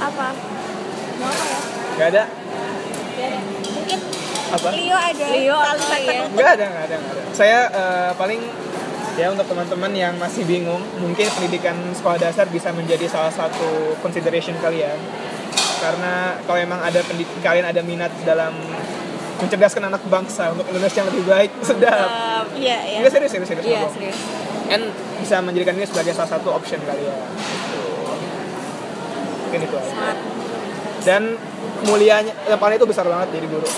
Apa? 0.04 0.28
Mau 1.14 1.28
apa 1.28 1.44
ya? 1.44 1.60
Nggak 1.94 2.08
ada? 2.10 2.24
Mungkin 3.64 4.00
apa? 4.54 4.68
Leo 4.70 4.96
ada 4.96 5.26
Leo 5.30 5.58
apa 5.58 5.96
ya? 5.98 6.22
nggak 6.30 6.50
ada 6.52 6.66
nggak 6.68 6.84
ada 6.86 6.96
nggak 6.96 7.14
ada. 7.16 7.24
Saya 7.34 7.60
eh, 7.70 8.12
paling 8.14 8.42
ya 9.14 9.30
untuk 9.30 9.46
teman-teman 9.46 9.94
yang 9.94 10.14
masih 10.18 10.42
bingung 10.50 10.82
mungkin 10.98 11.30
pendidikan 11.38 11.78
sekolah 11.94 12.18
dasar 12.18 12.50
bisa 12.50 12.74
menjadi 12.74 13.06
salah 13.06 13.30
satu 13.30 13.94
consideration 14.02 14.58
kalian. 14.58 14.98
Karena 15.78 16.40
kalau 16.48 16.60
emang 16.60 16.80
ada 16.82 17.04
kalian 17.44 17.66
ada 17.70 17.82
minat 17.86 18.10
dalam 18.26 18.56
mencerdaskan 19.38 19.92
anak 19.92 20.02
bangsa 20.08 20.56
untuk 20.56 20.66
Indonesia 20.72 21.04
yang 21.04 21.10
lebih 21.14 21.26
baik 21.28 21.52
sedap. 21.70 22.10
Iya 22.58 22.78
iya. 22.90 22.98
Enggak 23.04 23.14
serius 23.20 23.32
serius 23.38 23.50
serius. 23.54 23.66
Iya 23.66 23.80
ngomong. 23.86 23.94
serius. 23.94 24.18
Kan 24.64 24.82
bisa 25.22 25.36
menjadikan 25.44 25.74
ini 25.78 25.86
sebagai 25.86 26.12
salah 26.18 26.32
satu 26.34 26.50
option 26.56 26.82
kalian. 26.82 27.18
Mungkin 29.50 29.62
itu 29.70 29.76
aja. 29.78 29.94
Dan 31.04 31.36
mulianya 31.86 32.34
depannya 32.48 32.80
itu 32.80 32.88
besar 32.88 33.06
banget 33.06 33.30
jadi 33.36 33.46
guru. 33.52 33.70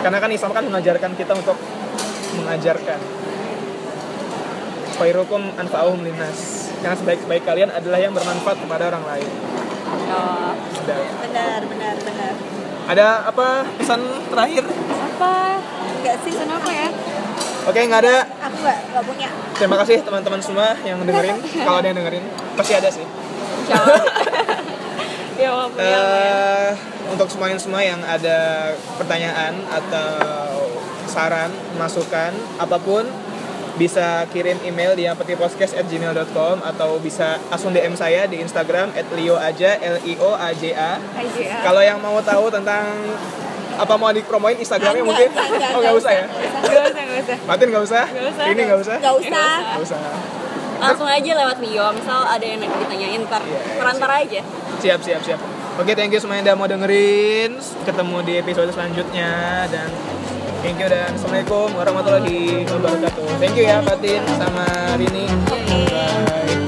Karena 0.00 0.18
kan 0.18 0.30
Islam 0.32 0.50
kan 0.56 0.64
mengajarkan 0.66 1.12
kita 1.14 1.32
untuk 1.36 1.58
mengajarkan 2.36 3.00
khairukum 4.96 5.42
anfa'uhum 5.60 6.00
linnas. 6.02 6.72
Karena 6.80 6.96
sebaik-baik 6.96 7.44
kalian 7.44 7.70
adalah 7.72 8.00
yang 8.00 8.12
bermanfaat 8.16 8.58
kepada 8.60 8.88
orang 8.92 9.04
lain. 9.04 9.28
Oh, 10.06 10.52
benar 11.22 11.60
benar 11.68 11.94
benar. 12.02 12.32
Ada 12.86 13.06
apa 13.28 13.66
pesan 13.78 14.00
terakhir? 14.30 14.64
Apa? 14.88 15.58
Enggak 16.00 16.16
sih 16.22 16.32
kenapa 16.34 16.70
ya? 16.70 16.88
Oke, 17.66 17.80
nggak 17.82 18.00
ada. 18.06 18.16
aku 18.46 18.56
nggak 18.62 18.78
nggak 18.94 19.04
punya. 19.04 19.28
Terima 19.58 19.76
kasih 19.82 19.96
teman-teman 20.06 20.38
semua 20.38 20.78
yang 20.86 21.02
dengerin. 21.02 21.36
Kalau 21.42 21.78
ada 21.82 21.86
yang 21.90 21.98
dengerin, 21.98 22.24
pasti 22.54 22.72
ada 22.78 22.88
sih. 22.88 23.02
ya 25.42 25.48
walaupun 25.50 25.78
Eh, 25.82 26.70
untuk 27.10 27.26
semuanya 27.26 27.58
semua 27.58 27.82
yang 27.82 27.98
ada 28.06 28.70
pertanyaan 28.94 29.58
atau 29.66 30.70
saran, 31.10 31.50
masukan, 31.74 32.30
apa 32.62 32.78
pun 32.78 33.02
bisa 33.76 34.24
kirim 34.28 34.56
email 34.60 34.92
di 34.92 35.04
apetipodcast@gmail.com 35.04 36.64
atau 36.64 36.96
bisa 36.96 37.36
langsung 37.46 37.70
DM 37.70 37.92
saya 37.92 38.24
di 38.24 38.40
Instagram 38.40 38.90
@lio 39.12 39.36
aja 39.36 39.76
L 39.76 40.00
I 40.02 40.16
O 40.16 40.32
A 40.32 40.50
J 40.50 40.72
A. 40.72 40.96
Kalau 41.60 41.80
yang 41.80 42.00
mau 42.00 42.16
tahu 42.20 42.48
tentang 42.48 42.88
apa 43.76 43.94
mau 43.94 44.08
dipromoin 44.08 44.56
Instagramnya 44.56 45.04
Enggak, 45.04 45.28
mungkin? 45.28 45.28
enggak, 45.28 45.46
enggak, 45.52 45.70
oh 45.70 45.80
nggak 45.84 45.96
usah 46.00 46.12
ya? 46.16 46.24
nggak 46.24 46.84
usah 46.88 47.02
nggak 47.04 47.20
usah 47.20 47.36
Martin 47.44 47.66
nggak 47.68 47.84
usah? 47.84 48.04
Nggak 48.08 48.26
usah. 48.32 48.44
Ini 48.48 48.60
nggak 48.64 48.80
usah? 48.80 48.96
nggak 48.96 49.16
usah 49.20 49.48
Nggak 49.60 49.82
usah. 49.84 50.00
langsung 50.76 51.08
aja 51.08 51.30
lewat 51.36 51.56
Lio 51.60 51.86
misal 51.92 52.20
ada 52.24 52.40
yang 52.40 52.60
ditanyain 52.60 53.20
ntar 53.24 53.40
Iya, 53.40 53.52
iya, 53.52 53.76
perantara 53.76 54.14
aja 54.20 54.40
Siap, 54.76 55.00
siap, 55.00 55.20
siap. 55.24 55.40
Oke, 55.76 55.92
thank 55.92 56.08
you 56.08 56.16
semuanya 56.16 56.52
yang 56.52 56.56
udah 56.56 56.56
mau 56.56 56.68
dengerin. 56.68 57.52
Ketemu 57.84 58.16
di 58.24 58.32
episode 58.36 58.72
selanjutnya 58.72 59.28
dan 59.68 59.88
thank 60.66 60.82
you 60.82 60.90
dan 60.90 61.14
assalamualaikum 61.14 61.78
warahmatullahi 61.78 62.66
wabarakatuh. 62.66 63.38
Thank 63.38 63.54
you 63.54 63.70
ya 63.70 63.78
Fatin 63.86 64.22
sama 64.34 64.66
Rini. 64.98 65.30
Bye. 65.46 66.65